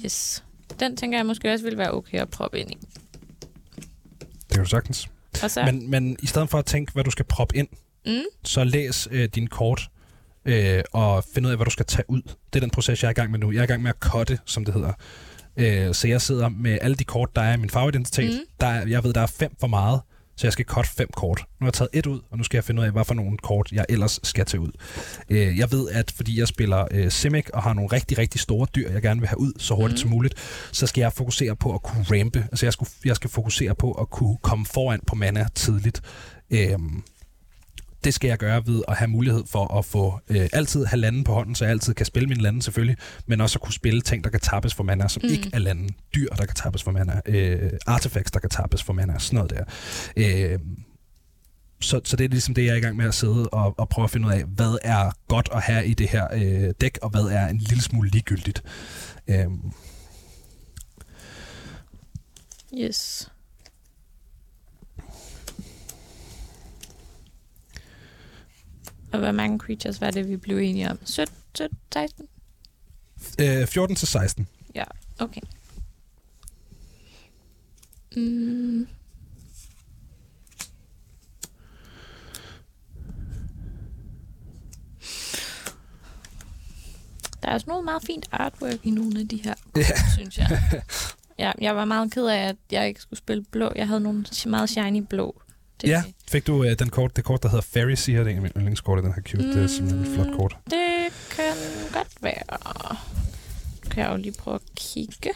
Yes. 0.06 0.44
Den 0.80 0.98
tænker 0.98 1.18
jeg 1.18 1.26
måske 1.26 1.54
også 1.54 1.64
ville 1.64 1.78
være 1.78 1.92
okay 1.92 2.20
at 2.20 2.30
proppe 2.30 2.60
ind 2.60 2.72
i. 2.72 2.78
Det 4.20 4.52
kan 4.52 4.64
du 4.64 4.70
sagtens. 4.70 5.10
Og 5.44 5.52
så... 5.52 5.66
men, 5.66 5.90
men 5.90 6.18
i 6.24 6.28
stedet 6.28 6.50
for 6.50 6.60
at 6.60 6.66
tænke, 6.66 6.94
hvad 6.94 7.04
du 7.04 7.12
skal 7.12 7.26
proppe 7.26 7.58
ind, 7.58 7.68
mm. 8.06 8.24
så 8.44 8.64
læs 8.64 9.08
øh, 9.12 9.30
din 9.36 9.48
kort 9.48 9.90
øh, 10.46 10.84
og 10.92 11.24
find 11.34 11.46
ud 11.46 11.52
af, 11.52 11.58
hvad 11.58 11.66
du 11.66 11.72
skal 11.72 11.86
tage 11.86 12.06
ud. 12.08 12.22
Det 12.22 12.56
er 12.56 12.60
den 12.60 12.70
proces, 12.70 13.04
jeg 13.04 13.08
er 13.08 13.12
i 13.12 13.14
gang 13.14 13.32
med 13.32 13.40
nu. 13.40 13.52
Jeg 13.52 13.60
er 13.60 13.64
i 13.64 13.68
gang 13.68 13.82
med 13.82 13.90
at 13.90 13.98
cutte, 14.00 14.40
som 14.46 14.66
det 14.66 14.74
hedder. 14.74 14.94
Øh, 15.58 15.94
så 15.94 16.08
jeg 16.08 16.22
sidder 16.22 16.50
med 16.50 16.78
alle 16.82 16.96
de 16.96 17.04
kort, 17.04 17.36
der 17.36 17.42
er 17.42 17.54
i 17.54 17.58
min 17.58 17.70
fagidentitet. 17.70 18.34
Mm. 18.34 18.46
Der, 18.60 18.88
jeg 18.88 19.04
ved, 19.04 19.14
der 19.14 19.22
er 19.22 19.28
fem 19.28 19.56
for 19.60 19.68
meget 19.68 20.02
så 20.36 20.48
jeg 20.48 20.54
skal 20.54 20.66
cutte 20.66 20.90
fem 20.90 21.10
kort. 21.14 21.40
Nu 21.40 21.66
har 21.66 21.68
jeg 21.68 21.74
taget 21.74 21.90
et 21.94 22.06
ud, 22.06 22.20
og 22.32 22.38
nu 22.38 22.44
skal 22.44 22.58
jeg 22.58 22.64
finde 22.64 22.82
ud 22.82 22.86
af, 22.86 22.92
hvad 22.92 23.06
for 23.06 23.14
nogle 23.14 23.38
kort, 23.38 23.72
jeg 23.72 23.86
ellers 23.90 24.20
skal 24.24 24.46
tage 24.46 24.62
ud. 24.62 24.72
Øh, 25.30 25.58
jeg 25.58 25.72
ved, 25.72 25.90
at 25.90 26.12
fordi 26.12 26.40
jeg 26.40 26.48
spiller 26.48 26.88
øh, 26.92 27.12
Simic 27.12 27.50
og 27.54 27.64
har 27.64 27.74
nogle 27.74 27.90
rigtig, 27.92 28.18
rigtig 28.18 28.42
store 28.42 28.68
dyr, 28.76 28.92
jeg 28.92 29.02
gerne 29.02 29.20
vil 29.20 29.30
have 29.30 29.40
ud 29.40 29.54
så 29.58 29.74
hurtigt 29.76 29.98
mm. 29.98 30.02
som 30.02 30.10
muligt, 30.10 30.36
så 30.72 30.88
skal 30.88 31.02
jeg 31.02 31.14
fokusere 31.14 31.56
på 31.56 31.74
at 31.74 31.82
kunne 31.82 32.04
rampe. 32.04 32.40
Altså 32.52 32.66
jeg, 32.66 32.74
skulle, 32.74 32.90
jeg 33.06 33.16
skal 33.16 33.30
fokusere 33.30 33.76
på 33.76 33.92
at 33.92 34.10
kunne 34.10 34.38
komme 34.42 34.66
foran 34.66 35.00
på 35.08 35.16
mana 35.16 35.48
tidligt. 35.56 36.02
Øh, 36.52 36.80
det 38.04 38.14
skal 38.14 38.28
jeg 38.28 38.38
gøre 38.38 38.68
ved 38.68 38.84
at 38.88 38.96
have 38.98 39.08
mulighed 39.08 39.44
for 39.48 39.78
at 39.78 39.86
få 39.86 40.20
øh, 40.30 40.50
altid 40.54 40.86
have 40.86 41.00
landen 41.00 41.24
på 41.24 41.34
hånden, 41.34 41.56
så 41.56 41.66
jeg 41.66 41.72
altid 41.72 41.94
kan 41.94 42.06
spille 42.06 42.30
min 42.30 42.38
lande 42.38 42.62
selvfølgelig, 42.62 42.98
men 43.28 43.42
også 43.42 43.58
at 43.58 43.62
kunne 43.62 43.74
spille 43.74 44.02
ting, 44.02 44.24
der 44.24 44.30
kan 44.30 44.40
tappes 44.40 44.74
for 44.74 44.84
mana, 44.84 45.08
som 45.08 45.22
Mm. 45.26 45.30
ikke 45.30 45.50
er 45.54 45.60
landen. 45.60 45.90
Dyr, 46.16 46.28
der 46.30 46.46
kan 46.46 46.56
tappes 46.56 46.84
for 46.84 46.92
mana. 46.92 47.22
Øh, 47.26 47.72
artefacts, 47.88 48.32
der 48.32 48.40
kan 48.40 48.50
tappes 48.50 48.84
for 48.84 48.94
mana. 48.94 49.20
Sådan 49.20 49.36
noget 49.38 49.52
der. 49.52 49.64
Øh, 50.54 50.60
så, 51.82 52.02
så 52.04 52.16
det 52.16 52.24
er 52.26 52.30
ligesom 52.30 52.54
det, 52.54 52.66
jeg 52.66 52.72
er 52.72 52.76
i 52.78 52.80
gang 52.80 52.98
med 52.98 53.06
at 53.06 53.14
sidde 53.14 53.50
og, 53.50 53.80
og 53.80 53.90
prøve 53.90 54.04
at 54.04 54.10
finde 54.12 54.28
ud 54.28 54.34
af, 54.34 54.44
hvad 54.44 54.78
er 54.82 55.12
godt 55.28 55.50
at 55.54 55.62
have 55.62 55.86
i 55.86 55.94
det 55.94 56.08
her 56.10 56.28
øh, 56.34 56.74
dæk, 56.82 56.98
og 57.02 57.10
hvad 57.10 57.22
er 57.22 57.48
en 57.48 57.58
lille 57.58 57.82
smule 57.84 58.10
ligegyldigt. 58.10 58.64
Øh, 59.28 59.46
yes. 62.80 63.30
Og 69.14 69.20
hvor 69.20 69.32
mange 69.32 69.60
creatures 69.60 70.02
var 70.02 70.12
det, 70.12 70.30
vi 70.30 70.38
blev 70.38 70.58
enige 70.58 70.92
om? 70.92 71.00
17, 71.06 71.36
17 71.56 71.78
16? 71.94 72.28
øh, 73.42 73.68
14 73.68 73.96
til 73.96 74.08
16. 74.08 74.48
Ja, 74.76 74.84
okay. 75.20 75.42
Mm. 78.16 78.88
Der 87.44 87.50
er 87.50 87.54
også 87.54 87.66
noget 87.70 87.86
meget 87.86 88.04
fint 88.06 88.26
artwork 88.32 88.80
i 88.86 88.92
nogle 88.92 89.20
af 89.20 89.28
de 89.28 89.42
her 89.44 89.54
Ja. 89.76 89.84
synes 90.14 90.38
jeg. 90.38 90.82
Ja, 91.40 91.52
jeg 91.62 91.76
var 91.76 91.86
meget 91.86 92.12
ked 92.12 92.26
af, 92.26 92.38
at 92.48 92.56
jeg 92.72 92.88
ikke 92.88 93.02
skulle 93.02 93.18
spille 93.18 93.44
blå. 93.52 93.72
Jeg 93.76 93.88
havde 93.88 94.02
nogle 94.02 94.26
meget 94.46 94.70
shiny 94.70 94.98
blå. 95.10 95.42
Det, 95.84 95.90
Ja, 95.90 96.04
fik 96.32 96.48
du 96.48 96.64
øh, 96.64 96.80
den 96.80 96.90
kort, 96.90 97.16
det 97.16 97.24
kort, 97.24 97.44
der 97.44 97.50
hedder 97.50 97.62
Fairy 97.74 97.94
Seer, 97.94 98.18
det 98.24 98.28
er 98.28 98.32
en 98.32 98.36
af 98.36 98.42
mine 98.42 98.54
yndlingskort, 98.58 99.04
den 99.04 99.14
her 99.14 99.22
cute. 99.22 99.46
Mm. 99.46 99.52
Det 99.54 99.64
er 99.64 99.68
simpelthen 99.68 100.06
et 100.06 100.16
flot 100.16 100.36
kort. 100.38 100.58
Det 100.66 101.14
kan 101.30 101.54
godt 101.94 102.08
være. 102.22 102.98
Kan 103.92 104.04
jeg 104.04 104.12
jo 104.12 104.18
lige 104.18 104.36
prøve 104.40 104.56
at 104.56 104.62
kigge. 104.76 105.30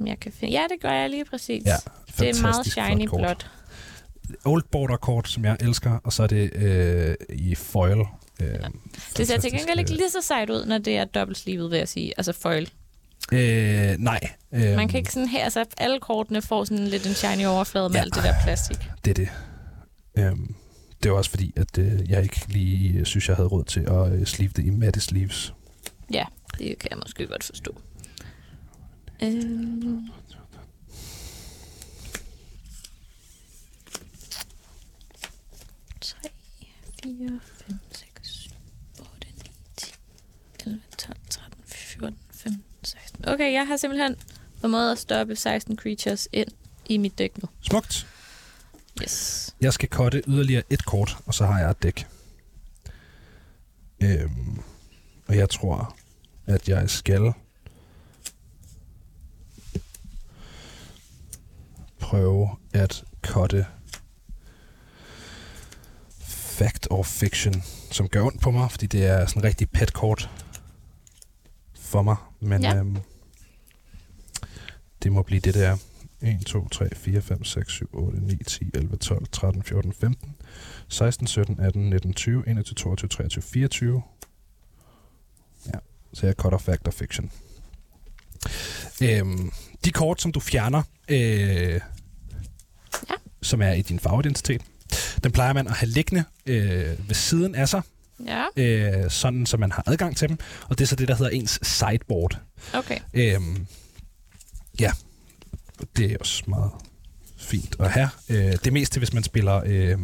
Om 0.00 0.06
jeg 0.06 0.20
kan 0.20 0.32
finde... 0.32 0.52
Ja, 0.54 0.62
det 0.70 0.80
gør 0.80 0.92
jeg 0.92 1.10
lige 1.10 1.24
præcis. 1.24 1.62
Ja, 1.66 1.76
det 2.18 2.28
er 2.38 2.42
meget 2.42 2.66
shiny 2.66 3.08
blåt. 3.08 3.50
Old 4.44 4.62
Border 4.70 4.96
kort, 4.96 5.28
som 5.28 5.44
jeg 5.44 5.56
elsker, 5.60 5.98
og 6.04 6.12
så 6.12 6.22
er 6.22 6.26
det 6.26 6.50
øh, 6.54 7.14
i 7.28 7.54
foil. 7.54 7.98
Øh, 8.40 8.46
Det 9.16 9.26
ser 9.26 9.38
til 9.40 9.50
gengæld 9.52 9.78
ikke 9.78 9.92
øh, 9.92 9.96
lige 9.98 10.10
så 10.10 10.20
sejt 10.22 10.50
ud, 10.50 10.64
når 10.66 10.78
det 10.78 10.96
er 10.96 11.04
dobbeltslivet, 11.04 11.70
vil 11.70 11.78
jeg 11.78 11.88
sige. 11.88 12.12
Altså 12.16 12.32
foil. 12.32 12.70
Øh, 13.32 13.94
nej. 13.98 14.20
Øh, 14.52 14.76
Man 14.76 14.88
kan 14.88 14.98
ikke 14.98 15.12
sådan 15.12 15.28
her, 15.28 15.44
altså 15.44 15.64
alle 15.78 16.00
kortene 16.00 16.42
får 16.42 16.64
sådan 16.64 16.88
lidt 16.88 17.06
en 17.06 17.14
shiny 17.14 17.46
overflade 17.46 17.88
med 17.88 17.96
Ja. 17.96 18.00
alt 18.02 18.14
det 18.14 18.22
der 18.22 18.34
plastik. 18.44 18.76
Det 19.04 19.10
er 19.10 19.14
det. 19.14 19.28
Øhm, 20.18 20.54
det 21.02 21.10
var 21.10 21.16
også 21.16 21.30
fordi, 21.30 21.52
at 21.56 21.78
øh, 21.78 22.10
jeg 22.10 22.22
ikke 22.22 22.40
lige 22.48 22.98
øh, 22.98 23.06
synes, 23.06 23.28
jeg 23.28 23.36
havde 23.36 23.48
råd 23.48 23.64
til 23.64 23.80
at 23.80 24.12
øh, 24.12 24.26
sleeve 24.26 24.50
det 24.56 24.64
i 24.64 24.70
matte 24.70 25.00
sleeves. 25.00 25.54
Ja, 26.12 26.24
det 26.58 26.78
kan 26.78 26.90
jeg 26.90 26.98
måske 26.98 27.26
godt 27.26 27.44
forstå. 27.44 27.74
Øhm. 29.22 30.08
Tre, 36.00 36.28
fire, 37.02 37.40
fem, 37.66 37.78
seks, 37.92 38.28
syv, 38.28 38.50
otte, 38.98 39.26
ni, 39.42 39.50
10, 39.76 39.92
11, 40.66 40.80
12, 40.98 40.98
13, 40.98 40.98
14, 40.98 40.98
15, 40.98 40.98
16. 40.98 41.21
Okay, 43.26 43.52
jeg 43.52 43.66
har 43.66 43.76
simpelthen 43.76 44.16
formået 44.60 44.92
at 44.92 44.98
stoppe 44.98 45.36
16 45.36 45.76
creatures 45.76 46.28
ind 46.32 46.48
i 46.86 46.98
mit 46.98 47.18
dæk 47.18 47.42
nu. 47.42 47.48
Smukt. 47.60 48.06
Yes. 49.02 49.56
Jeg 49.60 49.72
skal 49.72 49.88
cutte 49.88 50.22
yderligere 50.28 50.62
et 50.70 50.84
kort, 50.84 51.16
og 51.26 51.34
så 51.34 51.46
har 51.46 51.60
jeg 51.60 51.70
et 51.70 51.82
dæk. 51.82 52.06
Øhm, 54.00 54.62
og 55.26 55.36
jeg 55.36 55.50
tror, 55.50 55.96
at 56.46 56.68
jeg 56.68 56.90
skal 56.90 57.32
prøve 61.98 62.48
at 62.72 63.04
cutte 63.22 63.66
fact 66.20 66.86
or 66.90 67.02
fiction, 67.02 67.62
som 67.90 68.08
gør 68.08 68.22
ondt 68.22 68.40
på 68.40 68.50
mig, 68.50 68.70
fordi 68.70 68.86
det 68.86 69.06
er 69.06 69.26
sådan 69.26 69.40
en 69.40 69.44
rigtig 69.44 69.70
pet 69.70 69.92
kort 69.92 70.30
for 71.74 72.02
mig. 72.02 72.16
Men 72.40 72.62
ja. 72.62 72.76
øhm, 72.76 72.96
det 75.02 75.12
må 75.12 75.22
blive 75.22 75.40
det 75.40 75.54
der. 75.54 75.76
1, 76.20 76.46
2, 76.46 76.68
3, 76.68 76.94
4, 76.94 77.22
5, 77.22 77.44
6, 77.44 77.72
7, 77.72 77.88
8, 77.92 78.20
9, 78.20 78.36
10, 78.46 78.64
11, 78.74 78.96
12, 78.96 79.26
13, 79.32 79.62
14, 79.62 79.92
15, 79.92 80.34
16, 80.88 81.26
17, 81.26 81.60
18, 81.60 81.90
19, 81.90 82.14
20, 82.14 82.48
21, 82.48 82.74
22, 82.74 83.08
23, 83.08 83.42
24. 83.42 84.02
Ja, 85.66 85.78
så 86.12 86.26
jeg 86.26 86.34
cutter 86.34 86.58
fact 86.58 86.86
og 86.86 86.94
fiction. 86.94 87.30
Øhm, 89.02 89.50
de 89.84 89.90
kort, 89.92 90.20
som 90.22 90.32
du 90.32 90.40
fjerner, 90.40 90.82
øh, 91.08 91.18
Ja. 93.10 93.14
som 93.42 93.62
er 93.62 93.72
i 93.72 93.82
din 93.82 93.98
farveidentitet, 93.98 94.62
den 95.24 95.32
plejer 95.32 95.52
man 95.52 95.66
at 95.66 95.72
have 95.72 95.88
liggende 95.90 96.24
øh, 96.46 97.08
ved 97.08 97.14
siden 97.14 97.54
af 97.54 97.68
sig, 97.68 97.82
Ja, 98.26 98.44
øh, 98.56 99.10
sådan 99.10 99.46
så 99.46 99.56
man 99.56 99.72
har 99.72 99.82
adgang 99.86 100.16
til 100.16 100.28
dem. 100.28 100.38
Og 100.68 100.78
det 100.78 100.84
er 100.84 100.88
så 100.88 100.96
det, 100.96 101.08
der 101.08 101.14
hedder 101.14 101.30
ens 101.30 101.58
sideboard. 101.62 102.40
okay. 102.74 102.98
Øhm, 103.14 103.66
ja, 104.80 104.92
det 105.96 106.12
er 106.12 106.16
også 106.20 106.42
meget 106.46 106.70
fint 107.38 107.76
at 107.80 107.90
have. 107.90 108.08
Øh, 108.28 108.52
det 108.64 108.72
mest 108.72 108.92
til, 108.92 109.00
hvis 109.00 109.12
man 109.12 109.22
spiller 109.22 109.62
øh, 109.66 109.98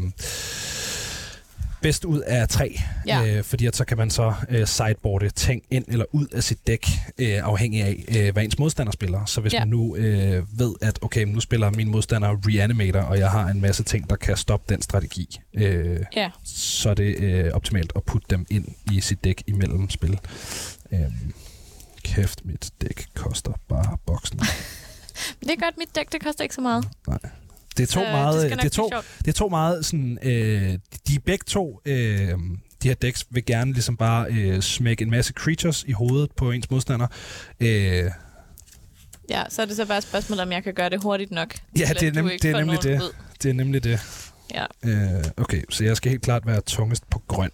bedst 1.83 2.05
ud 2.05 2.21
af 2.21 2.49
tre. 2.49 2.81
Ja. 3.07 3.37
Øh, 3.37 3.45
fordi 3.45 3.67
at 3.67 3.77
så 3.77 3.85
kan 3.85 3.97
man 3.97 4.11
så 4.11 4.35
øh, 4.49 4.67
sideboarde 4.67 5.31
ting 5.31 5.63
ind 5.71 5.85
eller 5.89 6.05
ud 6.13 6.27
af 6.27 6.45
sit 6.45 6.67
dæk, 6.67 6.87
øh, 7.19 7.39
afhængig 7.43 7.83
af, 7.83 8.05
øh, 8.17 8.33
hvad 8.33 8.45
ens 8.45 8.59
modstander 8.59 8.93
spiller. 8.93 9.25
Så 9.25 9.41
hvis 9.41 9.53
Ja. 9.53 9.59
man 9.59 9.69
nu 9.69 9.97
øh, 9.97 10.59
ved, 10.59 10.75
at 10.83 10.99
okay, 11.03 11.25
nu 11.25 11.41
spiller 11.41 11.71
min 11.71 11.89
modstander 11.89 12.37
Reanimator, 12.49 13.01
og 13.01 13.19
jeg 13.19 13.31
har 13.31 13.49
en 13.49 13.61
masse 13.61 13.83
ting, 13.83 14.11
der 14.11 14.17
kan 14.17 14.37
stoppe 14.37 14.75
den 14.75 14.83
strategi, 14.83 15.41
øh, 15.55 16.01
Ja, 16.17 16.31
så 16.45 16.91
er 16.91 16.95
det 16.95 17.17
øh, 17.19 17.51
optimalt 17.53 17.93
at 17.97 18.03
putte 18.03 18.27
dem 18.31 18.47
ind 18.51 18.65
i 18.93 19.01
sit 19.01 19.25
dæk 19.25 19.43
imellem 19.47 19.91
spil. 19.91 20.19
Øhm, 20.93 21.33
kæft, 22.15 22.45
mit 22.45 22.71
dæk 22.81 23.07
koster 23.15 23.53
bare 23.69 23.97
boksen. 24.07 24.39
det 25.41 25.51
er 25.51 25.57
godt. 25.65 25.79
Mit 25.79 25.89
dæk, 25.97 26.13
det 26.13 26.23
koster 26.25 26.43
ikke 26.43 26.55
så 26.55 26.61
meget. 26.61 26.89
Det 27.77 27.83
er 27.83 27.87
to 27.87 27.93
Så 27.93 28.01
meget, 28.01 28.35
det, 28.35 28.51
skal 28.51 28.59
det, 28.59 28.65
er 28.65 28.69
to, 28.69 28.91
det 29.19 29.29
er 29.29 29.33
to 29.33 29.49
meget 29.49 29.85
sådan, 29.87 30.19
øh, 30.23 30.79
de 31.09 31.15
er 31.15 31.19
begge 31.25 31.45
to, 31.47 31.81
øh, 31.85 32.29
de 32.83 32.89
her 32.89 32.95
decks 32.95 33.25
vil 33.31 33.45
gerne 33.45 33.73
ligesom 33.73 33.97
bare 33.97 34.27
øh, 34.31 34.61
smække 34.63 35.03
en 35.03 35.11
masse 35.11 35.33
creatures 35.37 35.85
i 35.89 35.93
hovedet 35.93 36.31
på 36.37 36.51
ens 36.51 36.71
modstander. 36.71 37.07
Øh, 37.61 38.11
Ja, 39.31 39.45
så 39.49 39.63
er 39.63 39.67
det 39.67 39.77
så 39.77 39.87
bare 39.87 39.99
et 39.99 40.05
spørgsmål, 40.05 40.41
om 40.41 40.53
jeg 40.53 40.65
kan 40.65 40.75
gøre 40.75 40.91
det 40.91 41.03
hurtigt 41.03 41.31
nok. 41.31 41.55
Ja, 41.79 41.89
det 42.01 42.03
er 42.17 42.23
nem- 42.23 42.39
det 42.43 42.45
er 42.45 42.59
nemlig 42.59 42.83
det. 42.83 43.03
ud. 43.03 43.13
det 43.43 43.49
er 43.49 43.53
nemlig 43.55 43.85
det. 43.85 44.01
Ja. 44.55 44.65
Øh, 44.85 45.25
okay, 45.37 45.63
så 45.71 45.85
jeg 45.85 45.97
skal 45.97 46.11
helt 46.11 46.23
klart 46.23 46.47
være 46.47 46.61
tungest 46.61 47.11
på 47.11 47.23
grøn. 47.29 47.51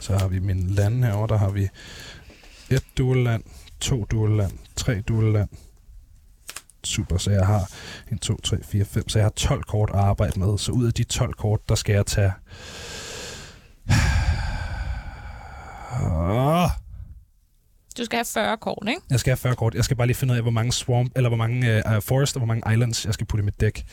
Så 0.00 0.18
har 0.18 0.28
vi 0.28 0.38
min 0.38 0.70
lande 0.70 1.06
herovre, 1.06 1.28
der 1.28 1.38
har 1.38 1.50
vi 1.50 1.68
et 2.70 2.84
dual 2.98 3.18
land, 3.18 3.42
to 3.80 4.04
dual 4.04 4.36
land, 4.36 4.52
tre 4.76 5.00
dual 5.00 5.32
land. 5.32 5.48
Super, 6.84 7.18
så 7.18 7.30
jeg 7.30 7.46
har 7.46 7.70
1, 8.12 8.20
2, 8.20 8.40
3, 8.40 8.56
4, 8.62 8.84
5, 8.84 9.08
så 9.08 9.18
jeg 9.18 9.24
har 9.24 9.30
12 9.30 9.62
kort 9.62 9.90
at 9.90 10.00
arbejde 10.00 10.40
med. 10.40 10.58
Så 10.58 10.72
ud 10.72 10.86
af 10.86 10.92
de 10.92 11.04
12 11.04 11.34
kort, 11.34 11.60
der 11.68 11.74
skal 11.74 11.94
jeg 11.94 12.06
tage... 12.06 12.32
Du 17.98 18.04
skal 18.04 18.16
have 18.16 18.24
40 18.34 18.56
kort, 18.56 18.88
ikke? 18.88 19.00
Jeg 19.10 19.20
skal 19.20 19.30
have 19.30 19.36
40 19.36 19.54
kort. 19.56 19.74
Jeg 19.74 19.84
skal 19.84 19.96
bare 19.96 20.06
lige 20.06 20.16
finde 20.16 20.32
ud 20.32 20.36
af, 20.36 20.42
hvor 20.44 20.50
mange 20.50 20.72
swamp, 20.72 21.12
eller 21.16 21.28
hvor 21.28 21.36
mange 21.36 21.82
uh, 21.86 22.02
forest 22.02 22.36
og 22.36 22.40
hvor 22.40 22.46
mange 22.46 22.72
islands, 22.72 23.04
jeg 23.06 23.14
skal 23.14 23.26
putte 23.26 23.42
i 23.42 23.44
mit 23.44 23.60
dæk. 23.60 23.84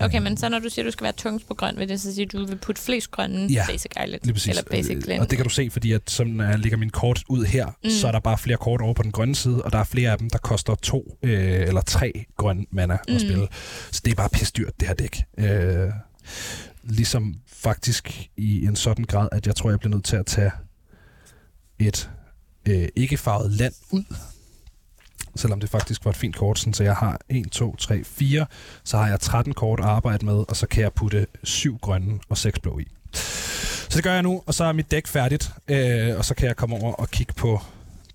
Okay, 0.00 0.18
men 0.18 0.36
så 0.36 0.48
når 0.48 0.58
du 0.58 0.68
siger, 0.68 0.82
at 0.82 0.86
du 0.86 0.90
skal 0.90 1.04
være 1.04 1.12
tungest 1.12 1.48
på 1.48 1.54
grøn, 1.54 1.78
vil 1.78 1.88
det 1.88 2.00
så 2.00 2.14
sige, 2.14 2.24
at 2.24 2.32
du 2.32 2.46
vil 2.46 2.56
putte 2.56 2.82
flest 2.82 3.10
grønne 3.10 3.46
Ja, 3.46 3.64
Basic 3.68 3.90
Island? 4.04 4.22
Lige 4.24 4.32
præcis. 4.32 4.48
Eller 4.48 4.62
Basic 4.70 4.96
Øh, 4.96 5.02
Glen? 5.02 5.20
Og 5.20 5.30
det 5.30 5.38
kan 5.38 5.44
du 5.44 5.50
se, 5.50 5.70
fordi 5.70 5.92
at, 5.92 6.10
som 6.10 6.26
når 6.26 6.44
jeg 6.44 6.58
lægger 6.58 6.78
min 6.78 6.90
kort 6.90 7.22
ud 7.28 7.44
her, 7.44 7.66
mm. 7.84 7.90
så 7.90 8.06
er 8.08 8.12
der 8.12 8.20
bare 8.20 8.38
flere 8.38 8.56
kort 8.56 8.80
over 8.80 8.94
på 8.94 9.02
den 9.02 9.12
grønne 9.12 9.34
side, 9.34 9.62
og 9.62 9.72
der 9.72 9.78
er 9.78 9.84
flere 9.84 10.10
af 10.10 10.18
dem, 10.18 10.30
der 10.30 10.38
koster 10.38 10.74
to 10.74 11.18
øh, 11.22 11.60
eller 11.68 11.80
tre 11.80 12.24
grønne 12.36 12.66
mana 12.70 12.98
mm. 13.08 13.14
At 13.14 13.20
spille. 13.20 13.48
Så 13.90 14.00
det 14.04 14.10
er 14.10 14.14
bare 14.14 14.28
pisse 14.32 14.52
dyrt, 14.56 14.80
det 14.80 14.88
her 14.88 14.94
dæk. 14.94 15.22
Øh, 15.38 15.90
ligesom 16.84 17.34
faktisk 17.48 18.28
i 18.36 18.64
en 18.66 18.76
sådan 18.76 19.04
grad, 19.04 19.28
at 19.32 19.46
jeg 19.46 19.56
tror, 19.56 19.70
jeg 19.70 19.78
bliver 19.78 19.94
nødt 19.94 20.04
til 20.04 20.16
at 20.16 20.26
tage 20.26 20.50
et 21.78 22.10
øh, 22.68 22.88
ikke-farvet 22.96 23.52
land 23.52 23.74
ud, 23.90 24.04
selvom 25.36 25.60
det 25.60 25.70
faktisk 25.70 26.04
var 26.04 26.10
et 26.10 26.16
fint 26.16 26.36
kort, 26.36 26.58
sådan, 26.58 26.74
så 26.74 26.84
jeg 26.84 26.94
har 26.94 27.20
1, 27.28 27.50
2, 27.52 27.76
3, 27.76 28.04
4, 28.04 28.46
så 28.84 28.96
har 28.96 29.08
jeg 29.08 29.20
13 29.20 29.54
kort 29.54 29.80
at 29.80 29.86
arbejde 29.86 30.26
med, 30.26 30.44
og 30.48 30.56
så 30.56 30.66
kan 30.66 30.82
jeg 30.82 30.92
putte 30.92 31.26
7 31.44 31.78
grønne 31.82 32.18
og 32.28 32.38
6 32.38 32.58
blå 32.58 32.78
i. 32.78 32.86
Så 33.88 33.92
det 33.94 34.04
gør 34.04 34.12
jeg 34.12 34.22
nu, 34.22 34.42
og 34.46 34.54
så 34.54 34.64
er 34.64 34.72
mit 34.72 34.90
dæk 34.90 35.06
færdigt, 35.06 35.50
øh, 35.68 36.16
og 36.18 36.24
så 36.24 36.34
kan 36.34 36.48
jeg 36.48 36.56
komme 36.56 36.76
over 36.76 36.92
og 36.92 37.10
kigge 37.10 37.32
på 37.32 37.60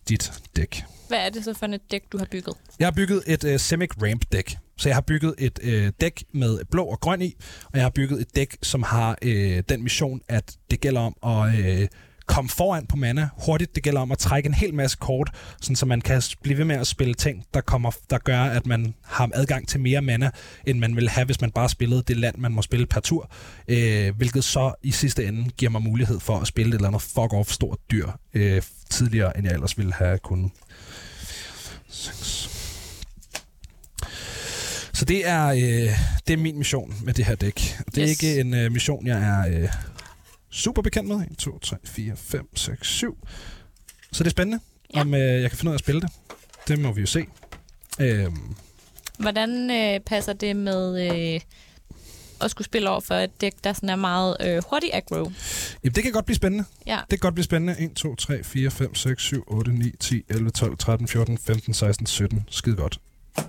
dit 0.09 0.33
dæk. 0.55 0.83
Hvad 1.07 1.19
er 1.19 1.29
det 1.29 1.43
så 1.43 1.53
for 1.53 1.65
et 1.65 1.91
dæk, 1.91 2.03
du 2.11 2.17
har 2.17 2.27
bygget? 2.31 2.55
Jeg 2.79 2.87
har 2.87 2.91
bygget 2.91 3.23
et 3.27 3.43
øh, 3.43 3.59
Simic 3.59 3.89
Ramp 4.01 4.21
dæk. 4.31 4.57
Så 4.77 4.89
jeg 4.89 4.95
har 4.95 5.01
bygget 5.01 5.35
et 5.37 5.59
øh, 5.63 5.91
dæk 6.01 6.23
med 6.31 6.59
blå 6.71 6.85
og 6.85 6.99
grøn 6.99 7.21
i, 7.21 7.35
og 7.65 7.71
jeg 7.73 7.81
har 7.83 7.89
bygget 7.89 8.21
et 8.21 8.35
dæk, 8.35 8.57
som 8.61 8.83
har 8.83 9.17
øh, 9.21 9.63
den 9.69 9.83
mission, 9.83 10.21
at 10.29 10.55
det 10.71 10.81
gælder 10.81 11.01
om 11.01 11.15
at 11.23 11.59
øh, 11.59 11.87
komme 12.25 12.49
foran 12.49 12.85
på 12.85 12.95
mana 12.95 13.29
hurtigt. 13.45 13.75
Det 13.75 13.83
gælder 13.83 14.01
om 14.01 14.11
at 14.11 14.17
trække 14.17 14.47
en 14.47 14.53
hel 14.53 14.73
masse 14.73 14.97
kort, 14.99 15.29
sådan 15.61 15.75
så 15.75 15.85
man 15.85 16.01
kan 16.01 16.21
blive 16.43 16.57
ved 16.57 16.65
med 16.65 16.75
at 16.75 16.87
spille 16.87 17.13
ting, 17.13 17.43
der, 17.53 17.61
kommer, 17.61 17.91
der 18.09 18.17
gør, 18.17 18.39
at 18.41 18.65
man 18.65 18.93
har 19.03 19.29
adgang 19.33 19.67
til 19.67 19.79
mere 19.79 20.01
mana, 20.01 20.29
end 20.67 20.79
man 20.79 20.95
ville 20.95 21.09
have, 21.09 21.25
hvis 21.25 21.41
man 21.41 21.51
bare 21.51 21.69
spillede 21.69 22.03
det 22.07 22.17
land, 22.17 22.35
man 22.37 22.51
må 22.51 22.61
spille 22.61 22.85
per 22.85 22.99
tur. 22.99 23.31
Øh, 23.67 24.15
hvilket 24.17 24.43
så 24.43 24.73
i 24.83 24.91
sidste 24.91 25.25
ende 25.27 25.49
giver 25.57 25.71
mig 25.71 25.81
mulighed 25.81 26.19
for 26.19 26.39
at 26.39 26.47
spille 26.47 26.69
et 26.69 26.75
eller 26.75 26.87
andet 26.87 27.01
fuck-off 27.01 27.53
stort 27.53 27.77
dyr 27.91 28.07
øh, 28.33 28.61
tidligere, 28.89 29.37
end 29.37 29.45
jeg 29.47 29.53
ellers 29.53 29.77
ville 29.77 29.93
have 29.93 30.17
kunnet. 30.17 30.51
Så 34.93 35.05
det 35.05 35.27
er, 35.29 35.47
øh, 35.47 35.59
det 36.27 36.33
er 36.33 36.37
min 36.37 36.57
mission 36.57 36.93
med 37.03 37.13
det 37.13 37.25
her 37.25 37.35
dæk. 37.35 37.77
Det 37.95 38.03
er 38.03 38.09
Yes. 38.09 38.23
ikke 38.23 38.39
en 38.39 38.53
øh, 38.53 38.71
mission, 38.71 39.07
jeg 39.07 39.17
er 39.23 39.61
øh, 39.61 39.69
super 40.51 40.81
bekendt 40.81 41.09
med. 41.09 41.17
1, 41.31 41.37
2, 41.37 41.59
3, 41.59 41.75
4, 41.85 42.15
5, 42.17 42.55
6, 42.57 42.87
7. 42.87 43.17
Så 44.11 44.23
det 44.23 44.29
er 44.29 44.31
spændende, 44.31 44.59
Ja. 44.95 45.01
om 45.01 45.13
øh, 45.13 45.41
jeg 45.41 45.49
kan 45.51 45.57
finde 45.57 45.69
ud 45.69 45.73
af 45.73 45.77
at 45.77 45.79
spille 45.79 46.01
det. 46.01 46.09
Det 46.67 46.79
må 46.79 46.91
vi 46.91 47.01
jo 47.01 47.07
se. 47.07 47.25
Øhm, 47.99 48.55
Hvordan 49.19 49.71
øh, 49.71 49.99
passer 49.99 50.33
det 50.33 50.55
med 50.55 51.11
øh, 51.35 51.41
at 52.41 52.51
skulle 52.51 52.65
spille 52.65 52.89
over 52.89 52.99
for 52.99 53.15
et 53.15 53.41
dæk, 53.41 53.53
der 53.63 53.73
sådan 53.73 53.89
er 53.89 53.95
meget 53.95 54.37
øh, 54.41 54.63
hurtigt 54.69 54.95
aggro? 54.95 55.31
jamen, 55.83 55.95
det 55.95 56.03
kan 56.03 56.11
godt 56.11 56.25
blive 56.25 56.35
spændende. 56.35 56.65
Ja. 56.85 56.95
Det 57.01 57.09
kan 57.09 57.19
godt 57.19 57.33
blive 57.33 57.45
spændende. 57.45 57.75
1, 57.79 57.93
2, 57.95 58.15
3, 58.15 58.43
4, 58.43 58.71
5, 58.71 58.95
6, 58.95 59.23
7, 59.23 59.43
8, 59.47 59.71
9, 59.71 59.91
10, 59.99 60.21
11, 60.29 60.49
12, 60.49 60.77
13, 60.77 61.07
14, 61.07 61.37
15, 61.37 61.73
16, 61.73 62.05
17. 62.07 62.43
Skide 62.49 62.75
godt. 62.75 62.99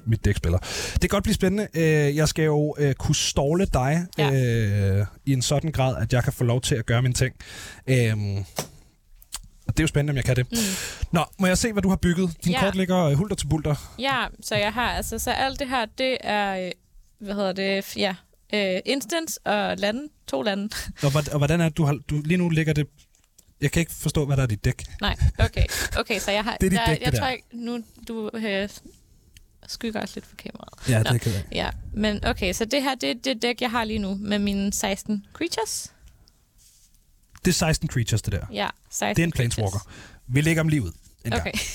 Mit 0.06 0.24
dæk 0.24 0.36
spiller. 0.36 0.58
Det 0.92 1.00
kan 1.00 1.08
godt 1.08 1.24
blive 1.24 1.34
spændende. 1.34 1.68
Øh, 1.74 2.16
Jeg 2.16 2.28
skal 2.28 2.44
jo 2.44 2.74
øh, 2.78 2.94
kunne 2.94 3.14
ståle 3.14 3.66
dig 3.66 4.06
Ja. 4.18 4.30
øh, 4.32 5.06
i 5.26 5.32
en 5.32 5.42
sådan 5.42 5.72
grad, 5.72 5.96
at 6.02 6.12
jeg 6.12 6.24
kan 6.24 6.32
få 6.32 6.44
lov 6.44 6.60
til 6.60 6.74
at 6.74 6.86
gøre 6.86 7.02
mine 7.02 7.14
ting. 7.14 7.34
Og 9.66 9.76
det 9.76 9.80
er 9.80 9.84
jo 9.84 9.86
spændende, 9.86 10.10
om 10.10 10.16
jeg 10.16 10.24
kan 10.24 10.36
det. 10.36 10.46
Mm. 10.52 10.58
Nå, 11.12 11.24
må 11.38 11.46
jeg 11.46 11.58
se, 11.58 11.72
hvad 11.72 11.82
du 11.82 11.88
har 11.88 11.96
bygget? 11.96 12.30
Din 12.44 12.52
Ja. 12.52 12.60
kort 12.60 12.76
ligger 12.76 12.98
øh, 13.04 13.14
hulter 13.16 13.36
til 13.36 13.46
bulter. 13.46 13.94
Ja, 13.98 14.24
så 14.42 14.54
jeg 14.56 14.72
har 14.72 14.90
altså, 14.92 15.18
så 15.18 15.30
alt 15.30 15.58
det 15.60 15.68
her, 15.68 15.86
det 15.98 16.16
er, 16.20 16.66
øh, 16.66 16.70
hvad 17.20 17.34
hedder 17.34 17.52
det, 17.52 17.96
ja, 17.96 18.14
øh, 18.54 18.80
instance 18.86 19.40
og 19.46 19.76
lande, 19.78 20.08
to 20.28 20.42
lande. 20.42 20.68
Og, 21.02 21.12
og 21.32 21.38
hvordan 21.38 21.60
er 21.60 21.68
det, 21.68 21.76
du 21.76 21.84
har... 21.84 21.98
Du, 22.10 22.20
lige 22.24 22.38
nu 22.38 22.48
ligger 22.48 22.72
det... 22.72 22.86
Jeg 23.60 23.70
kan 23.72 23.80
ikke 23.80 23.92
forstå, 23.92 24.26
hvad 24.26 24.36
der 24.36 24.42
er 24.42 24.46
i 24.46 24.50
dit 24.50 24.64
dæk. 24.64 24.82
Nej, 25.00 25.16
okay, 25.38 25.64
okay, 25.98 26.18
så 26.18 26.30
jeg 26.30 26.44
har, 26.44 26.56
Det 26.60 26.66
er 26.66 26.70
dit 26.70 26.78
der, 26.78 26.86
dæk, 26.86 26.98
det 26.98 27.04
jeg 27.04 27.12
der. 27.12 27.18
tror 27.18 27.28
ikke, 27.28 27.44
nu, 27.52 27.80
du 28.08 28.30
øh, 28.34 28.68
skygger 29.66 30.00
også 30.00 30.12
lidt 30.16 30.26
for 30.26 30.36
kameraet. 30.36 30.88
Ja, 30.88 31.02
Nå. 31.02 31.12
det 31.12 31.20
kan 31.20 31.32
jeg. 31.32 31.42
Ja, 31.52 31.70
men 31.94 32.24
okay, 32.24 32.52
så 32.52 32.64
det 32.64 32.82
her, 32.82 32.94
det 32.94 33.10
er 33.10 33.14
det 33.24 33.42
dæk, 33.42 33.60
jeg 33.60 33.70
har 33.70 33.84
lige 33.84 33.98
nu, 33.98 34.14
med 34.20 34.38
mine 34.38 34.72
16 34.72 35.26
creatures. 35.32 35.92
Det 37.44 37.50
er 37.50 37.54
16 37.54 37.88
creatures, 37.88 38.22
det 38.22 38.32
der. 38.32 38.46
Ja, 38.52 38.68
16 38.90 39.16
Det 39.16 39.22
er 39.22 39.26
en 39.26 39.32
planeswalker. 39.32 39.88
Vi 40.26 40.40
lægger 40.40 40.62
dem 40.62 40.68
lige 40.68 40.82
ud. 40.82 40.92
En 41.24 41.32
Okay, 41.32 41.42
gang. 41.44 41.54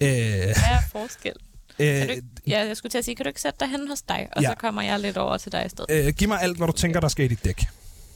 Øh, 0.00 0.08
hvad 0.08 0.54
er 0.54 0.78
forskel? 0.92 1.32
Øh, 1.78 1.86
ikke, 2.02 2.22
ja, 2.46 2.66
jeg 2.66 2.76
skulle 2.76 2.90
til 2.90 2.98
at 2.98 3.04
sige, 3.04 3.14
kan 3.14 3.24
du 3.24 3.28
ikke 3.28 3.40
sætte 3.40 3.56
dig 3.60 3.68
hen 3.68 3.88
hos 3.88 4.02
dig, 4.02 4.28
og 4.32 4.42
Ja. 4.42 4.48
så 4.48 4.54
kommer 4.54 4.82
jeg 4.82 5.00
lidt 5.00 5.16
over 5.16 5.36
til 5.36 5.52
dig 5.52 5.66
i 5.66 5.68
stedet. 5.68 5.90
øh, 6.06 6.12
giv 6.14 6.28
mig 6.28 6.42
alt, 6.42 6.56
hvad 6.56 6.66
du 6.66 6.72
tænker, 6.72 7.00
der 7.00 7.08
skal 7.08 7.24
i 7.24 7.28
dit 7.28 7.44
dæk. 7.44 7.62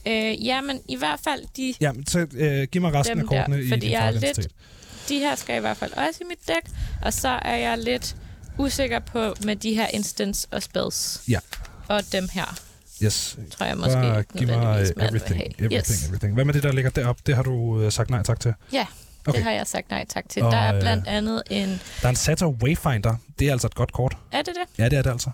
Øh, 0.07 0.45
ja, 0.45 0.61
men 0.61 0.81
i 0.89 0.95
hvert 0.95 1.19
fald, 1.23 1.43
de, 1.57 1.73
Ja, 1.81 1.91
men 1.91 2.07
så 2.07 2.27
øh, 2.33 2.67
giv 2.67 2.81
mig 2.81 2.93
resten 2.93 3.19
af 3.19 3.25
kortene 3.25 3.57
der, 3.57 3.63
i 3.63 3.69
fordi 3.69 3.81
din 3.81 3.91
jeg 3.91 4.07
er 4.07 4.11
lidt- 4.11 4.47
de 5.09 5.19
her 5.19 5.35
skal 5.35 5.57
i 5.57 5.59
hvert 5.59 5.77
fald 5.77 5.93
også 5.93 6.19
i 6.21 6.27
mit 6.29 6.47
dæk, 6.47 6.71
og 7.01 7.13
så 7.13 7.29
er 7.29 7.55
jeg 7.55 7.77
lidt 7.77 8.15
usikker 8.57 8.99
på 8.99 9.33
med 9.45 9.55
de 9.55 9.73
her 9.73 9.87
instance 9.87 10.47
og 10.51 10.63
spells. 10.63 11.21
Ja. 11.27 11.39
Og 11.87 12.01
dem 12.11 12.27
her, 12.33 12.59
Yes. 13.03 13.37
tror 13.51 13.65
jeg 13.65 13.77
måske 13.77 13.93
Bare 13.93 14.23
giv 14.23 14.47
mig 14.47 14.81
everything, 14.81 15.41
everything, 15.41 15.73
yes. 15.73 16.05
everything. 16.07 16.33
Hvad 16.33 16.45
med 16.45 16.53
det, 16.53 16.63
der 16.63 16.71
ligger 16.71 16.91
deroppe? 16.91 17.21
Det 17.25 17.35
har 17.35 17.43
du 17.43 17.81
øh, 17.81 17.91
sagt 17.91 18.09
nej 18.09 18.23
tak 18.23 18.39
til. 18.39 18.53
Ja, 18.73 18.85
Okay. 19.27 19.37
det 19.37 19.43
har 19.43 19.51
jeg 19.51 19.67
sagt 19.67 19.89
nej 19.89 20.05
tak 20.09 20.29
til. 20.29 20.43
Og, 20.43 20.51
der 20.51 20.57
er 20.57 20.75
øh, 20.75 20.81
blandt 20.81 21.07
andet 21.07 21.43
en... 21.49 21.69
Der 22.01 22.05
er 22.05 22.09
en 22.09 22.15
Sator 22.15 22.47
Wayfinder. 22.63 23.15
Det 23.39 23.47
er 23.47 23.51
altså 23.51 23.67
et 23.67 23.75
godt 23.75 23.93
kort. 23.93 24.17
Er 24.31 24.37
det 24.37 24.47
det? 24.47 24.83
Ja, 24.83 24.89
det 24.89 24.97
er 24.97 25.01
det 25.01 25.09
altså. 25.09 25.29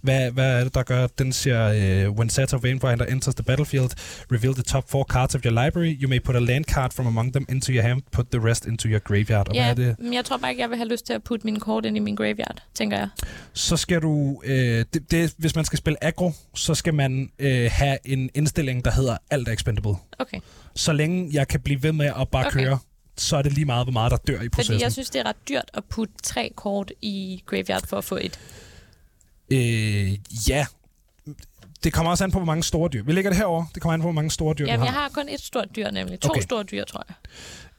Hvad, 0.00 0.30
hvad 0.30 0.60
er 0.60 0.64
det, 0.64 0.74
der 0.74 0.82
gør, 0.82 1.04
at 1.04 1.18
den 1.18 1.32
siger, 1.32 2.06
uh, 2.08 2.16
when 2.18 2.30
Sator 2.30 2.58
Wayfinder 2.58 3.04
enters 3.04 3.34
the 3.34 3.44
battlefield, 3.44 3.90
reveal 4.32 4.54
the 4.54 4.62
top 4.62 4.90
four 4.90 5.04
cards 5.04 5.34
of 5.34 5.40
your 5.44 5.64
library. 5.64 5.98
You 6.02 6.08
may 6.08 6.18
put 6.24 6.36
a 6.36 6.38
land 6.38 6.64
card 6.64 6.92
from 6.92 7.06
among 7.06 7.32
them 7.32 7.46
into 7.48 7.72
your 7.72 7.82
hand, 7.82 8.02
put 8.12 8.26
the 8.30 8.40
rest 8.44 8.66
into 8.66 8.88
your 8.88 8.98
graveyard. 8.98 9.48
Og 9.48 9.54
Ja, 9.54 9.74
hvad 9.74 9.84
er 9.84 9.88
det? 9.88 9.98
men 10.04 10.14
jeg 10.14 10.24
tror 10.24 10.36
bare 10.36 10.50
ikke, 10.50 10.62
jeg 10.62 10.70
vil 10.70 10.76
have 10.78 10.88
lyst 10.88 11.06
til 11.06 11.12
at 11.12 11.22
putte 11.24 11.44
mine 11.46 11.60
kort 11.60 11.84
ind 11.84 11.96
i 11.96 12.00
min 12.00 12.14
graveyard, 12.14 12.62
tænker 12.74 12.98
jeg. 12.98 13.08
Så 13.52 13.76
skal 13.76 14.02
du, 14.02 14.42
øh, 14.44 14.84
det, 14.94 15.10
det, 15.10 15.34
hvis 15.38 15.56
man 15.56 15.64
skal 15.64 15.78
spille 15.78 16.04
aggro, 16.04 16.32
så 16.54 16.74
skal 16.74 16.94
man 16.94 17.30
øh, 17.38 17.70
have 17.72 17.98
en 18.04 18.30
indstilling, 18.34 18.84
der 18.84 18.90
hedder 18.90 19.16
alt 19.30 19.48
er 19.48 19.52
expendable. 19.52 19.94
Okay. 20.18 20.38
Så 20.74 20.92
længe 20.92 21.28
jeg 21.32 21.48
kan 21.48 21.60
blive 21.60 21.82
ved 21.82 21.92
med 21.92 22.06
at 22.06 22.28
bare 22.32 22.46
Okay. 22.46 22.64
køre, 22.64 22.78
så 23.16 23.36
er 23.36 23.42
det 23.42 23.52
lige 23.52 23.64
meget, 23.64 23.84
hvor 23.84 23.92
meget 23.92 24.10
der 24.10 24.16
dør 24.16 24.40
i 24.42 24.48
processen. 24.48 24.72
Fordi 24.74 24.82
jeg 24.84 24.92
synes, 24.92 25.10
det 25.10 25.18
er 25.20 25.26
ret 25.26 25.48
dyrt 25.48 25.70
at 25.74 25.84
putte 25.84 26.14
tre 26.22 26.52
kort 26.56 26.92
i 27.02 27.42
graveyard 27.46 27.86
for 27.86 27.96
at 27.98 28.04
få 28.04 28.18
et. 28.20 28.38
Øh, 29.52 30.12
ja. 30.48 30.66
Det 31.84 31.92
kommer 31.92 32.10
også 32.10 32.24
an 32.24 32.30
på, 32.30 32.38
hvor 32.38 32.46
mange 32.46 32.62
store 32.62 32.88
dyr. 32.92 33.02
Vi 33.02 33.12
lægger 33.12 33.30
det 33.30 33.38
herover. 33.38 33.64
Det 33.74 33.82
kommer 33.82 33.94
an 33.94 34.00
på, 34.00 34.04
hvor 34.04 34.12
mange 34.12 34.30
store 34.30 34.54
dyr 34.54 34.66
Jamen, 34.66 34.80
du 34.80 34.84
jeg 34.84 34.92
har. 34.92 35.00
har 35.00 35.08
kun 35.08 35.28
et 35.28 35.40
stort 35.40 35.68
dyr 35.76 35.90
nemlig. 35.90 36.20
To 36.20 36.28
Okay. 36.30 36.40
store 36.40 36.62
dyr, 36.62 36.84
tror 36.84 37.04
jeg. 37.08 37.14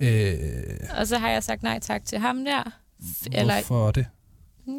Øh, 0.08 1.00
Og 1.00 1.08
så 1.08 1.18
har 1.18 1.30
jeg 1.30 1.44
sagt 1.44 1.64
nej 1.64 1.80
tak 1.80 2.06
til 2.06 2.18
ham 2.20 2.46
der. 2.46 2.64
F- 3.02 3.26
Eller, 3.32 3.54
hvorfor 3.54 3.92
det? 3.92 4.06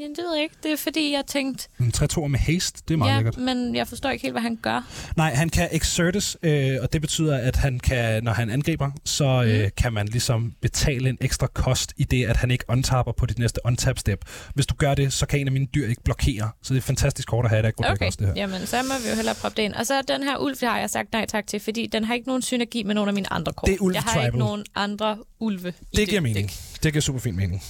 Ja, 0.01 0.05
det 0.09 0.19
ved 0.19 0.35
jeg 0.35 0.43
ikke. 0.43 0.55
Det 0.63 0.73
er 0.73 0.77
fordi, 0.77 1.13
jeg 1.13 1.23
tænkte, 1.27 1.69
En 1.81 1.93
3 1.93 2.29
med 2.29 2.39
haste, 2.39 2.83
det 2.89 2.95
er 2.95 2.99
meget 2.99 3.11
ja, 3.11 3.17
lækkert. 3.17 3.37
men 3.37 3.75
jeg 3.77 3.89
forstår 3.89 4.11
ikke 4.11 4.23
helt, 4.23 4.35
hvad 4.35 4.43
han 4.43 4.57
gør. 4.63 4.87
Nej, 5.17 5.35
han 5.35 5.49
kan 5.49 5.69
exertes, 5.73 6.37
øh, 6.43 6.77
og 6.83 6.93
det 6.93 7.01
betyder, 7.01 7.37
at 7.39 7.57
han 7.57 7.81
kan, 7.81 8.25
når 8.25 8.33
han 8.33 8.51
angriber, 8.51 8.91
så 9.05 9.25
øh, 9.47 9.65
Mm. 9.65 9.71
kan 9.77 9.93
man 9.93 10.07
ligesom 10.07 10.55
betale 10.63 11.09
en 11.09 11.19
ekstra 11.21 11.47
kost 11.47 11.93
i 11.97 12.05
det, 12.05 12.25
at 12.27 12.37
han 12.37 12.51
ikke 12.51 12.65
untapper 12.69 13.13
på 13.13 13.27
dit 13.27 13.39
næste 13.39 13.61
untap 13.65 13.99
step. 13.99 14.25
Hvis 14.55 14.67
du 14.67 14.75
gør 14.75 14.95
det, 14.95 15.13
så 15.13 15.27
kan 15.27 15.41
en 15.41 15.47
af 15.47 15.53
mine 15.53 15.67
dyr 15.75 15.89
ikke 15.89 16.03
blokere. 16.05 16.51
Så 16.63 16.75
det 16.75 16.79
er 16.79 16.81
et 16.81 16.85
fantastisk 16.85 17.29
kort 17.29 17.45
at 17.45 17.51
have, 17.51 17.63
der 17.63 17.71
Okay, 17.79 18.07
også 18.07 18.17
det 18.21 18.27
her. 18.27 18.35
jamen 18.37 18.67
så 18.67 18.77
må 18.83 18.95
vi 19.05 19.09
jo 19.11 19.15
hellere 19.17 19.35
proppe 19.35 19.57
det 19.57 19.63
ind. 19.63 19.75
Og 19.75 19.87
så 19.87 20.03
den 20.09 20.23
her 20.23 20.37
ulv, 20.37 20.55
det 20.55 20.69
har 20.69 20.79
jeg 20.79 20.91
sagt 20.91 21.13
nej 21.13 21.27
tak 21.27 21.47
til, 21.47 21.61
fordi 21.61 21.87
den 21.87 22.05
har 22.05 22.15
ikke 22.15 22.27
nogen 22.27 22.43
synergi 22.43 22.83
med 22.83 22.95
nogle 22.95 23.09
af 23.09 23.15
mine 23.15 23.33
andre 23.33 23.53
kort. 23.53 23.67
Det 23.69 23.75
er 23.75 23.79
ulv 23.81 23.95
jeg 23.95 24.03
har 24.03 24.11
tribal. 24.13 24.27
ikke 24.27 24.39
nogen 24.39 24.65
andre 24.75 25.19
ulve 25.41 25.73
i 25.93 25.97
Det 25.97 26.09
giver 26.09 26.21
mening. 26.21 26.51
Det 26.83 26.93
giver 26.93 27.01
super 27.01 27.21
fin 27.21 27.37
mening. 27.37 27.63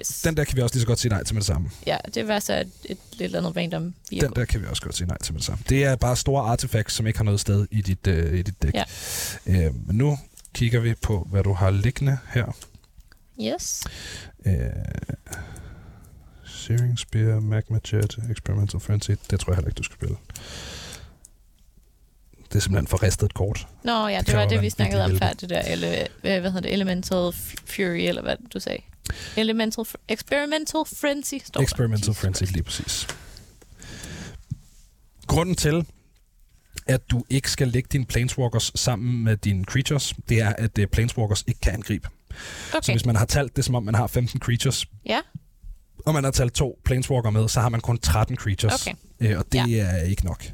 Yes. 0.00 0.20
Den 0.22 0.36
der 0.36 0.44
kan 0.44 0.56
vi 0.56 0.62
også 0.62 0.74
lige 0.74 0.80
så 0.80 0.86
godt 0.86 0.98
sige 0.98 1.08
nej 1.10 1.24
til 1.24 1.34
med 1.34 1.40
det 1.40 1.46
samme. 1.46 1.70
Ja, 1.86 1.96
det 2.14 2.28
var 2.28 2.38
så 2.38 2.60
et, 2.60 2.68
et 2.84 2.98
lidt 3.12 3.34
andet 3.36 3.56
random 3.56 3.82
Den 3.82 3.94
vehicle. 4.10 4.28
der 4.36 4.44
kan 4.44 4.60
vi 4.62 4.66
også 4.66 4.82
godt 4.82 4.96
sige 4.96 5.06
nej 5.08 5.18
til 5.18 5.32
med 5.34 5.38
det 5.38 5.46
samme. 5.46 5.64
Det 5.68 5.84
er 5.84 5.96
bare 5.96 6.16
store 6.16 6.42
artefacts, 6.42 6.94
som 6.94 7.06
ikke 7.06 7.18
har 7.18 7.24
noget 7.24 7.40
sted 7.40 7.66
i 7.70 7.80
dit, 7.82 8.06
øh, 8.06 8.38
i 8.38 8.42
dit 8.42 8.62
dæk. 8.62 8.74
Ja. 8.74 8.84
Øh, 9.46 9.86
men 9.86 9.96
nu 9.96 10.18
kigger 10.54 10.80
vi 10.80 10.94
på, 11.02 11.26
hvad 11.30 11.42
du 11.42 11.52
har 11.52 11.70
liggende 11.70 12.18
her. 12.28 12.56
Yes. 13.42 13.84
Øh, 14.46 14.54
Searing 16.46 16.98
Spear, 16.98 17.40
Magma 17.40 17.78
Jet, 17.92 18.18
Experimental 18.30 18.80
Frenzy. 18.80 19.10
Det 19.30 19.40
tror 19.40 19.52
jeg 19.52 19.56
heller 19.56 19.68
ikke, 19.68 19.78
du 19.78 19.82
skal 19.82 19.96
spille. 19.96 20.16
Det 22.54 22.60
er 22.60 22.62
simpelthen 22.62 22.86
for 22.86 23.02
ristet 23.02 23.26
et 23.26 23.34
kort. 23.34 23.66
Nå 23.84 24.06
ja, 24.08 24.18
det, 24.18 24.26
kræver 24.26 24.40
var 24.40 24.48
det, 24.48 24.62
vi 24.62 24.70
snakkede 24.70 25.04
om 25.04 25.18
før, 25.18 25.32
det 25.32 25.50
der, 25.50 25.62
ele, 25.62 26.08
hvad 26.20 26.40
hedder 26.40 26.60
det, 26.60 26.72
Elemental 26.72 27.32
Fury, 27.66 28.08
eller 28.08 28.22
hvad 28.22 28.36
du 28.54 28.60
sagde. 28.60 28.82
Elemental, 29.36 29.84
Experimental 30.08 30.80
Frenzy, 31.00 31.34
står 31.44 31.60
der. 31.60 31.64
Experimental 31.64 32.08
Jesus 32.08 32.20
Frenzy, 32.20 32.42
lige 32.42 32.62
præcis. 32.62 33.08
Grunden 35.26 35.54
til, 35.54 35.86
at 36.86 37.10
du 37.10 37.24
ikke 37.30 37.50
skal 37.50 37.68
lægge 37.68 37.88
dine 37.92 38.04
Planeswalkers 38.04 38.72
sammen 38.74 39.24
med 39.24 39.36
dine 39.36 39.64
creatures, 39.64 40.14
det 40.28 40.40
er, 40.40 40.52
at 40.52 40.78
uh, 40.78 40.84
Planeswalkers 40.84 41.44
ikke 41.46 41.60
kan 41.60 41.72
angribe. 41.72 42.08
Så 42.70 42.76
Okay, 42.76 42.92
hvis 42.92 43.06
man 43.06 43.16
har 43.16 43.24
talt 43.24 43.56
det, 43.56 43.64
som 43.64 43.74
om 43.74 43.82
man 43.82 43.94
har 43.94 44.06
15 44.06 44.40
creatures, 44.40 44.86
ja, 45.06 45.20
og 46.06 46.14
man 46.14 46.24
har 46.24 46.30
talt 46.30 46.54
to 46.54 46.78
Planeswalker 46.84 47.30
med, 47.30 47.48
så 47.48 47.60
har 47.60 47.68
man 47.68 47.80
kun 47.80 47.98
13 47.98 48.36
creatures. 48.36 48.86
okay. 48.86 48.94
Øh, 49.20 49.38
og 49.38 49.44
det 49.52 49.68
ja. 49.70 49.82
er 49.82 50.02
ikke 50.02 50.24
nok. 50.24 50.44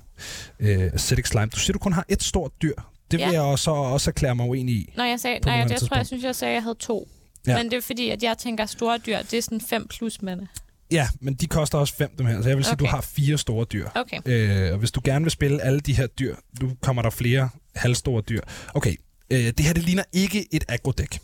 Øh, 0.60 0.90
acidic 0.94 1.26
slime. 1.28 1.46
Du 1.46 1.58
siger, 1.58 1.72
du 1.72 1.78
kun 1.78 1.92
har 1.92 2.04
et 2.08 2.22
stort 2.22 2.52
dyr. 2.62 2.74
Det 3.10 3.18
vil 3.18 3.28
Ja. 3.32 3.42
jeg 3.48 3.58
så 3.58 3.70
også 3.70 4.10
erklære 4.10 4.34
mig 4.36 4.46
uenig 4.48 4.74
i. 4.74 4.92
Når 4.96 5.04
jeg 5.04 5.20
sagde, 5.20 5.38
nej, 5.38 5.54
jeg, 5.54 5.70
jeg 5.70 5.80
tror, 5.80 5.96
jeg 5.96 6.06
synes, 6.06 6.24
jeg 6.24 6.34
sagde, 6.36 6.50
at 6.50 6.54
jeg 6.54 6.62
havde 6.62 6.78
to. 6.78 7.08
Ja. 7.46 7.56
Men 7.56 7.70
det 7.70 7.76
er 7.76 7.80
fordi, 7.80 8.10
at 8.10 8.22
jeg 8.22 8.38
tænker, 8.38 8.64
at 8.64 8.70
store 8.70 8.98
dyr, 8.98 9.18
det 9.22 9.34
er 9.34 9.42
sådan 9.42 9.60
5 9.60 9.86
plus 9.88 10.22
mande. 10.22 10.46
Ja, 10.92 11.08
men 11.20 11.34
de 11.34 11.46
koster 11.46 11.78
også 11.78 11.94
fem, 11.94 12.10
dem 12.18 12.26
her. 12.26 12.42
Så 12.42 12.48
jeg 12.48 12.56
vil 12.56 12.64
sige, 12.64 12.72
okay. 12.72 12.84
du 12.84 12.90
har 12.90 13.00
fire 13.00 13.38
store 13.38 13.64
dyr. 13.64 13.88
Okay. 13.94 14.18
Øh, 14.26 14.72
og 14.72 14.78
hvis 14.78 14.90
du 14.90 15.00
gerne 15.04 15.24
vil 15.24 15.30
spille 15.30 15.62
alle 15.62 15.80
de 15.80 15.94
her 15.96 16.06
dyr, 16.06 16.36
nu 16.62 16.72
kommer 16.82 17.02
der 17.02 17.10
flere 17.10 17.48
halvstore 17.74 18.22
dyr. 18.28 18.40
Okay, 18.74 18.94
øh, 19.30 19.38
det 19.38 19.60
her 19.60 19.72
det 19.72 19.82
ligner 19.82 20.02
ikke 20.12 20.54
et 20.54 20.64
agrodæk. 20.68 21.18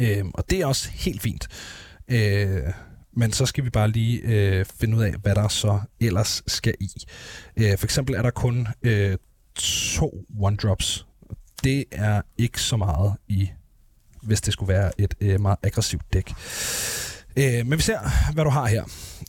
Øh, 0.00 0.24
og 0.34 0.50
det 0.50 0.60
er 0.60 0.66
også 0.66 0.90
helt 0.90 1.22
fint. 1.22 1.48
Øh, 2.08 2.62
men 3.16 3.32
så 3.32 3.46
skal 3.46 3.64
vi 3.64 3.70
bare 3.70 3.90
lige 3.90 4.20
øh, 4.20 4.64
finde 4.80 4.96
ud 4.96 5.02
af, 5.02 5.12
hvad 5.12 5.34
der 5.34 5.48
så 5.48 5.80
ellers 6.00 6.42
skal 6.46 6.74
i. 6.80 6.90
Øh, 7.56 7.78
for 7.78 7.86
eksempel 7.86 8.14
er 8.14 8.22
der 8.22 8.30
kun 8.30 8.68
øh, 8.82 9.16
to 9.54 10.24
one-drops. 10.40 11.06
Det 11.64 11.84
er 11.92 12.22
ikke 12.38 12.60
så 12.60 12.76
meget 12.76 13.14
i, 13.28 13.50
hvis 14.22 14.40
det 14.40 14.52
skulle 14.52 14.72
være 14.74 15.00
et 15.00 15.14
øh, 15.20 15.40
meget 15.40 15.58
aggressivt 15.62 16.02
dæk. 16.12 16.32
Øh, 17.36 17.66
men 17.66 17.78
vi 17.78 17.82
ser, 17.82 18.32
hvad 18.32 18.44
du 18.44 18.50
har 18.50 18.66
her. 18.66 18.84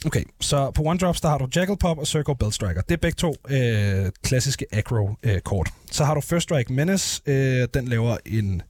Okay, 0.05 0.23
så 0.41 0.71
på 0.71 0.83
one 0.83 0.99
drops, 0.99 1.21
der 1.21 1.29
har 1.29 1.37
du 1.37 1.47
Jackal 1.55 1.77
Pop 1.77 1.97
og 1.97 2.07
Circle 2.07 2.35
Belt 2.35 2.53
Striker. 2.53 2.81
Det 2.81 2.93
er 2.93 2.97
begge 2.97 3.15
to 3.15 3.35
øh, 3.49 4.11
klassiske 4.23 4.65
aggro-kort. 4.71 5.67
Øh, 5.67 5.73
så 5.91 6.03
har 6.03 6.13
du 6.13 6.21
First 6.21 6.43
Strike 6.43 6.73
Menace. 6.73 7.21
Øh, 7.25 7.67
den 7.73 7.87
laver 7.87 8.17
en 8.25 8.61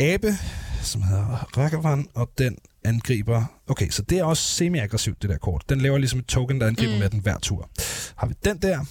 abe, 0.00 0.38
som 0.82 1.02
hedder 1.02 1.56
Ragavan, 1.58 2.06
og 2.14 2.30
den 2.38 2.56
angriber... 2.84 3.44
Okay, 3.68 3.88
så 3.88 4.02
det 4.02 4.18
er 4.18 4.24
også 4.24 4.42
semi-aggressivt, 4.42 5.22
det 5.22 5.30
der 5.30 5.38
kort. 5.38 5.64
Den 5.68 5.80
laver 5.80 5.98
ligesom 5.98 6.18
et 6.18 6.26
token, 6.26 6.60
der 6.60 6.66
angriber. 6.66 6.92
Mm. 6.92 6.98
med 6.98 7.10
den 7.10 7.20
hver 7.20 7.38
tur. 7.38 7.70
Har 8.16 8.26
vi 8.26 8.34
den 8.44 8.58
der. 8.58 8.84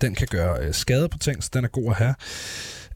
Den 0.00 0.14
kan 0.14 0.28
gøre 0.30 0.66
øh, 0.66 0.74
skade 0.74 1.08
på 1.08 1.18
ting, 1.18 1.44
så 1.44 1.50
den 1.52 1.64
er 1.64 1.68
god 1.68 1.90
at 1.90 1.96
have. 1.96 2.14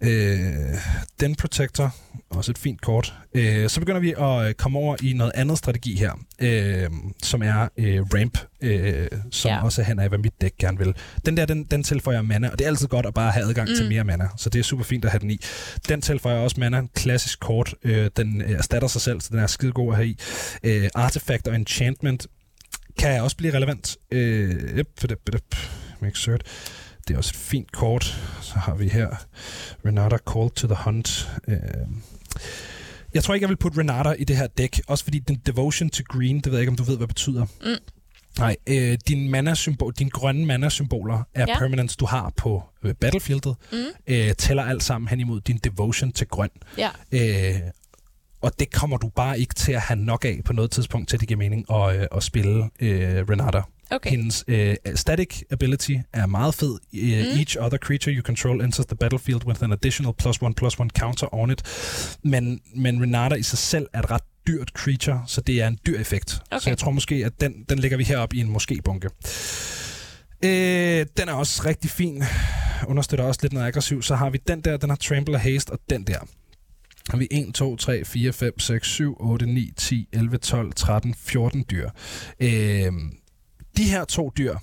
Øh, 0.01 0.75
den 1.21 1.35
Protector, 1.35 1.95
også 2.31 2.51
et 2.51 2.59
fint 2.59 2.81
kort. 2.81 3.15
Øh, 3.35 3.69
så 3.69 3.81
begynder 3.81 4.01
vi 4.01 4.15
at 4.19 4.49
øh, 4.49 4.55
komme 4.55 4.79
over 4.79 4.97
i 5.03 5.13
noget 5.13 5.33
andet 5.35 5.59
strategi 5.59 5.97
her, 5.97 6.13
øh, 6.41 6.91
som 7.23 7.43
er 7.43 7.69
øh, 7.77 8.03
Ramp, 8.15 8.39
øh, 8.61 9.09
som 9.31 9.51
ja. 9.51 9.65
Også 9.65 9.83
er 9.83 9.87
hen 9.87 9.99
af, 9.99 10.09
hvad 10.09 10.19
mit 10.19 10.41
dæk 10.41 10.53
gerne 10.59 10.79
vil. 10.79 10.95
Den 11.27 11.37
der, 11.37 11.47
den, 11.47 11.65
den 11.65 11.83
tilføjer 11.83 12.23
mana, 12.23 12.49
og 12.51 12.59
det 12.59 12.65
er 12.65 12.69
altid 12.69 12.89
godt 12.89 13.07
at 13.07 13.15
bare 13.15 13.31
have 13.33 13.47
adgang 13.47 13.69
mm. 13.69 13.77
til 13.77 13.89
mere 13.89 14.05
mana, 14.05 14.29
så 14.37 14.51
det 14.51 14.59
er 14.59 14.63
super 14.63 14.85
fint 14.85 15.05
at 15.05 15.11
have 15.11 15.21
den 15.21 15.31
i. 15.31 15.41
Den 15.89 16.01
tilføjer 16.01 16.39
også 16.39 16.61
mana, 16.61 16.83
klassisk 16.95 17.41
kort, 17.41 17.75
øh, 17.83 18.11
den 18.17 18.43
øh, 18.43 18.51
erstatter 18.51 18.89
sig 18.89 19.01
selv, 19.01 19.21
så 19.21 19.29
den 19.31 19.39
er 19.39 19.47
skide 19.47 19.73
god 19.73 19.93
at 19.93 19.97
have 19.97 20.09
i. 20.09 20.19
Øh, 20.63 20.89
Artifact 20.95 21.49
og 21.49 21.55
Enchantment 21.55 22.27
kan 22.99 23.23
også 23.23 23.37
blive 23.37 23.55
relevant. 23.55 23.97
Øh, 24.11 24.51
yep, 24.79 24.89
yep, 25.11 25.29
yep, 25.35 25.57
make 26.01 26.19
cert. 26.19 26.43
Det 27.09 27.15
er 27.15 27.19
også 27.19 27.31
et 27.35 27.37
fint 27.41 27.73
kort. 27.73 28.05
Så 28.43 28.55
har 28.55 28.75
vi 28.75 28.89
her 28.89 29.09
Renata 29.87 30.17
Call 30.33 30.51
to 30.51 30.67
the 30.67 30.77
Hunt. 30.85 31.31
Øh, 31.49 31.57
jeg 33.15 33.25
tror 33.25 33.35
ikke, 33.35 33.45
jeg 33.45 33.49
vil 33.51 33.57
putte 33.57 33.79
Renata 33.81 34.11
i 34.13 34.25
det 34.25 34.37
her 34.37 34.47
dæk, 34.47 34.81
også 34.87 35.05
fordi 35.05 35.19
den 35.19 35.37
Devotion 35.47 35.91
to 35.91 36.03
Green, 36.09 36.37
det 36.37 36.47
ved 36.47 36.53
jeg 36.53 36.61
ikke, 36.61 36.71
om 36.71 36.77
du 36.77 36.83
ved, 36.83 36.97
hvad 36.97 37.07
det 37.07 37.15
betyder. 37.15 37.47
Mm. 37.61 37.69
Nej, 38.39 38.57
øh, 38.67 38.99
din 39.09 39.29
mana-symbol, 39.31 39.93
dine 39.99 40.11
grønne 40.11 40.47
mana-symboler 40.47 41.15
er 41.35 41.41
ja. 41.41 41.45
Ja. 41.49 41.59
permanents, 41.59 41.97
du 41.97 42.07
har 42.07 42.33
på 42.37 42.63
øh, 42.85 42.95
battlefieldet, 42.95 43.57
Mm. 43.73 43.79
øh, 44.07 44.33
tæller 44.35 44.63
alt 44.63 44.83
sammen 44.83 45.09
hen 45.09 45.21
imod 45.21 45.41
din 45.41 45.59
Devotion 45.65 46.13
til 46.13 46.27
grøn. 46.27 46.51
Ja. 46.79 46.89
Øh, 47.13 47.61
og 48.41 48.53
det 48.59 48.73
kommer 48.73 48.97
du 48.97 49.09
bare 49.09 49.41
ikke 49.41 49.55
til 49.55 49.73
at 49.73 49.81
have 49.81 50.01
nok 50.01 50.25
af 50.25 50.41
på 50.45 50.53
noget 50.53 50.71
tidspunkt, 50.71 51.09
til 51.09 51.21
det 51.21 51.29
giver 51.29 51.39
mening 51.39 51.73
at, 51.73 51.97
øh, 52.01 52.07
at 52.17 52.23
spille 52.23 52.71
øh, 52.81 53.25
Renata. 53.31 53.63
Okay. 53.91 54.11
Hendes 54.11 54.45
øh, 54.49 54.77
static 54.95 55.43
ability 55.51 55.97
er 56.13 56.27
meget 56.27 56.55
fed. 56.55 56.71
Uh, 56.71 56.79
mm. 56.93 57.39
Each 57.39 57.57
other 57.61 57.79
creature 57.79 58.15
you 58.15 58.23
control 58.23 58.61
enters 58.61 58.87
the 58.87 58.97
battlefield 58.97 59.45
with 59.45 59.65
an 59.65 59.73
additional 59.73 60.13
plus 60.19 60.43
one 60.43 60.55
plus 60.55 60.81
one 60.81 60.91
counter 60.91 61.35
on 61.35 61.51
it. 61.51 61.63
Men, 62.25 62.61
men 62.75 63.03
Renata 63.03 63.35
i 63.35 63.43
sig 63.43 63.59
selv 63.59 63.87
er 63.93 63.99
et 63.99 64.11
ret 64.11 64.23
dyrt 64.47 64.69
creature, 64.69 65.23
så 65.27 65.41
det 65.41 65.63
er 65.63 65.69
en 65.69 65.79
dyr 65.87 65.99
effekt. 66.01 66.41
Okay. 66.51 66.61
Så 66.61 66.71
jeg 66.71 66.79
tror 66.79 66.91
måske, 66.91 67.15
at 67.15 67.41
den, 67.41 67.65
den 67.69 67.79
lægger 67.79 67.97
vi 67.97 68.05
heroppe 68.05 68.37
i 68.37 68.41
en 68.41 68.51
måske-bunke. 68.51 69.09
Øh, 70.45 71.07
den 71.17 71.29
er 71.29 71.33
også 71.33 71.63
rigtig 71.65 71.91
fin. 71.91 72.23
Understøtter 72.87 73.25
også 73.25 73.41
lidt 73.43 73.53
noget 73.53 73.67
aggressiv. 73.67 74.03
Så 74.03 74.15
har 74.15 74.31
vi 74.31 74.39
den 74.49 74.61
der, 74.61 74.77
den 74.77 74.91
har 74.91 74.97
Trample 74.97 75.35
og 75.35 75.41
Haste, 75.41 75.71
og 75.71 75.79
den 75.91 76.03
der. 76.03 76.19
Har 77.11 77.19
vi 77.19 77.29
1, 77.31 77.55
2, 77.55 77.77
3, 77.77 78.05
4, 78.05 78.33
5, 78.33 78.59
6, 78.59 78.89
7, 78.89 79.17
8, 79.21 79.47
9, 79.47 79.71
10, 79.77 80.09
11, 80.13 80.39
12, 80.39 80.73
13, 80.73 81.15
14 81.15 81.65
dyr. 81.71 81.91
Øh, 82.41 82.93
de 83.79 83.85
her 83.85 84.05
to 84.05 84.33
dyr 84.39 84.57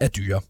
er 0.00 0.08
dyre. 0.08 0.40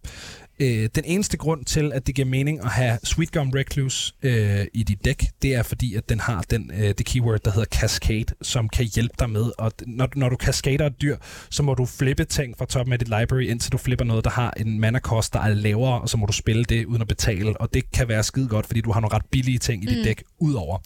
Øh, 0.60 0.88
den 0.94 1.04
eneste 1.04 1.36
grund 1.36 1.64
til, 1.64 1.92
at 1.92 2.06
det 2.06 2.14
giver 2.14 2.28
mening 2.28 2.60
at 2.64 2.70
have 2.70 2.98
Sweet 3.04 3.32
Gum 3.32 3.50
Recluse 3.50 4.14
øh, 4.22 4.66
i 4.74 4.82
dit 4.82 5.04
dæk, 5.04 5.24
det 5.42 5.54
er 5.54 5.62
fordi, 5.62 5.94
at 5.94 6.08
den 6.08 6.20
har 6.20 6.44
den, 6.50 6.70
øh, 6.74 6.94
det 6.98 7.06
keyword, 7.06 7.40
der 7.40 7.50
hedder 7.50 7.66
Cascade, 7.78 8.34
som 8.42 8.68
kan 8.68 8.84
hjælpe 8.94 9.14
dig 9.18 9.30
med. 9.30 9.52
Og 9.58 9.72
når, 9.86 10.08
når 10.16 10.28
du 10.28 10.36
cascader 10.36 10.86
et 10.86 11.00
dyr, 11.02 11.16
så 11.50 11.62
må 11.62 11.74
du 11.74 11.86
flippe 11.86 12.24
ting 12.24 12.58
fra 12.58 12.66
toppen 12.66 12.92
af 12.92 12.98
dit 12.98 13.08
library, 13.08 13.42
indtil 13.42 13.72
du 13.72 13.78
flipper 13.78 14.04
noget, 14.04 14.24
der 14.24 14.30
har 14.30 14.52
en 14.56 14.80
mana 14.80 14.98
cost, 14.98 15.32
der 15.32 15.40
er 15.40 15.54
lavere, 15.54 16.00
og 16.00 16.08
så 16.08 16.16
må 16.16 16.26
du 16.26 16.32
spille 16.32 16.64
det 16.64 16.84
uden 16.84 17.02
at 17.02 17.08
betale. 17.08 17.60
Og 17.60 17.74
det 17.74 17.90
kan 17.92 18.08
være 18.08 18.22
skide 18.22 18.48
godt, 18.48 18.66
fordi 18.66 18.80
du 18.80 18.92
har 18.92 19.00
nogle 19.00 19.16
ret 19.16 19.26
billige 19.30 19.58
ting 19.58 19.84
i 19.84 19.86
dit 19.86 19.98
Mm. 19.98 20.04
dæk 20.04 20.22
udover. 20.38 20.78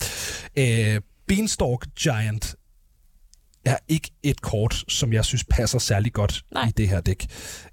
Øh, 0.57 1.01
Beanstalk 1.29 1.87
Giant 2.03 2.55
er 3.65 3.77
ikke 3.89 4.11
et 4.23 4.41
kort, 4.41 4.85
som 4.89 5.13
jeg 5.13 5.25
synes 5.25 5.45
passer 5.51 5.79
særlig 5.79 6.13
godt 6.13 6.45
Nej. 6.53 6.69
i 6.69 6.73
det 6.77 6.89
her 6.89 7.01
dæk. 7.01 7.27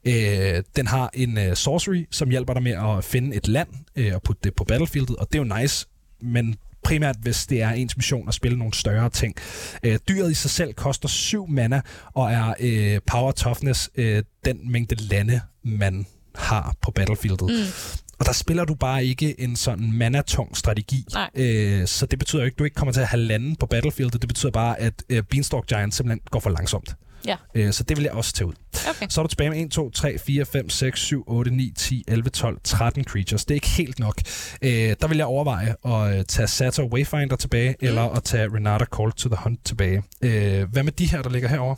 Øh, 0.06 0.64
den 0.76 0.88
har 0.88 1.10
en 1.14 1.38
uh, 1.38 1.54
sorcery, 1.54 2.08
som 2.12 2.30
hjælper 2.30 2.54
dig 2.54 2.64
med 2.64 2.72
at 2.72 3.04
finde 3.04 3.36
et 3.36 3.48
land 3.48 3.68
øh, 3.96 4.16
og 4.16 4.22
putte 4.22 4.42
det 4.44 4.56
på 4.56 4.64
battlefieldet, 4.64 5.16
og 5.16 5.28
det 5.32 5.40
er 5.40 5.44
jo 5.44 5.62
nice, 5.62 5.88
men 6.22 6.56
primært 6.84 7.16
hvis 7.22 7.46
det 7.46 7.62
er 7.62 7.70
ens 7.70 7.98
mission 7.98 8.28
at 8.28 8.34
spille 8.34 8.58
nogle 8.58 8.74
større 8.74 9.10
ting. 9.10 9.36
Øh, 9.84 10.00
dyret 10.10 10.32
i 10.32 10.34
sig 10.34 10.52
selv 10.52 10.74
koster 10.74 11.08
7 11.10 11.48
mana 11.48 11.82
og 12.14 12.32
er 12.32 12.54
øh, 12.60 13.00
power 13.08 13.32
toughness 13.32 13.90
øh, 13.96 14.24
den 14.46 14.72
mængde 14.72 14.96
lande, 14.96 15.42
man 15.64 16.06
har 16.36 16.76
på 16.82 16.92
battlefieldet. 16.92 17.50
Mm. 17.50 17.72
Og 18.20 18.26
der 18.26 18.32
spiller 18.34 18.66
du 18.66 18.76
bare 18.76 19.06
ikke 19.06 19.40
en 19.40 19.56
sådan 19.56 19.92
mana-tung 19.92 20.58
strategi. 20.58 21.06
Nej. 21.14 21.30
Øh, 21.36 21.88
så 21.88 22.06
det 22.06 22.20
betyder 22.20 22.42
jo 22.42 22.46
ikke, 22.46 22.56
at 22.56 22.60
du 22.60 22.64
ikke 22.64 22.76
kommer 22.76 22.92
til 22.94 23.02
at 23.02 23.08
have 23.08 23.22
lande 23.22 23.56
på 23.60 23.66
battlefieldet. 23.66 24.22
Det 24.22 24.28
betyder 24.28 24.52
bare, 24.52 24.80
at 24.80 24.94
øh, 25.10 25.24
Beanstalk 25.24 25.68
Giant 25.68 25.96
simpelthen 25.96 26.22
går 26.32 26.40
for 26.40 26.50
langsomt. 26.50 26.96
Ja. 27.28 27.36
Øh, 27.56 27.74
så 27.74 27.84
det 27.84 27.98
vil 27.98 28.04
jeg 28.04 28.12
også 28.14 28.34
tage 28.34 28.48
ud. 28.48 28.54
Okay. 28.90 29.06
Så 29.10 29.22
er 29.22 29.24
du 29.24 29.28
tilbage 29.28 29.50
med 29.50 29.62
1, 29.66 29.72
2, 29.72 29.90
3, 29.90 30.18
4, 30.18 30.46
5, 30.46 30.70
6, 30.70 31.00
7, 31.00 31.24
8, 31.28 31.52
9, 31.52 31.72
10, 31.78 32.04
11, 32.08 32.30
12, 32.30 32.58
13 32.64 33.04
creatures. 33.04 33.46
Det 33.46 33.52
er 33.54 33.56
ikke 33.56 33.70
helt 33.70 34.00
nok. 34.00 34.22
Øh, 34.62 34.96
der 35.02 35.08
vil 35.08 35.18
jeg 35.18 35.26
overveje 35.26 35.76
at 35.86 36.18
øh, 36.20 36.26
tage 36.26 36.48
Sato 36.48 36.84
Wayfinder 36.94 37.36
tilbage, 37.36 37.70
mm. 37.82 37.88
eller 37.88 38.02
at 38.02 38.24
tage 38.24 38.48
Renata 38.56 38.86
Call 38.98 39.12
to 39.12 39.30
the 39.30 39.38
Hunt 39.44 39.66
tilbage. 39.66 40.04
Øh, 40.22 40.64
hvad 40.72 40.84
med 40.84 40.92
de 40.92 41.10
her, 41.10 41.22
der 41.22 41.30
ligger 41.30 41.50
herovre? 41.50 41.76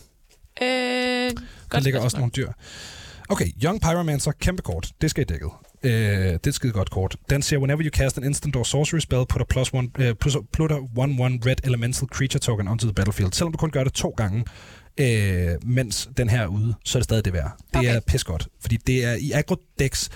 Øh, 0.62 0.68
Der 1.72 1.80
ligger 1.80 2.00
også 2.00 2.16
spørgsmål. 2.16 2.20
nogle 2.20 2.32
dyr. 2.32 2.52
Okay, 3.30 3.48
Young 3.64 3.82
Pyromancer, 3.82 4.32
kæmpe 4.32 4.62
kort. 4.62 4.92
Det 5.02 5.10
skal 5.10 5.22
i 5.22 5.26
dækket. 5.26 5.50
Øh, 5.84 5.92
det 5.92 6.32
er 6.34 6.48
et 6.48 6.54
skide 6.56 6.74
godt 6.74 6.90
kort. 6.92 7.16
Den 7.30 7.42
siger, 7.42 7.60
whenever 7.60 7.84
you 7.86 7.90
cast 7.90 8.18
an 8.18 8.24
instant 8.24 8.56
or 8.56 8.64
sorcery 8.64 9.00
spell, 9.00 9.26
put 9.30 9.42
a 9.42 9.46
plus 9.50 9.74
one, 9.74 9.90
uh, 10.00 10.06
plus, 10.20 10.38
put 10.54 10.72
a 10.72 10.76
1-1 10.76 10.80
red 11.46 11.56
elemental 11.64 12.08
creature 12.08 12.40
token 12.40 12.68
onto 12.68 12.88
the 12.88 12.94
battlefield. 12.94 13.32
Selvom 13.34 13.52
du 13.52 13.58
kun 13.58 13.70
gør 13.72 13.84
det 13.84 13.94
to 13.94 14.10
gange, 14.18 14.46
øh, 14.98 15.50
mens 15.66 16.10
den 16.18 16.30
her 16.30 16.42
er 16.42 16.48
ude, 16.48 16.74
så 16.86 16.98
er 16.98 17.00
det 17.00 17.04
stadig 17.04 17.26
det 17.26 17.34
værd. 17.34 17.52
Det 17.74 17.80
Okay. 17.80 17.96
er 17.96 18.00
pis 18.08 18.24
godt, 18.24 18.48
fordi 18.62 18.78
det 18.88 19.06
er 19.06 19.14
i 19.14 19.32
aggro 19.32 19.56
decks, 19.80 20.10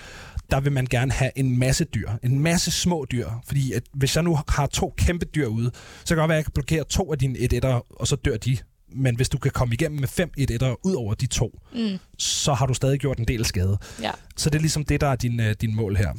der 0.52 0.60
vil 0.60 0.72
man 0.72 0.86
gerne 0.86 1.12
have 1.12 1.32
en 1.36 1.60
masse 1.60 1.84
dyr. 1.86 2.10
En 2.24 2.40
masse 2.40 2.72
små 2.72 3.06
dyr. 3.12 3.28
Fordi 3.48 3.74
at 3.74 3.84
hvis 3.94 4.16
jeg 4.16 4.24
nu 4.24 4.38
har 4.48 4.68
to 4.68 4.94
kæmpe 4.98 5.26
dyr 5.26 5.48
ude, 5.48 5.72
så 6.04 6.08
kan 6.08 6.18
det 6.18 6.22
godt 6.22 6.30
være, 6.30 6.38
at 6.38 6.40
jeg 6.40 6.46
kan 6.46 6.52
blokere 6.54 6.84
to 6.84 7.12
af 7.12 7.18
dine 7.20 7.40
1 7.40 7.54
1 7.54 7.66
og 7.90 8.08
så 8.08 8.16
dør 8.16 8.38
de. 8.38 8.58
Men 8.96 9.16
hvis 9.16 9.30
du 9.30 9.38
kan 9.38 9.52
komme 9.52 9.74
igennem 9.74 10.00
med 10.00 10.08
fem 10.08 10.30
1 10.38 10.52
1 10.52 10.76
ud 10.84 10.94
over 10.94 11.14
de 11.14 11.28
to, 11.28 11.60
Mm. 11.76 11.98
så 12.18 12.54
har 12.54 12.66
du 12.66 12.74
stadig 12.74 13.00
gjort 13.00 13.18
en 13.20 13.26
del 13.28 13.46
skade. 13.46 13.78
Ja. 14.02 14.12
Så 14.38 14.50
det 14.50 14.56
er 14.58 14.62
ligesom 14.62 14.86
det, 14.86 15.02
der 15.02 15.08
er 15.08 15.16
din, 15.16 15.40
uh, 15.40 15.46
din 15.62 15.76
mål 15.76 15.96
her. 15.96 16.10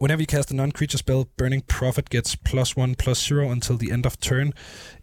Whenever 0.00 0.20
you 0.20 0.26
cast 0.26 0.50
a 0.52 0.54
non-creature 0.54 0.96
spell, 0.98 1.24
Burning 1.38 1.64
Prophet 1.68 2.10
gets 2.10 2.36
plus 2.36 2.76
one, 2.76 2.94
plus 2.94 3.18
zero 3.18 3.50
until 3.50 3.74
the 3.78 3.94
end 3.94 4.06
of 4.06 4.16
turn. 4.16 4.52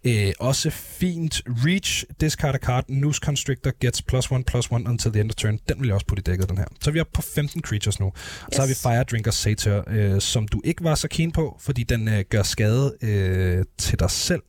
Øh, 0.04 0.32
også 0.40 0.70
fint. 0.70 1.40
Reach, 1.46 2.04
discard 2.20 2.54
a 2.54 2.58
card. 2.58 2.84
Noose 2.88 3.20
Constrictor 3.24 3.70
gets 3.80 4.02
plus 4.02 4.30
one, 4.30 4.44
plus 4.44 4.70
one 4.70 4.88
until 4.90 5.10
the 5.12 5.20
end 5.20 5.30
of 5.30 5.34
turn. 5.34 5.58
Den 5.68 5.80
vil 5.80 5.86
jeg 5.86 5.94
også 5.94 6.06
putte 6.06 6.20
i 6.20 6.22
dækket, 6.30 6.48
den 6.48 6.58
her. 6.58 6.64
Så 6.80 6.90
er 6.90 6.92
vi 6.92 7.00
oppe 7.00 7.12
på 7.14 7.22
15 7.22 7.62
creatures 7.62 8.00
nu. 8.00 8.06
Yes. 8.06 8.14
Så 8.52 8.60
har 8.62 8.68
vi. 8.68 8.74
Fire 8.74 9.04
Drinker 9.04 9.30
Satyr, 9.30 9.82
øh, 9.86 10.20
som 10.20 10.48
du 10.48 10.60
ikke 10.64 10.84
var 10.84 10.94
så 10.94 11.08
keen 11.08 11.32
på, 11.32 11.56
fordi 11.60 11.82
den 11.82 12.08
øh, 12.08 12.24
gør 12.30 12.42
skade 12.42 12.94
øh, 13.02 13.64
til 13.78 13.98
dig 13.98 14.10
selv 14.10 14.42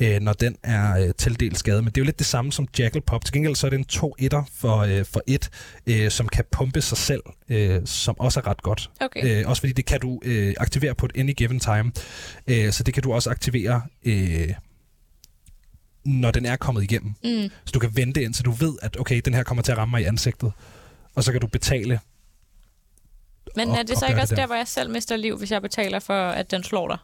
øh, 0.00 0.20
når 0.20 0.32
den 0.32 0.56
er 0.62 1.06
øh, 1.06 1.14
tildelt 1.18 1.58
skade. 1.58 1.82
Men 1.82 1.86
det 1.86 1.96
er 1.96 2.00
jo 2.00 2.04
lidt 2.04 2.18
det 2.18 2.26
samme 2.26 2.52
som 2.52 2.68
Jackal 2.78 3.00
Pop. 3.00 3.24
Til 3.24 3.32
gengæld 3.32 3.56
så 3.56 3.66
er 3.66 3.70
det 3.70 3.78
en 3.78 3.86
2-1'er 3.92 4.50
for, 4.54 4.78
øh, 4.78 5.04
for 5.04 5.22
et, 5.26 5.50
øh, 5.86 6.10
som 6.10 6.28
kan 6.28 6.44
pumpe 6.50 6.80
sig 6.80 6.98
selv, 6.98 7.22
øh, 7.48 7.80
som 7.84 8.20
også 8.20 8.40
er 8.40 8.46
ret 8.46 8.62
godt. 8.62 8.90
Okay. 9.00 9.40
Øh, 9.40 9.48
også 9.48 9.62
fordi 9.62 9.72
det 9.72 9.84
kan 9.84 10.00
du 10.00 10.20
øh, 10.24 10.54
aktivere 10.58 10.94
på 10.94 11.06
et 11.06 11.12
any 11.14 11.34
given 11.36 11.60
time. 11.60 11.92
Øh, 12.46 12.72
så 12.72 12.82
det 12.82 12.94
kan 12.94 13.02
du 13.02 13.12
også 13.12 13.30
aktivere, 13.30 13.82
øh, 14.04 14.48
når 16.04 16.30
den 16.30 16.46
er 16.46 16.56
kommet 16.56 16.82
igennem. 16.82 17.14
Mm. 17.24 17.50
Så 17.64 17.72
du 17.74 17.78
kan 17.78 17.96
vente 17.96 18.22
indtil 18.22 18.44
du 18.44 18.50
ved, 18.50 18.74
at 18.82 19.00
okay, 19.00 19.20
den 19.24 19.34
her 19.34 19.42
kommer 19.42 19.62
til 19.62 19.72
at 19.72 19.78
ramme 19.78 19.90
mig 19.90 20.00
i 20.02 20.04
ansigtet. 20.04 20.52
og 21.14 21.24
så 21.24 21.32
kan 21.32 21.40
du 21.40 21.46
betale. 21.46 22.00
Men 23.56 23.70
er 23.70 23.82
det 23.82 23.98
så 23.98 24.06
ikke 24.06 24.20
også 24.20 24.34
der. 24.34 24.40
der, 24.40 24.46
hvor 24.46 24.56
jeg 24.56 24.68
selv 24.68 24.90
mister 24.90 25.16
liv, 25.16 25.38
hvis 25.38 25.50
jeg 25.50 25.62
betaler 25.62 25.98
for, 25.98 26.28
at 26.28 26.50
den 26.50 26.64
slår 26.64 26.88
dig 26.88 26.98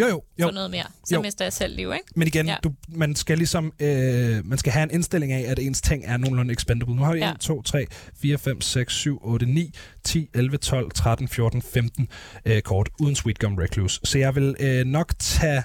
Jo, 0.00 0.06
jo, 0.06 0.22
jo. 0.38 0.46
for 0.46 0.50
noget 0.50 0.70
mere? 0.70 0.84
Så 1.04 1.14
Jo. 1.14 1.22
mister 1.22 1.44
jeg 1.44 1.52
selv 1.52 1.76
liv, 1.76 1.92
ikke? 1.92 2.04
Men 2.16 2.26
igen, 2.28 2.46
ja. 2.46 2.56
Du, 2.64 2.72
man 2.88 3.16
skal 3.16 3.38
ligesom 3.38 3.72
øh, 3.80 4.46
man 4.46 4.58
skal 4.58 4.72
have 4.72 4.82
en 4.82 4.90
indstilling 4.90 5.32
af, 5.32 5.50
at 5.50 5.58
ens 5.58 5.80
ting 5.80 6.04
er 6.06 6.16
nogenlunde 6.16 6.52
expendable. 6.52 6.94
Nu 6.96 7.02
har 7.02 7.12
vi 7.12 7.18
Ja. 7.18 7.30
1, 7.32 7.40
2, 7.40 7.62
3, 7.62 7.86
4, 8.22 8.38
5, 8.38 8.60
6, 8.60 8.94
7, 8.94 9.18
8, 9.22 9.46
9, 9.46 9.72
10, 10.04 10.28
11, 10.34 10.56
12, 10.56 10.90
13, 10.90 11.28
14, 11.28 11.62
15 11.62 12.08
øh, 12.44 12.62
kort 12.62 12.88
uden 13.00 13.14
Sweet 13.16 13.38
Gum 13.38 13.54
Recluse. 13.56 14.00
Så 14.04 14.18
jeg 14.18 14.34
vil 14.34 14.56
øh, 14.60 14.84
nok 14.86 15.12
tage... 15.18 15.62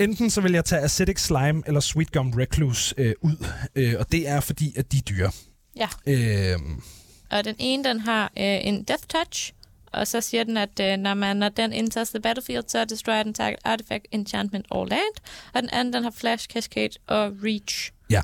Enten 0.00 0.30
så 0.30 0.40
vil 0.40 0.52
jeg 0.52 0.64
tage 0.64 0.82
Acidic 0.82 1.20
Slime 1.20 1.62
eller 1.66 1.80
Sweet 1.80 2.12
Gum 2.12 2.30
Recluse 2.30 2.94
øh, 2.98 3.14
ud, 3.22 3.46
øh, 3.74 3.94
og 3.98 4.12
det 4.12 4.28
er 4.28 4.40
fordi, 4.40 4.74
at 4.76 4.92
de 4.92 4.96
er 4.96 5.00
dyre. 5.02 5.30
Ja. 5.76 5.88
Øh, 6.06 6.58
Og 7.30 7.44
den 7.44 7.54
ene, 7.58 7.84
den 7.84 8.00
har 8.00 8.24
øh, 8.24 8.58
en 8.66 8.82
Death 8.84 9.02
Touch, 9.08 9.52
og 9.92 10.06
så 10.06 10.20
siger 10.20 10.44
den, 10.44 10.56
at 10.56 10.80
øh, 10.80 10.96
når, 10.96 11.14
man, 11.14 11.36
når 11.36 11.48
den 11.48 11.72
enters 11.72 12.10
the 12.10 12.20
battlefield, 12.20 12.64
så 12.68 12.84
destroy 12.84 13.14
an 13.14 13.34
target 13.34 13.58
artifact, 13.64 14.06
enchantment 14.10 14.66
or 14.70 14.84
land. 14.86 15.14
Og 15.54 15.62
den 15.62 15.70
anden, 15.70 15.94
den 15.94 16.02
har 16.02 16.10
Flash, 16.10 16.48
Cascade 16.48 16.90
og 17.06 17.32
Reach. 17.44 17.90
ja. 18.10 18.20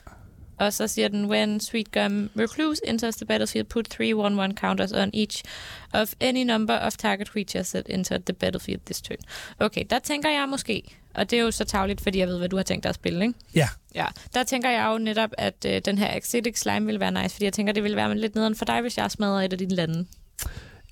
Og 0.59 0.73
så 0.73 0.87
siger 0.89 1.09
den, 1.09 1.27
when 1.27 1.61
Sweet 1.61 1.93
Gum 1.93 2.31
Recluse 2.39 2.83
enters 2.87 3.17
the 3.17 3.27
battlefield, 3.27 3.65
put 3.67 3.85
3 3.85 4.13
1-1 4.51 4.55
counters 4.55 4.93
on 4.93 5.11
each 5.15 5.45
of 5.93 6.13
any 6.21 6.45
number 6.45 6.79
of 6.79 6.97
target 6.97 7.29
creatures 7.29 7.69
that 7.71 7.87
enter 7.89 8.19
the 8.19 8.33
battlefield 8.33 8.81
this 8.87 9.03
turn. 9.03 9.17
Okay, 9.59 9.85
der 9.91 9.99
tænker 9.99 10.31
jeg 10.31 10.49
måske, 10.49 10.83
og 11.15 11.31
det 11.31 11.39
er 11.39 11.43
jo 11.43 11.51
så 11.51 11.65
tavligt, 11.65 12.01
fordi 12.01 12.19
jeg 12.19 12.29
ved, 12.29 12.39
hvad 12.39 12.49
du 12.49 12.57
har 12.57 12.63
tænkt 12.63 12.83
dig 12.83 12.89
at 12.89 12.95
spille, 12.95 13.25
ikke? 13.27 13.35
Ja, 13.55 13.69
Ja, 13.95 14.07
der 14.35 14.43
tænker 14.45 14.71
jeg 14.71 14.87
jo 14.93 14.99
netop, 14.99 15.31
at 15.39 15.67
øh, 15.67 15.81
den 15.85 15.99
her 15.99 16.17
Acidic 16.17 16.59
Slime 16.59 16.87
vil 16.87 17.01
være 17.01 17.23
nice, 17.23 17.35
fordi 17.35 17.45
jeg 17.45 17.53
tænker, 17.53 17.73
det 17.73 17.83
ville 17.83 17.97
være 17.97 18.19
lidt 18.19 18.35
nederen 18.35 18.55
for 18.55 18.65
dig, 18.65 18.81
hvis 18.81 18.99
jeg 18.99 19.11
smadrer 19.11 19.43
et 19.43 19.53
af 19.53 19.59
dine 19.59 19.75
lande. 19.75 20.07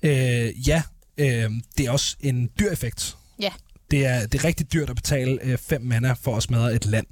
Øh, 0.05 0.67
ja, 0.67 0.81
øh, 1.17 1.51
det 1.77 1.85
er 1.85 1.91
også 1.91 2.15
en 2.19 2.49
dyr 2.59 2.71
effekt. 2.71 3.17
Ja. 3.39 3.49
Det 3.91 4.05
er, 4.05 4.27
det 4.27 4.39
er 4.39 4.43
rigtig 4.45 4.73
dyrt 4.73 4.89
at 4.89 4.95
betale 4.95 5.57
5 5.57 5.81
mana 5.81 6.13
for 6.13 6.37
at 6.37 6.43
smadre 6.43 6.73
et 6.75 6.85
land. 6.85 7.05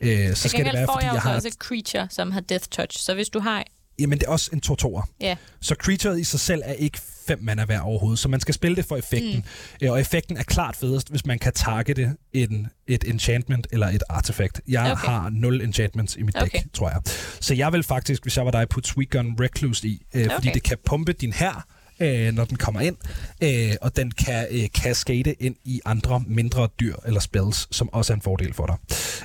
Øh, 0.00 0.34
så 0.34 0.48
skal 0.48 0.64
det 0.64 0.72
være, 0.74 0.86
fordi 0.92 1.04
jeg, 1.06 1.14
jeg 1.14 1.22
har... 1.22 1.34
også 1.34 1.48
et 1.48 1.54
creature, 1.54 2.08
som 2.10 2.30
har 2.30 2.40
Death 2.40 2.64
Touch. 2.70 2.98
Så 3.04 3.14
hvis 3.14 3.28
du 3.28 3.40
har... 3.40 3.64
Jamen, 3.98 4.18
det 4.18 4.26
er 4.26 4.30
også 4.30 4.50
en 4.52 4.62
2-2'er. 4.66 5.16
Ja, 5.20 5.36
Så 5.60 5.74
creaturet 5.74 6.20
i 6.20 6.24
sig 6.24 6.40
selv 6.40 6.62
er 6.64 6.72
ikke 6.72 6.98
5 7.26 7.38
mana 7.42 7.64
værd 7.64 7.80
overhovedet, 7.80 8.18
så 8.18 8.28
man 8.28 8.40
skal 8.40 8.54
spille 8.54 8.76
det 8.76 8.84
for 8.84 8.96
effekten. 8.96 9.44
Mm. 9.82 9.88
Og 9.88 10.00
effekten 10.00 10.36
er 10.36 10.42
klart 10.42 10.76
fedest, 10.76 11.10
hvis 11.10 11.26
man 11.26 11.38
kan 11.38 11.52
targete 11.52 12.12
en, 12.32 12.68
et 12.86 13.04
enchantment 13.04 13.66
eller 13.72 13.86
et 13.88 14.02
artefakt. 14.08 14.60
Jeg 14.68 14.92
Okay. 14.92 15.06
har 15.08 15.30
0 15.32 15.60
enchantments 15.60 16.16
i 16.16 16.22
mit 16.22 16.34
dæk, 16.34 16.42
Okay. 16.42 16.60
tror 16.72 16.88
jeg. 16.88 17.00
Så 17.40 17.54
jeg 17.54 17.72
vil 17.72 17.82
faktisk, 17.82 18.22
hvis 18.22 18.36
jeg 18.36 18.44
var 18.44 18.50
dig, 18.50 18.68
putte 18.68 18.88
Sweet 18.88 19.10
Gun 19.10 19.36
Recluse 19.40 19.88
i, 19.88 20.02
øh, 20.14 20.24
okay. 20.24 20.34
fordi 20.34 20.50
det 20.54 20.62
kan 20.62 20.76
pumpe 20.84 21.12
din 21.12 21.32
her, 21.32 21.66
øh, 22.00 22.32
når 22.34 22.44
den 22.44 22.56
kommer 22.56 22.80
ind, 22.80 22.96
øh, 23.40 23.74
og 23.80 23.96
den 23.96 24.10
kan 24.10 24.46
øh, 24.50 24.66
cascade 24.68 25.32
ind 25.32 25.56
i 25.64 25.80
andre 25.84 26.22
mindre 26.26 26.68
dyr 26.80 26.96
eller 27.06 27.20
spells, 27.20 27.68
som 27.76 27.92
også 27.92 28.12
er 28.12 28.14
en 28.14 28.22
fordel 28.22 28.54
for 28.54 28.66
dig. 28.66 28.76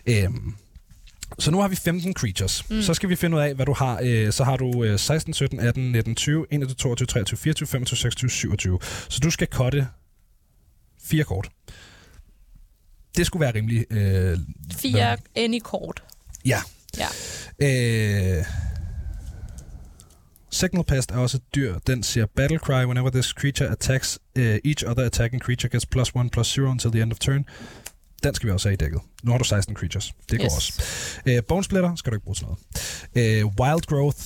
Øh, 0.05 0.29
så 1.39 1.51
nu 1.51 1.61
har 1.61 1.67
vi 1.67 1.75
15 1.75 2.13
creatures. 2.13 2.69
Mm. 2.69 2.81
Så 2.81 2.93
skal 2.93 3.09
vi 3.09 3.15
finde 3.15 3.37
ud 3.37 3.41
af, 3.41 3.55
hvad 3.55 3.65
du 3.65 3.73
har. 3.73 3.99
Øh, 4.03 4.31
så 4.33 4.43
har 4.43 4.57
du 4.57 4.83
øh, 4.83 4.99
16, 4.99 5.33
17, 5.33 5.59
18, 5.59 5.91
19, 5.91 6.15
20, 6.15 6.45
21, 6.51 6.75
22, 6.75 7.05
23, 7.05 7.37
24, 7.37 7.67
25, 7.67 7.97
26, 7.97 8.29
27. 8.29 8.79
Så 9.09 9.19
du 9.19 9.29
skal 9.31 9.47
cutte 9.51 9.87
fire 11.03 11.23
kort. 11.23 11.49
Det 13.17 13.25
skulle 13.25 13.41
være 13.41 13.55
rimelig... 13.55 13.85
Øh, 13.91 14.37
fire 14.77 15.17
any 15.35 15.59
kort. 15.63 16.03
ja. 16.45 16.59
Ja. 16.97 17.07
Øh, 17.59 18.45
Signal 20.61 20.83
Pest 20.83 21.11
er 21.11 21.17
også 21.17 21.37
et 21.37 21.55
dyr. 21.55 21.77
Den 21.87 22.03
siger 22.03 22.25
Battle 22.35 22.57
Cry 22.57 22.85
whenever 22.85 23.09
this 23.09 23.25
creature 23.25 23.69
attacks. 23.69 24.19
Uh, 24.39 24.43
each 24.43 24.83
other 24.87 25.05
attacking 25.05 25.41
creature 25.41 25.69
gets 25.69 25.85
plus 25.85 26.09
1 26.15 26.29
plus 26.31 26.57
0 26.57 26.67
until 26.67 26.91
the 26.91 27.01
end 27.01 27.11
of 27.11 27.17
turn. 27.19 27.45
Den 28.23 28.33
skal 28.35 28.47
vi 28.47 28.51
også 28.53 28.67
have 28.69 28.73
i 28.73 28.77
dækket. 28.77 29.01
Nu 29.23 29.31
har 29.31 29.37
du 29.37 29.43
16 29.43 29.75
creatures. 29.75 30.13
Det 30.31 30.39
går 30.39 30.45
Yes. 30.45 30.55
også. 30.55 30.81
Uh, 31.25 31.43
Bone 31.47 31.63
Splitter 31.63 31.95
skal 31.95 32.11
du 32.11 32.15
ikke 32.15 32.23
bruge 32.23 32.35
til 32.35 32.45
noget. 32.45 33.43
Uh, 33.43 33.51
Wild 33.59 33.81
Growth 33.87 34.17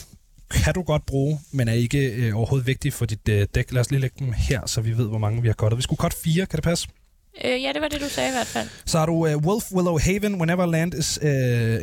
kan 0.51 0.73
du 0.73 0.81
godt 0.81 1.05
bruge, 1.05 1.39
men 1.51 1.67
er 1.67 1.73
ikke 1.73 2.29
uh, 2.31 2.37
overhovedet 2.37 2.67
vigtig 2.67 2.93
for 2.93 3.05
dit 3.05 3.29
uh, 3.29 3.41
dæk. 3.55 3.71
Lad 3.71 3.81
os 3.81 3.91
lige 3.91 4.01
lægge 4.01 4.15
dem 4.19 4.33
her, 4.33 4.65
så 4.65 4.81
vi 4.81 4.97
ved, 4.97 5.07
hvor 5.07 5.17
mange 5.17 5.41
vi 5.41 5.47
har 5.47 5.53
cuttet. 5.53 5.77
Vi 5.77 5.81
skulle 5.83 5.97
cut 5.97 6.13
fire, 6.13 6.45
kan 6.45 6.57
det 6.57 6.63
passe? 6.63 6.87
Øh, 7.43 7.63
ja, 7.63 7.71
det 7.73 7.81
var 7.81 7.87
det, 7.87 8.01
du 8.01 8.09
sagde 8.09 8.29
i 8.29 8.31
hvert 8.31 8.47
fald. 8.47 8.69
Så 8.85 8.97
har 8.99 9.05
du 9.05 9.11
uh, 9.11 9.35
Wolf 9.35 9.63
Willow 9.71 9.99
Haven. 9.99 10.35
Whenever 10.35 10.65
land 10.65 10.93
is 10.93 11.19
uh, 11.21 11.29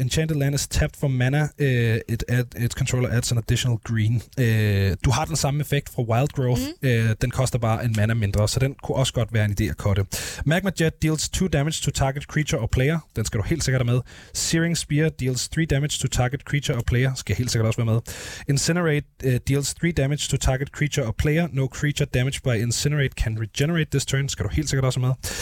enchanted 0.00 0.36
land 0.36 0.54
is 0.54 0.66
tapped 0.66 1.00
for 1.00 1.08
mana, 1.08 1.42
uh, 1.42 1.66
it 2.14 2.24
add, 2.28 2.64
its 2.64 2.74
controller 2.74 3.10
adds 3.10 3.32
an 3.32 3.38
additional 3.38 3.78
green. 3.84 4.14
Uh, 4.38 4.96
du 5.04 5.10
har 5.10 5.24
den 5.24 5.36
samme 5.36 5.60
effekt 5.60 5.88
fra 5.94 6.02
Wild 6.02 6.28
Growth. 6.28 6.62
Mm. 6.82 6.88
Uh, 6.88 7.14
den 7.22 7.30
koster 7.30 7.58
bare 7.58 7.84
en 7.84 7.94
mana 7.96 8.14
mindre, 8.14 8.48
så 8.48 8.60
den 8.60 8.74
kunne 8.82 8.96
også 8.96 9.12
godt 9.12 9.32
være 9.32 9.44
en 9.44 9.56
idé 9.60 9.64
at 9.70 9.76
cutte. 9.76 10.06
Magma 10.46 10.70
Jet 10.80 11.02
deals 11.02 11.28
2 11.28 11.48
damage 11.48 11.76
to 11.82 11.90
target 11.90 12.22
creature 12.22 12.60
or 12.60 12.66
player. 12.66 12.98
Den 13.16 13.24
skal 13.24 13.40
du 13.40 13.44
helt 13.44 13.64
sikkert 13.64 13.82
have 13.86 13.94
med. 13.94 14.00
Searing 14.34 14.76
Spear 14.76 15.08
deals 15.08 15.48
3 15.48 15.64
damage 15.64 15.98
to 16.00 16.08
target 16.08 16.40
creature 16.40 16.76
or 16.76 16.82
player. 16.86 17.14
Skal 17.14 17.36
helt 17.36 17.50
sikkert 17.50 17.66
også 17.66 17.84
være 17.84 17.92
med. 17.94 18.00
Incinerate 18.48 19.06
uh, 19.24 19.34
deals 19.48 19.74
3 19.74 19.92
damage 19.92 20.28
to 20.30 20.36
target 20.36 20.68
creature 20.68 21.06
or 21.06 21.14
player. 21.18 21.48
No 21.52 21.66
creature 21.66 22.06
damaged 22.14 22.42
by 22.42 22.62
Incinerate 22.62 23.14
can 23.22 23.40
regenerate 23.40 23.90
this 23.90 24.06
turn. 24.06 24.28
Skal 24.28 24.44
du 24.44 24.50
helt 24.52 24.68
sikkert 24.68 24.84
også 24.84 25.00
have 25.00 25.06
med. 25.08 25.41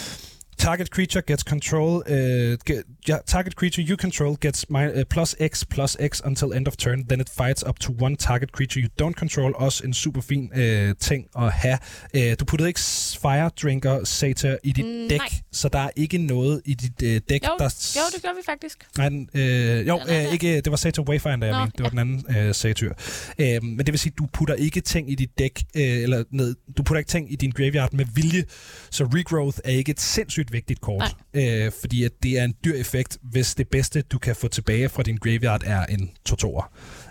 Target 0.61 0.91
creature 0.91 1.21
gets 1.23 1.43
control. 1.43 2.03
Uh, 2.07 2.55
get, 2.65 2.83
yeah, 3.09 3.19
target 3.25 3.55
creature 3.55 3.81
you 3.81 3.97
control 3.97 4.35
gets 4.35 4.69
my, 4.69 4.85
uh, 4.87 5.03
plus 5.09 5.35
X 5.39 5.65
plus 5.65 5.97
X 5.99 6.21
until 6.25 6.53
end 6.53 6.67
of 6.67 6.77
turn. 6.77 7.05
Then 7.09 7.19
it 7.19 7.29
fights 7.29 7.63
up 7.69 7.79
to 7.79 7.91
one 7.99 8.15
target 8.15 8.51
creature 8.51 8.79
you 8.79 8.89
don't 9.01 9.15
control. 9.15 9.53
Også 9.55 9.83
en 9.85 9.93
super 9.93 10.21
fin 10.21 10.51
uh, 10.55 10.95
ting 10.99 11.27
at 11.37 11.51
have. 11.53 11.77
Uh, 12.13 12.33
du 12.39 12.45
puttede 12.45 12.69
ikke 12.69 12.79
Fire 13.21 13.49
Drinker 13.61 14.03
Sata 14.03 14.57
i 14.63 14.71
dit 14.71 14.85
Mm, 14.85 15.09
dæk, 15.09 15.19
nej. 15.19 15.29
så 15.51 15.69
der 15.69 15.79
er 15.79 15.89
ikke 15.95 16.17
noget 16.17 16.61
i 16.65 16.73
dit 16.73 17.01
uh, 17.03 17.21
dæk, 17.29 17.43
Jo, 17.43 17.55
der... 17.59 17.93
jo, 17.95 18.01
det 18.15 18.21
gjorde 18.21 18.35
vi 18.35 18.41
faktisk. 18.45 18.87
Nej, 18.97 19.09
den, 19.09 19.29
øh, 19.33 19.87
jo, 19.87 19.99
øh, 20.09 20.33
ikke, 20.33 20.55
det 20.61 20.71
var 20.71 20.77
Satyr 20.77 21.01
Wayfinder, 21.01 21.47
jeg 21.47 21.55
Nå, 21.55 21.59
mente. 21.59 21.77
Det 21.77 21.83
var 21.83 21.89
den 21.89 21.99
anden 21.99 22.25
øh, 22.37 22.55
satyr. 22.55 22.93
Øh, 23.39 23.63
men 23.63 23.77
det 23.79 23.87
vil 23.87 23.99
sige, 23.99 24.13
du 24.17 24.27
putter 24.33 24.55
ikke 24.55 24.81
ting 24.81 25.11
i 25.11 25.15
dit 25.15 25.39
dæk, 25.39 25.63
øh, 25.75 25.83
eller 25.83 26.23
ned, 26.31 26.55
du 26.77 26.83
putter 26.83 26.99
ikke 26.99 27.09
ting 27.09 27.31
i 27.33 27.35
din 27.35 27.51
graveyard 27.51 27.93
med 27.93 28.05
vilje, 28.13 28.43
så 28.91 29.03
regrowth 29.03 29.57
er 29.63 29.71
ikke 29.71 29.91
et 29.91 29.99
sindssygt 29.99 30.50
vigtigt 30.51 30.81
kort. 30.81 31.15
Øh, 31.33 31.71
fordi 31.81 32.03
at 32.03 32.11
det 32.23 32.39
er 32.39 32.43
en 32.43 32.55
dyr 32.65 32.75
effekt, 32.75 33.17
hvis 33.21 33.55
det 33.55 33.67
bedste, 33.67 34.01
du 34.01 34.19
kan 34.19 34.35
få 34.35 34.47
tilbage 34.47 34.89
fra 34.89 35.03
din 35.03 35.17
graveyard, 35.17 35.61
er 35.65 35.85
en 35.85 36.11
2 36.25 36.61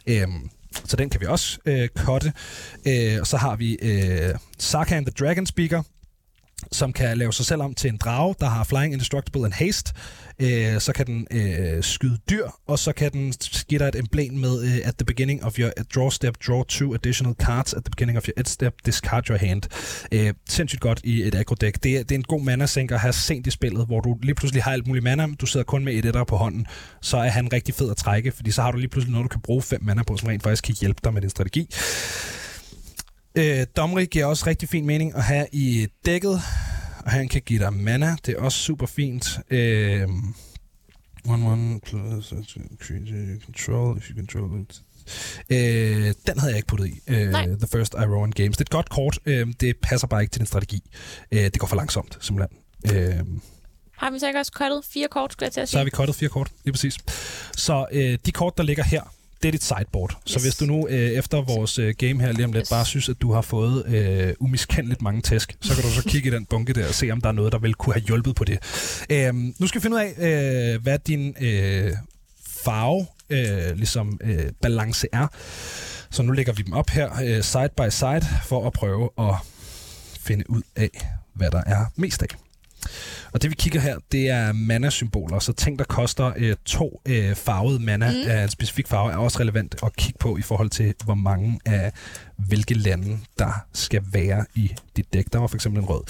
øh, 0.07 0.29
så 0.85 0.97
den 0.97 1.11
kan 1.11 1.21
vi 1.21 1.27
også 1.27 1.59
øh, 1.67 1.89
cutte. 1.89 2.33
Øh, 2.87 3.17
og 3.21 3.27
så 3.27 3.37
har 3.37 3.57
vi 3.57 3.79
øh, 3.83 4.35
Sarkhan 4.59 5.05
the 5.05 5.13
Dragon 5.21 5.47
Speaker, 5.47 5.83
som 6.73 6.93
kan 6.93 7.19
lave 7.19 7.33
sig 7.33 7.47
selv 7.47 7.63
om 7.63 7.75
til 7.75 7.91
en 7.91 7.97
drage, 7.97 8.35
der 8.41 8.47
har 8.47 8.65
Flying 8.65 8.93
Indestructible 8.93 9.45
and 9.45 9.53
Haste. 9.53 9.93
Øh, 10.43 10.81
så 10.81 10.93
kan 10.93 11.07
den 11.07 11.27
øh, 11.31 11.83
skyde 11.83 12.19
dyr, 12.31 12.47
og 12.69 12.79
så 12.79 12.93
kan 12.93 13.13
den 13.13 13.33
give 13.69 13.79
dig 13.79 13.89
et 13.89 13.97
emblem 13.97 14.33
med 14.35 14.63
øh, 14.63 14.79
at 14.85 14.97
the 14.97 15.05
beginning 15.05 15.45
of 15.45 15.59
your 15.59 15.71
draw 15.95 16.11
step, 16.11 16.35
draw 16.47 16.63
two 16.63 16.95
additional 16.95 17.35
cards. 17.43 17.75
At 17.75 17.85
the 17.85 17.91
beginning 17.91 18.19
of 18.19 18.29
your 18.29 18.33
end 18.39 18.47
step, 18.47 18.75
discard 18.87 19.29
your 19.29 19.39
hand. 19.39 19.63
Øh, 20.13 20.35
sindssygt 20.49 20.81
godt 20.81 21.01
i 21.05 21.23
et 21.23 21.35
aggro 21.35 21.55
deck. 21.55 21.83
Det, 21.83 21.97
er- 21.97 22.03
det 22.03 22.11
er 22.11 22.19
en 22.19 22.23
god 22.23 22.43
mana-sænker 22.43 22.95
at 22.95 23.01
have 23.01 23.13
sent 23.13 23.47
i 23.47 23.51
spillet, 23.51 23.87
hvor 23.87 24.01
du 24.01 24.17
lige 24.23 24.35
pludselig 24.35 24.63
har 24.63 24.73
alt 24.73 24.87
muligt 24.87 25.05
mana, 25.05 25.27
men 25.27 25.37
du 25.37 25.47
sidder 25.47 25.65
kun 25.65 25.85
med 25.85 25.95
et 25.95 26.05
etter 26.05 26.25
på 26.25 26.37
hånden. 26.37 26.67
Så 27.03 27.17
er 27.17 27.29
han 27.29 27.53
rigtig 27.53 27.75
fed 27.75 27.91
at 27.91 27.97
trække, 27.97 28.33
fordi 28.33 28.51
så 28.51 28.63
har 28.63 28.71
du 28.71 28.79
lige 28.79 28.89
pludselig 28.89 29.13
noget, 29.13 29.25
du 29.25 29.29
kan 29.29 29.41
bruge 29.41 29.63
fem 29.63 29.81
mana 29.85 30.03
på, 30.03 30.17
som 30.17 30.29
rent 30.29 30.43
faktisk 30.43 30.65
kan 30.65 30.75
hjælpe 30.81 31.01
dig 31.05 31.15
med 31.15 31.21
din 31.23 31.31
strategi. 31.31 31.69
Øh, 33.35 33.67
Domri 33.77 34.05
giver 34.05 34.25
også 34.27 34.47
rigtig 34.47 34.69
fin 34.69 34.87
mening 34.87 35.15
at 35.17 35.25
have 35.25 35.47
i 35.53 35.87
dækket, 36.07 36.41
og 37.05 37.11
han 37.11 37.29
kan 37.29 37.43
give 37.43 37.59
dig 37.59 37.73
mana. 37.73 38.17
Det 38.27 38.35
er 38.39 38.41
også 38.43 38.59
super 38.59 38.87
fint. 38.87 39.39
Øh, 39.51 40.09
one 41.29 41.47
one 41.47 41.81
plus 41.81 42.27
control 43.45 43.99
if 43.99 44.11
you 44.11 44.17
control 44.17 44.61
it. 44.61 44.83
Øh, 45.51 46.15
den 46.27 46.39
havde 46.39 46.51
jeg 46.53 46.57
ikke 46.57 46.67
puttet 46.69 46.87
i. 46.87 47.01
Øh, 47.09 47.29
Nej. 47.31 47.47
The 47.47 47.67
First 47.73 47.95
Iron 47.95 48.31
Games. 48.33 48.57
Det 48.57 48.61
er 48.61 48.65
et 48.65 48.71
godt 48.71 48.89
kort. 48.89 49.19
Øh, 49.27 49.47
det 49.61 49.77
passer 49.83 50.07
bare 50.07 50.23
ikke 50.23 50.33
til 50.33 50.39
din 50.41 50.47
strategi. 50.47 50.81
Øh, 51.33 51.41
det 51.45 51.59
går 51.59 51.67
for 51.67 51.77
langsomt, 51.77 52.19
simpelthen. 52.21 52.59
Øh, 52.93 53.21
Har 53.97 54.11
vi 54.11 54.19
så 54.19 54.27
ikke 54.27 54.39
også 54.39 54.53
cuttet 54.55 54.85
fire 54.85 55.09
kort, 55.11 55.33
skulle 55.33 55.45
jeg 55.47 55.53
til 55.53 55.61
at 55.61 55.69
sige? 55.69 55.73
så 55.73 55.79
har 55.79 55.85
vi 55.85 55.91
cuttet 55.91 56.17
fire 56.17 56.29
kort, 56.29 56.51
lige 56.65 56.73
præcis. 56.73 56.97
Så 57.57 57.87
øh, 57.93 58.19
de 58.27 58.33
kort, 58.33 58.57
der 58.57 58.63
ligger 58.63 58.85
her, 58.85 59.03
det 59.43 59.49
er 59.49 59.53
dit 59.53 59.65
sideboard. 59.65 60.11
Yes. 60.11 60.33
Så 60.33 60.41
hvis 60.41 60.55
du 60.57 60.65
nu 60.65 60.89
øh, 60.89 61.11
efter 61.11 61.43
vores 61.43 61.79
øh, 61.79 61.95
game 61.99 62.21
her 62.21 62.33
lige 62.33 62.45
om 62.45 62.53
lidt 62.53 62.63
Yes. 62.63 62.71
bare 62.71 62.85
synes, 62.85 63.09
at 63.09 63.17
du 63.23 63.33
har 63.33 63.41
fået 63.43 63.87
øh, 63.87 64.35
umiskendeligt 64.41 65.03
mange 65.03 65.21
tæsk, 65.23 65.57
så 65.61 65.75
kan 65.75 65.83
du 65.85 65.91
så 65.91 66.03
kigge 66.09 66.29
i 66.29 66.33
den 66.33 66.47
bunke 66.47 66.73
der 66.73 66.89
og 66.89 66.95
se, 66.95 67.11
om 67.11 67.21
der 67.21 67.29
er 67.29 67.33
noget, 67.33 67.53
der 67.53 67.59
vil 67.59 67.75
kunne 67.75 67.95
have 67.95 68.03
hjulpet 68.07 68.35
på 68.35 68.45
det. 68.45 68.59
Øh, 69.11 69.35
nu 69.35 69.67
skal 69.67 69.81
vi 69.81 69.83
finde 69.83 69.97
ud 69.97 70.01
af, 70.19 70.75
øh, 70.75 70.83
hvad 70.83 70.99
din 70.99 71.35
øh, 71.41 71.93
farve 72.65 73.07
øh, 73.31 73.77
ligesom 73.77 74.19
øh, 74.25 74.45
balance 74.63 75.07
er. 75.13 75.27
Så 76.11 76.23
nu 76.23 76.33
lægger 76.33 76.53
vi 76.53 76.63
dem 76.63 76.73
op 76.73 76.91
her 76.91 77.11
øh, 77.23 77.43
side 77.43 77.69
by 77.77 77.91
side 77.91 78.27
for 78.47 78.67
at 78.67 78.73
prøve 78.73 79.09
at 79.19 79.35
finde 80.21 80.51
ud 80.51 80.63
af, 80.77 80.91
hvad 81.35 81.51
der 81.51 81.63
er 81.67 81.85
mest 81.97 82.23
af. 82.23 82.29
Og 83.33 83.43
det 83.43 83.51
vi 83.51 83.55
kigger 83.55 83.81
her, 83.81 83.99
det 84.13 84.31
er 84.31 84.53
mana-symboler. 84.53 85.39
Så 85.39 85.53
ting, 85.53 85.79
der 85.79 85.85
koster 85.85 86.33
øh, 86.37 86.57
to 86.65 87.03
øh, 87.07 87.35
farvede 87.35 87.81
mana 87.81 88.11
mm. 88.11 88.31
af 88.31 88.43
en 88.43 88.49
specifik 88.49 88.89
farve, 88.89 89.13
er 89.13 89.17
også 89.17 89.41
relevant 89.41 89.75
at 89.83 89.97
kigge 89.97 90.19
på 90.19 90.37
i 90.37 90.43
forhold 90.43 90.71
til, 90.71 90.95
hvor 91.05 91.15
mange 91.15 91.61
af 91.67 91.93
hvilke 92.37 92.75
lande, 92.75 93.19
der 93.39 93.67
skal 93.73 94.03
være 94.13 94.47
i 94.55 94.71
dit 94.97 95.13
dæk. 95.13 95.25
Der 95.33 95.39
var 95.39 95.47
for 95.47 95.57
eksempel 95.57 95.83
en 95.83 95.89
rød. 95.89 96.03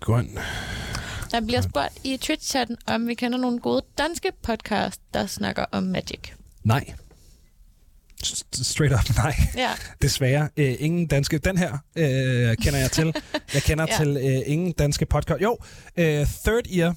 Grøn. 0.00 0.38
Der 1.30 1.40
bliver 1.40 1.60
spurgt 1.60 1.98
i 2.04 2.18
Twitch-chatten, 2.24 2.76
om 2.86 3.08
vi 3.08 3.14
kender 3.14 3.38
nogle 3.38 3.58
gode 3.58 3.82
danske 3.98 4.32
podcast, 4.42 5.00
der 5.14 5.26
snakker 5.26 5.64
om 5.72 5.82
Magic. 5.82 6.20
Nej. 6.64 6.94
Straight 8.52 8.94
up 8.94 9.16
nej. 9.24 9.34
Ja. 9.56 9.70
Desværre. 10.02 10.48
Øh, 10.56 10.74
ingen 10.78 11.06
danske. 11.06 11.38
Den 11.38 11.58
her 11.58 11.78
øh, 11.96 12.56
kender 12.56 12.78
jeg 12.78 12.90
til. 12.90 13.14
Jeg 13.54 13.62
kender 13.62 13.86
ja. 13.90 14.04
til 14.04 14.16
øh, 14.16 14.42
ingen 14.46 14.72
danske 14.72 15.06
podcast. 15.06 15.42
Jo, 15.42 15.58
øh, 15.96 16.26
Third 16.44 16.66
Ear. 16.76 16.96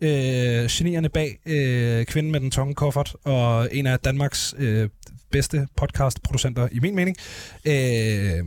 Øh, 0.00 0.68
genierne 0.70 1.08
bag 1.08 1.38
øh, 1.46 2.06
Kvinden 2.06 2.32
med 2.32 2.40
den 2.40 2.50
tunge 2.50 2.74
kuffert 2.74 3.14
og 3.24 3.68
en 3.72 3.86
af 3.86 3.98
Danmarks 3.98 4.54
øh, 4.58 4.88
bedste 5.30 5.68
podcastproducenter 5.76 6.68
i 6.72 6.78
min 6.80 6.94
mening 6.94 7.16
øh, 7.64 8.44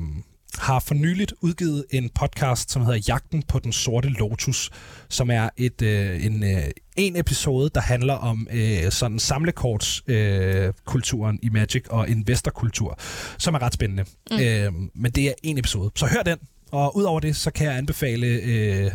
har 0.58 0.80
for 0.80 0.94
nyligt 0.94 1.34
udgivet 1.42 1.86
en 1.90 2.10
podcast, 2.10 2.72
som 2.72 2.86
hedder 2.86 3.00
Jagten 3.08 3.44
på 3.44 3.60
den 3.60 3.74
sorte 3.74 4.10
lotus, 4.10 4.70
som 5.10 5.30
er 5.30 5.50
et 5.58 5.82
øh, 5.82 6.26
en, 6.26 6.44
øh, 6.44 6.64
en 6.98 7.16
episode, 7.16 7.70
der 7.76 7.82
handler 7.82 8.14
om 8.14 8.48
øh, 8.52 8.92
sådan 8.92 9.20
samlekortskulturen 9.20 10.68
øh, 10.68 10.74
kulturen 10.86 11.40
i 11.44 11.50
Magic 11.50 11.88
og 11.90 12.10
investorkultur, 12.10 13.00
som 13.38 13.54
er 13.54 13.62
ret 13.62 13.74
spændende. 13.74 14.06
Mm. 14.32 14.40
Øh, 14.40 14.74
men 14.96 15.12
det 15.12 15.28
er 15.28 15.34
en 15.44 15.58
episode. 15.58 15.92
Så 15.96 16.06
hør 16.06 16.24
den. 16.24 16.38
Og 16.72 16.98
udover 16.98 17.20
det, 17.20 17.36
så 17.36 17.52
kan 17.52 17.68
jeg 17.68 17.78
anbefale 17.78 18.28
øh, 18.28 18.92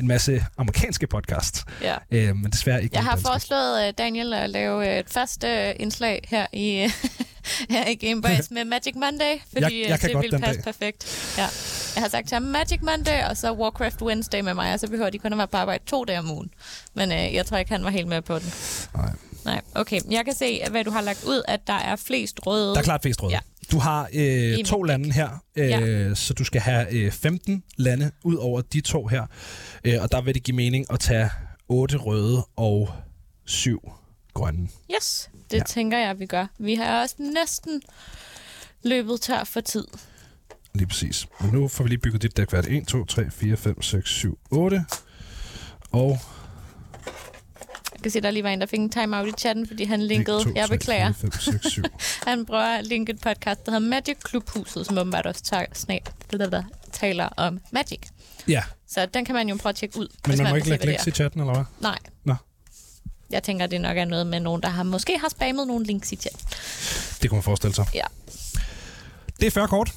en 0.00 0.06
masse 0.08 0.44
amerikanske 0.58 1.06
podcasts, 1.06 1.64
ja. 1.82 1.96
øh, 2.10 2.36
men 2.36 2.50
desværre 2.52 2.82
ikke 2.82 2.94
Jeg 2.96 3.04
har 3.04 3.10
danske. 3.10 3.26
foreslået 3.28 3.88
uh, 3.88 3.94
Daniel 3.98 4.32
at 4.32 4.50
lave 4.50 4.88
øh, 4.92 4.98
et 4.98 5.10
fast 5.10 5.44
uh, 5.44 5.50
indslag 5.76 6.24
her 6.28 6.46
i, 6.52 6.88
her 7.70 7.88
i 7.88 7.94
Gameboys 7.94 8.50
med 8.50 8.64
Magic 8.64 8.94
Monday, 8.94 9.38
fordi 9.52 9.60
Jeg- 9.64 9.72
jeg 9.88 9.92
øh, 9.92 10.02
det 10.02 10.12
godt 10.12 10.22
vil 10.22 10.32
den 10.32 10.40
passe 10.40 10.54
dag. 10.62 10.64
perfekt. 10.64 11.34
Ja. 11.38 11.46
Jeg 11.94 12.02
har 12.02 12.08
sagt 12.08 12.28
til 12.28 12.34
ham 12.34 12.42
Magic 12.42 12.78
Monday, 12.82 13.24
og 13.30 13.36
så 13.36 13.52
Warcraft 13.52 14.02
Wednesday 14.02 14.40
med 14.40 14.54
mig, 14.54 14.72
og 14.74 14.80
så 14.80 14.88
behøver 14.88 15.10
de 15.10 15.18
kun 15.18 15.32
at 15.32 15.38
være 15.38 15.48
på 15.48 15.56
arbejde 15.56 15.84
to 15.86 16.04
dage 16.04 16.18
om 16.18 16.30
ugen. 16.30 16.50
Men 16.94 17.10
uh, 17.12 17.34
jeg 17.34 17.46
tror 17.46 17.56
ikke, 17.56 17.70
han 17.72 17.84
var 17.84 17.90
helt 17.90 18.08
med 18.08 18.22
på 18.22 18.38
den. 18.38 18.52
Nej. 18.94 19.10
Nej, 19.44 19.60
okay. 19.74 20.00
Jeg 20.10 20.24
kan 20.24 20.34
se, 20.34 20.62
hvad 20.70 20.84
du 20.84 20.90
har 20.90 21.00
lagt 21.00 21.24
ud, 21.24 21.42
at 21.48 21.66
der 21.66 21.72
er 21.72 21.96
flest 21.96 22.46
røde. 22.46 22.72
Der 22.72 22.78
er 22.78 22.82
klart 22.82 23.02
flest 23.02 23.22
røde. 23.22 23.32
Ja. 23.32 23.38
Du 23.72 23.78
har 23.78 24.08
øh, 24.12 24.64
to 24.64 24.82
lande 24.82 25.12
her, 25.12 25.28
øh, 25.56 25.68
Ja. 25.68 26.14
så 26.14 26.34
du 26.34 26.44
skal 26.44 26.60
have 26.60 26.92
øh, 26.92 27.12
15 27.12 27.62
lande 27.76 28.10
ud 28.22 28.36
over 28.36 28.60
de 28.60 28.80
to 28.80 29.06
her. 29.06 29.26
Øh, 29.84 29.94
og 30.02 30.12
der 30.12 30.20
vil 30.20 30.34
det 30.34 30.42
give 30.42 30.56
mening 30.56 30.86
at 30.92 31.00
tage 31.00 31.30
8 31.68 31.96
røde 31.96 32.46
og 32.56 32.90
7 33.44 33.92
grønne. 34.34 34.68
Yes, 34.96 35.30
det 35.50 35.56
ja. 35.58 35.62
Tænker 35.62 35.98
jeg, 35.98 36.18
vi 36.18 36.26
gør. 36.26 36.46
Vi 36.58 36.74
har 36.74 37.02
også 37.02 37.14
næsten 37.18 37.82
løbet 38.82 39.20
tør 39.20 39.44
for 39.44 39.60
tid. 39.60 39.84
Lige 40.74 40.86
præcis. 40.86 41.26
Men 41.40 41.50
nu 41.50 41.68
får 41.68 41.84
vi 41.84 41.88
lige 41.88 41.98
bygget 41.98 42.22
dit 42.22 42.36
dæk 42.36 42.50
færdigt. 42.50 42.82
1, 42.82 42.86
2, 42.88 43.04
3, 43.04 43.30
4, 43.30 43.56
5, 43.56 43.82
6, 43.82 44.10
7, 44.10 44.38
8. 44.50 44.84
Og 45.92 46.18
kan 48.04 48.10
se, 48.10 48.20
der 48.20 48.30
lige 48.30 48.42
var 48.42 48.50
en, 48.50 48.60
der 48.60 48.66
fik 48.66 48.78
en 48.80 48.90
timeout 48.90 49.28
i 49.28 49.32
chatten, 49.38 49.66
fordi 49.66 49.84
han 49.84 50.00
1, 50.00 50.06
linkede. 50.08 50.44
2, 50.44 50.50
jeg 50.54 50.68
3, 50.68 50.76
beklager. 50.76 51.12
4, 51.12 51.14
5, 51.14 51.32
6, 51.32 51.66
7. 51.70 51.82
Han 52.26 52.46
prøver 52.46 52.62
at 52.78 52.86
linke 52.86 53.12
et 53.12 53.20
podcast, 53.20 53.66
der 53.66 53.72
hedder 53.72 53.88
Magic 53.88 54.16
Klubhuset, 54.24 54.86
som 54.86 54.98
åbenbart 54.98 55.26
også 55.26 55.42
tager, 55.42 55.66
snab, 55.72 56.08
taler 56.92 57.28
om 57.36 57.60
Magic. 57.72 58.00
Ja, 58.48 58.62
Så 58.88 59.06
den 59.06 59.24
kan 59.24 59.34
man 59.34 59.48
jo 59.48 59.56
prøve 59.56 59.70
at 59.70 59.76
tjekke 59.76 59.98
ud, 59.98 60.08
men 60.26 60.38
man 60.38 60.50
må 60.50 60.56
ikke 60.56 60.68
lægge 60.68 60.86
links 60.86 61.06
i 61.06 61.10
chatten, 61.10 61.40
eller 61.40 61.54
hvad? 61.54 61.64
Nej. 61.80 61.98
Nå. 62.24 62.34
Jeg 63.30 63.42
tænker, 63.42 63.66
det 63.66 63.80
nok 63.80 63.96
er 63.96 64.04
noget 64.04 64.26
med 64.26 64.40
nogen, 64.40 64.62
der 64.62 64.68
har 64.68 64.82
måske 64.82 65.18
har 65.18 65.28
spammet 65.28 65.66
nogle 65.66 65.84
links 65.86 66.12
i 66.12 66.16
chat. 66.16 66.44
Det 67.22 67.30
kunne 67.30 67.36
man 67.36 67.42
forestille 67.42 67.74
sig. 67.74 67.86
Ja. 67.94 68.04
Det 69.40 69.46
er 69.46 69.50
40 69.50 69.68
kort. 69.68 69.92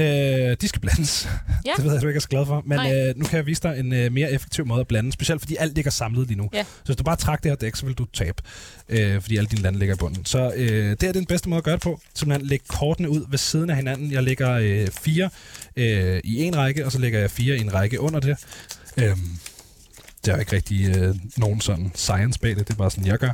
Øh, 0.00 0.56
de 0.60 0.68
skal 0.68 0.80
blandes. 0.80 1.28
Ja. 1.66 1.72
Det 1.76 1.84
ved 1.84 1.92
jeg, 1.92 2.02
du 2.02 2.06
ikke 2.06 2.18
er 2.18 2.20
så 2.20 2.28
glad 2.28 2.46
for. 2.46 2.62
Men 2.66 2.78
Nej. 2.78 3.08
øh, 3.08 3.14
nu 3.16 3.24
kan 3.24 3.36
jeg 3.36 3.46
vise 3.46 3.62
dig 3.62 3.78
en 3.78 3.92
øh, 3.92 4.12
mere 4.12 4.32
effektiv 4.32 4.66
måde 4.66 4.80
at 4.80 4.88
blande. 4.88 5.12
Specielt 5.12 5.40
fordi 5.40 5.56
alt 5.58 5.74
ligger 5.74 5.90
samlet 5.90 6.26
lige 6.28 6.38
nu. 6.38 6.48
Ja. 6.52 6.62
Så 6.62 6.86
hvis 6.86 6.96
du 6.96 7.02
bare 7.02 7.16
trak 7.16 7.42
det 7.42 7.50
her 7.50 7.56
dæk, 7.56 7.76
så 7.76 7.86
vil 7.86 7.94
du 7.94 8.04
tabe. 8.04 8.42
Øh, 8.88 9.20
fordi 9.20 9.36
alle 9.36 9.48
dine 9.48 9.62
lande 9.62 9.78
ligger 9.78 9.94
i 9.94 9.98
bunden. 9.98 10.24
Så 10.24 10.52
øh, 10.56 10.90
det 10.90 11.02
er 11.02 11.12
den 11.12 11.26
bedste 11.26 11.48
måde 11.48 11.58
at 11.58 11.64
gøre 11.64 11.74
det 11.74 11.82
på. 11.82 12.00
Simpelthen 12.14 12.48
lægge 12.48 12.64
kortene 12.68 13.08
ud 13.08 13.24
ved 13.30 13.38
siden 13.38 13.70
af 13.70 13.76
hinanden. 13.76 14.12
Jeg 14.12 14.22
lægger 14.22 14.50
øh, 14.50 14.88
fire 14.88 15.30
øh, 15.76 16.20
i 16.24 16.42
en 16.42 16.56
række, 16.56 16.86
og 16.86 16.92
så 16.92 16.98
lægger 16.98 17.20
jeg 17.20 17.30
fire 17.30 17.56
i 17.56 17.60
en 17.60 17.74
række 17.74 18.00
under 18.00 18.20
det. 18.20 18.36
Øhm, 18.96 19.38
der 20.26 20.34
er 20.34 20.40
ikke 20.40 20.56
rigtig 20.56 20.96
øh, 20.96 21.14
nogen 21.36 21.60
sådan 21.60 21.92
science 21.94 22.40
bag 22.40 22.50
det, 22.50 22.68
det 22.68 22.74
er 22.74 22.78
bare 22.78 22.90
sådan, 22.90 23.06
jeg 23.06 23.18
gør. 23.18 23.30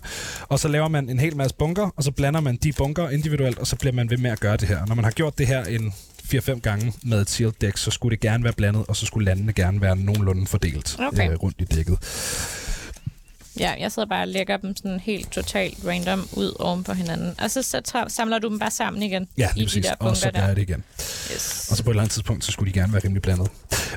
Og 0.49 0.59
så 0.59 0.69
laver 0.69 0.89
man 0.89 1.09
en 1.09 1.19
hel 1.19 1.37
masse 1.37 1.57
bunker, 1.57 1.91
og 1.97 2.05
så 2.05 2.11
blander 2.11 2.41
man 2.41 2.57
de 2.57 2.73
bunker 2.73 3.09
individuelt, 3.09 3.59
og 3.59 3.67
så 3.67 3.77
bliver 3.77 3.93
man 3.93 4.11
ved 4.11 4.17
med 4.17 4.31
at 4.31 4.41
gøre 4.41 4.57
det 4.57 4.69
her. 4.69 4.87
Når 4.87 4.95
man 4.95 5.05
har 5.05 5.13
gjort 5.13 5.39
det 5.39 5.47
her 5.47 5.65
en 5.65 5.95
4-5 6.25 6.61
gange 6.61 6.93
med 7.03 7.21
et 7.21 7.31
sealed 7.31 7.55
deck, 7.61 7.77
så 7.77 7.91
skulle 7.91 8.11
det 8.17 8.21
gerne 8.21 8.45
være 8.45 8.53
blandet, 8.53 8.85
og 8.89 8.97
så 8.97 9.07
skulle 9.07 9.25
landene 9.25 9.53
gerne 9.53 9.81
være 9.81 9.97
nogenlunde 9.97 10.47
fordelt 10.47 10.97
Okay. 11.01 11.31
øh, 11.31 11.37
rundt 11.37 11.57
i 11.61 11.65
dækket. 11.65 11.99
Ja, 13.61 13.75
jeg 13.81 13.93
sidder 13.93 14.09
bare 14.09 14.23
og 14.23 14.29
lægger 14.29 14.57
dem 14.57 14.77
sådan 14.77 15.01
helt 15.01 15.31
totalt 15.33 15.79
random 15.87 16.29
ud 16.33 16.53
oven 16.61 16.85
på 16.85 16.93
hinanden. 16.93 17.35
Og 17.43 17.51
så, 17.51 17.63
så 17.63 18.05
samler 18.09 18.39
du 18.39 18.49
dem 18.49 18.59
bare 18.59 18.71
sammen 18.71 19.03
igen 19.03 19.29
Ja, 19.39 19.49
lige 19.55 19.65
de 19.65 19.67
præcis. 19.69 19.87
der 19.87 19.95
Og 19.99 20.17
så 20.17 20.31
gør 20.31 20.41
jeg 20.47 20.57
det 20.57 20.63
igen. 20.63 20.85
Yes. 21.35 21.69
Og 21.71 21.77
så 21.77 21.83
på 21.85 21.91
et 21.91 21.93
eller 21.93 22.03
andet 22.03 22.13
tidspunkt, 22.13 22.45
så 22.45 22.53
skulle 22.53 22.73
de 22.73 22.79
gerne 22.79 22.93
være 22.93 23.03
rimelig 23.05 23.23
blandet. 23.23 23.49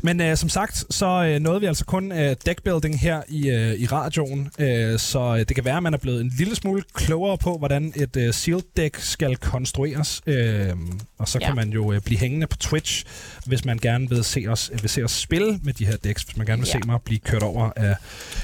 Men 0.03 0.21
øh, 0.21 0.37
som 0.37 0.49
sagt, 0.49 0.83
så 0.93 1.05
øh, 1.23 1.39
nåede 1.39 1.59
vi 1.59 1.65
altså 1.65 1.85
kun 1.85 2.11
øh, 2.11 2.35
deckbuilding 2.45 2.99
her 2.99 3.21
i, 3.29 3.49
øh, 3.49 3.73
i 3.73 3.85
radioen. 3.85 4.49
Øh, 4.59 4.99
så 4.99 5.19
øh, 5.19 5.39
det 5.39 5.55
kan 5.55 5.65
være, 5.65 5.77
at 5.77 5.83
man 5.83 5.93
er 5.93 5.97
blevet 5.97 6.21
en 6.21 6.31
lille 6.37 6.55
smule 6.55 6.83
klogere 6.93 7.37
på, 7.37 7.57
hvordan 7.57 7.93
et 7.95 8.15
øh, 8.17 8.33
sealed 8.33 8.63
deck 8.77 8.97
skal 8.99 9.35
konstrueres. 9.37 10.21
Øh, 10.27 10.69
og 11.17 11.27
så 11.27 11.37
Ja. 11.41 11.45
kan 11.47 11.55
man 11.55 11.69
jo 11.69 11.91
øh, 11.93 12.01
blive 12.01 12.19
hængende 12.19 12.47
på 12.47 12.57
Twitch, 12.57 13.05
hvis 13.45 13.65
man 13.65 13.77
gerne 13.77 14.09
vil 14.09 14.23
se 14.23 14.45
os, 14.47 14.69
øh, 14.73 14.81
vil 14.83 14.89
se 14.89 15.03
os 15.03 15.11
spille 15.11 15.59
med 15.63 15.73
de 15.73 15.85
her 15.85 15.97
decks. 15.97 16.23
Hvis 16.23 16.37
man 16.37 16.45
gerne 16.47 16.59
vil 16.61 16.67
Ja. 16.73 16.79
se 16.79 16.87
mig 16.87 17.01
blive 17.01 17.19
kørt 17.19 17.43
over 17.43 17.69
af 17.75 17.95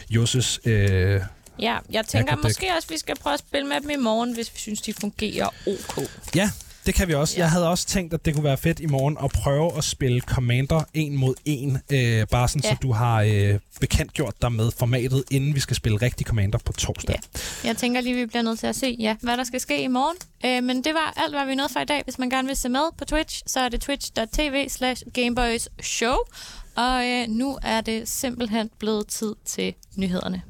Josses... 0.10 0.60
Øh, 0.66 1.03
Ja, 1.60 1.78
jeg 1.92 2.06
tænker 2.06 2.36
måske 2.36 2.68
også, 2.78 2.86
at 2.86 2.90
vi 2.90 2.98
skal 2.98 3.16
prøve 3.16 3.34
at 3.34 3.40
spille 3.40 3.68
med 3.68 3.82
dem 3.82 3.90
i 3.90 3.96
morgen, 3.96 4.34
hvis 4.34 4.54
vi 4.54 4.60
synes, 4.60 4.82
de 4.82 4.94
fungerer 4.94 5.48
ok. 5.68 6.10
Ja, 6.36 6.50
det 6.86 6.96
kan 6.96 7.08
vi 7.08 7.14
også. 7.14 7.38
Ja. 7.38 7.42
Jeg 7.42 7.52
havde 7.52 7.70
også 7.70 7.88
tænkt, 7.88 8.14
at 8.14 8.26
det 8.26 8.34
kunne 8.34 8.44
være 8.44 8.58
fedt 8.58 8.80
i 8.80 8.86
morgen 8.86 9.18
at 9.24 9.32
prøve 9.32 9.78
at 9.78 9.84
spille 9.84 10.22
Commander 10.22 10.84
en 10.94 11.18
mod 11.18 11.36
en. 11.46 11.80
Øh, 11.92 12.28
bare 12.28 12.48
sådan, 12.48 12.62
ja. 12.64 12.70
så 12.70 12.76
du 12.82 12.92
har 12.92 13.22
øh, 13.22 13.60
bekendtgjort 13.80 14.42
dig 14.42 14.52
med 14.52 14.72
formatet, 14.72 15.24
inden 15.32 15.56
vi 15.56 15.60
skal 15.60 15.76
spille 15.76 15.98
rigtig 16.02 16.28
Commander 16.28 16.58
på 16.58 16.74
torsdag. 16.74 17.20
Ja. 17.64 17.68
Jeg 17.68 17.78
tænker 17.78 18.02
lige, 18.02 18.16
vi 18.16 18.26
bliver 18.26 18.42
nødt 18.42 18.60
til 18.60 18.68
at 18.68 18.76
se, 18.76 18.96
ja, 19.00 19.16
hvad 19.22 19.38
der 19.38 19.44
skal 19.44 19.60
ske 19.60 19.84
i 19.84 19.88
morgen. 19.88 20.18
Øh, 20.46 20.64
men 20.64 20.84
det 20.84 20.94
var 20.94 21.14
alt, 21.24 21.36
hvad 21.36 21.46
vi 21.46 21.56
nåede 21.56 21.74
for 21.74 21.80
i 21.80 21.86
dag. 21.86 22.02
Hvis 22.04 22.20
man 22.20 22.30
gerne 22.30 22.48
vil 22.48 22.58
se 22.58 22.70
med 22.70 22.98
på 22.98 23.06
Twitch, 23.06 23.44
så 23.48 23.60
er 23.60 23.70
det 23.70 23.82
twitch.tv 23.82 24.70
slash 24.70 25.04
Gameboys 25.14 25.70
Show. 25.82 26.16
Og 26.76 27.06
øh, 27.06 27.28
nu 27.28 27.58
er 27.62 27.82
det 27.82 28.08
simpelthen 28.10 28.70
blevet 28.80 29.08
tid 29.08 29.36
til 29.46 29.74
nyhederne. 29.96 30.42